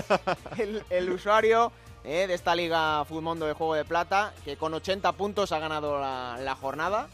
[0.58, 1.72] el, el usuario
[2.04, 6.00] eh, de esta liga Mundo de Juego de Plata, que con 80 puntos ha ganado
[6.00, 7.08] la, la jornada.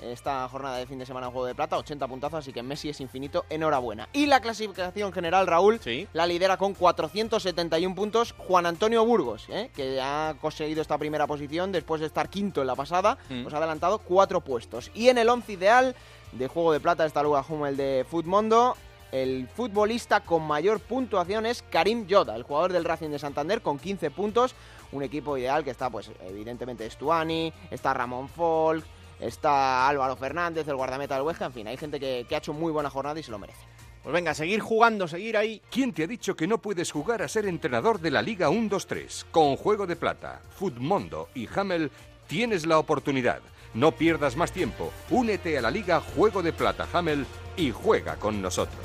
[0.00, 2.88] Esta jornada de fin de semana en Juego de Plata, 80 puntazos, así que Messi
[2.88, 4.08] es infinito, enhorabuena.
[4.14, 5.78] Y la clasificación general, Raúl,
[6.14, 11.70] la lidera con 471 puntos Juan Antonio Burgos, eh, que ha conseguido esta primera posición
[11.70, 13.42] después de estar quinto en la pasada, Mm.
[13.42, 14.90] pues ha adelantado cuatro puestos.
[14.94, 15.94] Y en el once ideal
[16.32, 18.78] de Juego de Plata está lugar como el de Futmundo,
[19.12, 23.78] el futbolista con mayor puntuación es Karim Yoda, el jugador del Racing de Santander con
[23.78, 24.54] 15 puntos,
[24.92, 28.84] un equipo ideal que está pues evidentemente Stuani, está Ramón Folk,
[29.18, 32.52] está Álvaro Fernández, el guardameta del Huesca, en fin, hay gente que, que ha hecho
[32.52, 33.60] muy buena jornada y se lo merece.
[34.02, 35.60] Pues venga, seguir jugando, seguir ahí.
[35.70, 39.26] ¿Quién te ha dicho que no puedes jugar a ser entrenador de la Liga 1-2-3?
[39.30, 41.90] Con Juego de Plata, Futmundo y Hamel
[42.26, 43.40] tienes la oportunidad.
[43.74, 44.92] No pierdas más tiempo.
[45.10, 47.24] Únete a la Liga Juego de Plata Hamel
[47.56, 48.80] y juega con nosotros.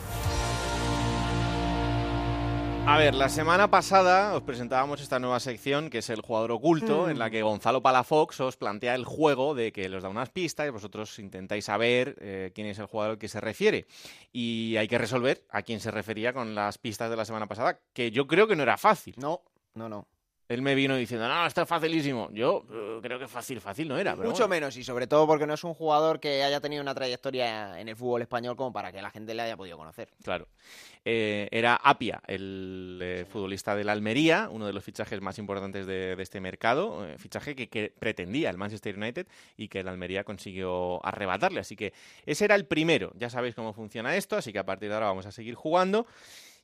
[2.87, 7.07] A ver, la semana pasada os presentábamos esta nueva sección que es el jugador oculto,
[7.07, 7.09] Mm.
[7.09, 10.67] en la que Gonzalo Palafox os plantea el juego de que os da unas pistas
[10.67, 13.87] y vosotros intentáis saber eh, quién es el jugador al que se refiere.
[14.31, 17.79] Y hay que resolver a quién se refería con las pistas de la semana pasada,
[17.91, 19.15] que yo creo que no era fácil.
[19.17, 19.41] No,
[19.73, 20.05] no, no.
[20.47, 22.29] Él me vino diciendo, no, esto es facilísimo.
[22.31, 24.15] Yo eh, creo que fácil, fácil no era.
[24.15, 24.61] Pero Mucho bueno.
[24.61, 27.89] menos, y sobre todo porque no es un jugador que haya tenido una trayectoria en
[27.89, 30.09] el fútbol español como para que la gente le haya podido conocer.
[30.23, 30.47] Claro.
[31.03, 36.15] Eh, era Apia, el eh, futbolista del Almería, uno de los fichajes más importantes de,
[36.15, 40.23] de este mercado, eh, fichaje que, que pretendía el Manchester United y que el Almería
[40.23, 41.59] consiguió arrebatarle.
[41.59, 41.93] Así que
[42.25, 43.11] ese era el primero.
[43.15, 46.07] Ya sabéis cómo funciona esto, así que a partir de ahora vamos a seguir jugando.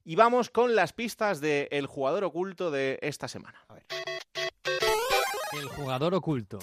[0.03, 3.65] Y vamos con las pistas del jugador oculto de esta semana.
[5.53, 6.59] El jugador oculto.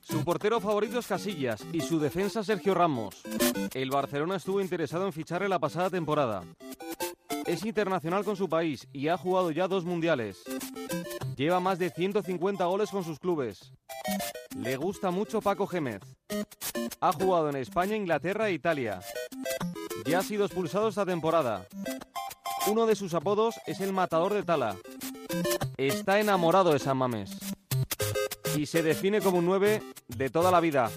[0.00, 3.22] Su portero favorito es Casillas y su defensa Sergio Ramos.
[3.72, 6.44] El Barcelona estuvo interesado en ficharle la pasada temporada.
[7.46, 10.42] Es internacional con su país y ha jugado ya dos mundiales.
[11.36, 13.72] Lleva más de 150 goles con sus clubes.
[14.56, 16.02] Le gusta mucho Paco Gémez.
[17.00, 19.00] Ha jugado en España, Inglaterra e Italia.
[20.04, 21.66] Ya ha sido expulsado esta temporada.
[22.66, 24.76] Uno de sus apodos es el matador de Tala.
[25.76, 27.30] Está enamorado de San Mames.
[28.56, 30.90] Y se define como un 9 de toda la vida.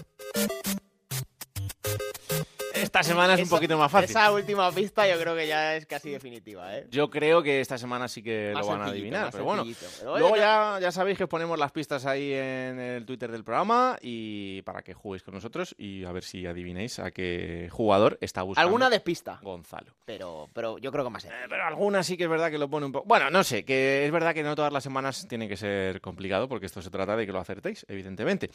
[2.96, 4.08] Esta semana es un poquito más fácil.
[4.08, 6.86] Esa última pista yo creo que ya es casi definitiva, ¿eh?
[6.90, 9.28] Yo creo que esta semana sí que Más lo van a adivinar.
[9.30, 9.92] Pero bueno, sencillito.
[9.98, 13.30] Pero oye, luego ya, ya sabéis que os ponemos las pistas ahí en el Twitter
[13.30, 17.68] del programa y para que juguéis con nosotros y a ver si adivináis a qué
[17.70, 18.66] jugador está buscando.
[18.66, 19.40] Alguna despista.
[19.42, 19.92] Gonzalo.
[20.06, 22.70] Pero, pero yo creo que más Eh, pero alguna sí que es verdad que lo
[22.70, 23.06] pone un poco.
[23.06, 26.48] Bueno, no sé, que es verdad que no todas las semanas tiene que ser complicado
[26.48, 28.50] porque esto se trata de que lo acertéis, evidentemente.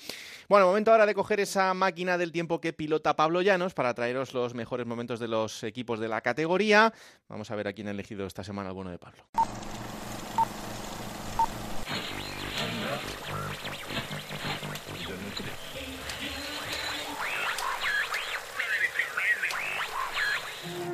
[0.50, 4.31] Bueno, momento ahora de coger esa máquina del tiempo que pilota Pablo Llanos para traeros
[4.34, 6.94] los mejores momentos de los equipos de la categoría.
[7.28, 9.24] Vamos a ver a quién ha elegido esta semana el bueno de Pablo.
[19.42, 20.92] España.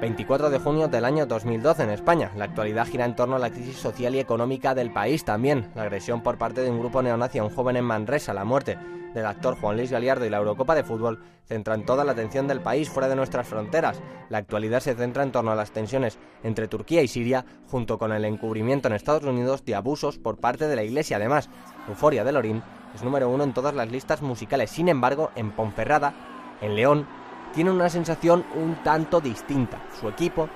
[0.00, 2.30] 24 de junio del año 2012 en España.
[2.36, 5.70] La actualidad gira en torno a la crisis social y económica del país también.
[5.74, 8.78] La agresión por parte de un grupo neonazi a un joven en Manresa, la muerte
[9.18, 12.60] del actor Juan Luis Galiardo y la Eurocopa de Fútbol centran toda la atención del
[12.60, 14.00] país fuera de nuestras fronteras.
[14.28, 18.12] La actualidad se centra en torno a las tensiones entre Turquía y Siria, junto con
[18.12, 21.16] el encubrimiento en Estados Unidos de abusos por parte de la Iglesia.
[21.16, 21.50] Además,
[21.88, 22.62] Euforia de Lorín
[22.94, 24.70] es número uno en todas las listas musicales.
[24.70, 26.14] Sin embargo, en Ponferrada,
[26.60, 27.06] en León,
[27.54, 29.80] tiene una sensación un tanto distinta.
[29.98, 30.48] Su equipo,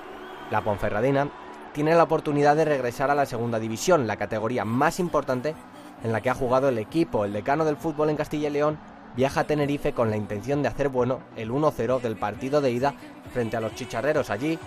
[0.51, 1.29] la Ponferradina,
[1.73, 5.55] tiene la oportunidad de regresar a la segunda división, la categoría más importante
[6.03, 7.25] en la que ha jugado el equipo.
[7.25, 8.77] El decano del fútbol en Castilla y León
[9.15, 12.93] viaja a Tenerife con la intención de hacer bueno el 1-0 del partido de ida
[13.31, 14.29] frente a los chicharreros.
[14.29, 14.57] Allí,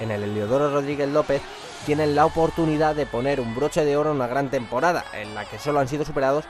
[0.00, 1.42] en el Heliodoro Rodríguez López,
[1.84, 5.44] tienen la oportunidad de poner un broche de oro en una gran temporada, en la
[5.44, 6.44] que solo han sido superados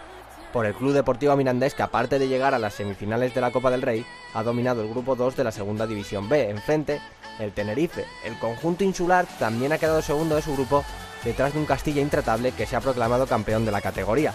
[0.53, 3.71] por el Club Deportivo Mirandés, que aparte de llegar a las semifinales de la Copa
[3.71, 6.49] del Rey, ha dominado el grupo 2 de la Segunda División B.
[6.49, 7.01] Enfrente,
[7.39, 8.07] el Tenerife.
[8.25, 10.83] El conjunto insular también ha quedado segundo de su grupo
[11.27, 14.33] detrás de un Castilla intratable que se ha proclamado campeón de la categoría.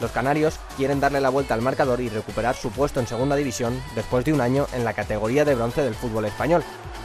[0.00, 3.80] Los canarios quieren darle la vuelta al marcador y recuperar su puesto en segunda división
[3.94, 6.64] después de un año en la categoría de bronce del fútbol español.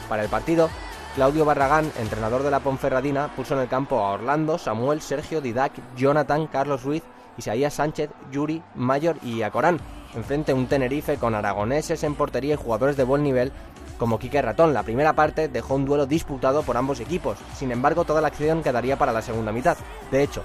[0.10, 0.70] Para el partido,
[1.14, 5.74] Claudio Barragán, entrenador de la Ponferradina, puso en el campo a Orlando, Samuel, Sergio, Didac,
[5.96, 7.04] Jonathan, Carlos Ruiz,
[7.38, 9.80] Isaías Sánchez, Yuri, Mayor y Acorán.
[10.16, 13.52] Enfrente un Tenerife con aragoneses en portería y jugadores de buen nivel
[13.98, 14.74] como Quique Ratón.
[14.74, 17.38] La primera parte dejó un duelo disputado por ambos equipos.
[17.56, 19.78] Sin embargo, toda la acción quedaría para la segunda mitad.
[20.11, 20.44] De hecho,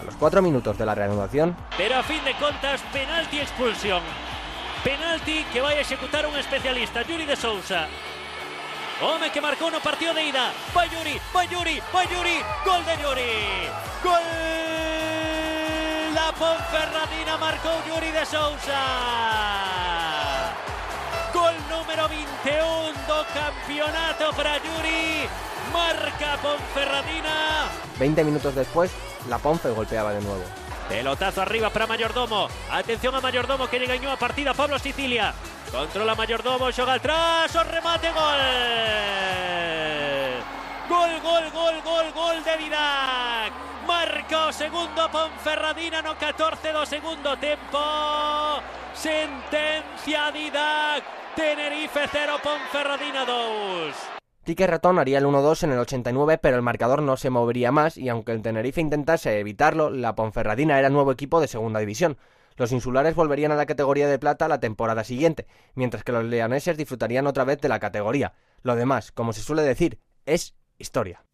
[0.00, 1.56] a los cuatro minutos de la reanudación.
[1.76, 4.02] Pero a fin de cuentas, penalti expulsión.
[4.82, 7.86] Penalti que va a ejecutar un especialista, Yuri de Sousa.
[9.02, 10.52] Home que marcó no partido de ida.
[10.76, 12.38] Va Yuri, va Yuri, va Yuri.
[12.64, 13.68] Gol de Yuri.
[14.04, 14.22] Gol.
[16.14, 18.80] La Ponferradina marcó Yuri de Sousa.
[21.34, 25.26] Gol número 21 do campeonato para Yuri.
[25.72, 27.66] Marca Ponferradina.
[27.98, 28.92] 20 minutos después,
[29.28, 30.44] la Ponfe golpeaba de nuevo.
[30.88, 32.48] Pelotazo arriba para Mayordomo.
[32.70, 35.34] Atención a Mayordomo que llega a partida Pablo Sicilia.
[35.72, 38.40] Controla Mayordomo, xoga atrás, o remate, gol.
[40.88, 43.52] Gol, gol, gol, gol, gol de Vidac.
[43.88, 47.80] Marca o segundo Ponferradina no 14 do segundo tempo.
[48.94, 51.04] Sentencia Didac.
[51.34, 53.94] Tenerife 0, Ponferradina 2.
[54.44, 57.96] Quique Ratón haría el 1-2 en el 89, pero el marcador no se movería más
[57.96, 62.18] y aunque el Tenerife intentase evitarlo, la Ponferradina era nuevo equipo de segunda división.
[62.56, 66.76] Los insulares volverían a la categoría de plata la temporada siguiente, mientras que los leoneses
[66.76, 68.34] disfrutarían otra vez de la categoría.
[68.62, 71.24] Lo demás, como se suele decir, es historia.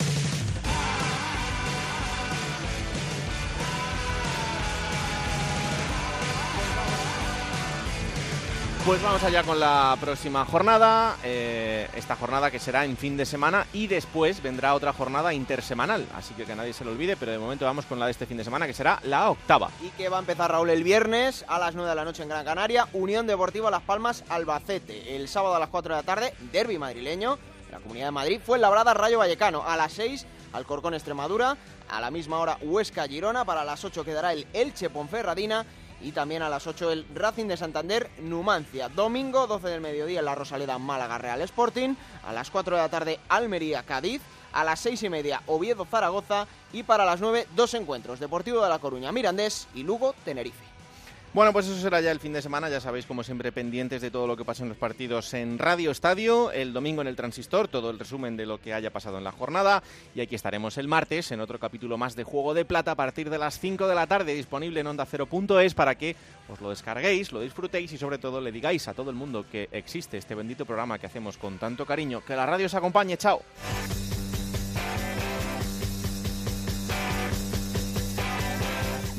[8.86, 13.26] Pues vamos allá con la próxima jornada, eh, esta jornada que será en fin de
[13.26, 17.30] semana y después vendrá otra jornada intersemanal, así que que nadie se lo olvide, pero
[17.30, 19.70] de momento vamos con la de este fin de semana que será la octava.
[19.82, 22.30] Y que va a empezar Raúl el viernes a las 9 de la noche en
[22.30, 26.34] Gran Canaria, Unión Deportiva Las Palmas Albacete, el sábado a las 4 de la tarde,
[26.50, 27.38] derby madrileño,
[27.70, 31.58] la Comunidad de Madrid, fue Labrada Rayo Vallecano, a las 6 Alcorcón Extremadura,
[31.90, 35.66] a la misma hora Huesca Girona, para las 8 quedará el Elche Ponferradina
[36.00, 38.88] y también a las 8 el Racing de Santander Numancia.
[38.88, 41.94] Domingo 12 del mediodía la Rosaleda Málaga Real Sporting,
[42.26, 44.22] a las 4 de la tarde Almería Cádiz,
[44.52, 48.68] a las 6 y media Oviedo Zaragoza y para las 9 dos encuentros, Deportivo de
[48.68, 50.69] La Coruña Mirandés y Lugo Tenerife.
[51.32, 54.10] Bueno, pues eso será ya el fin de semana, ya sabéis, como siempre, pendientes de
[54.10, 57.68] todo lo que pasa en los partidos en Radio Estadio, el domingo en el Transistor,
[57.68, 59.80] todo el resumen de lo que haya pasado en la jornada,
[60.12, 63.30] y aquí estaremos el martes en otro capítulo más de Juego de Plata a partir
[63.30, 65.06] de las 5 de la tarde, disponible en onda
[65.62, 66.16] es para que
[66.48, 69.68] os lo descarguéis, lo disfrutéis y sobre todo le digáis a todo el mundo que
[69.70, 72.22] existe este bendito programa que hacemos con tanto cariño.
[72.26, 73.40] Que la radio os acompañe, chao.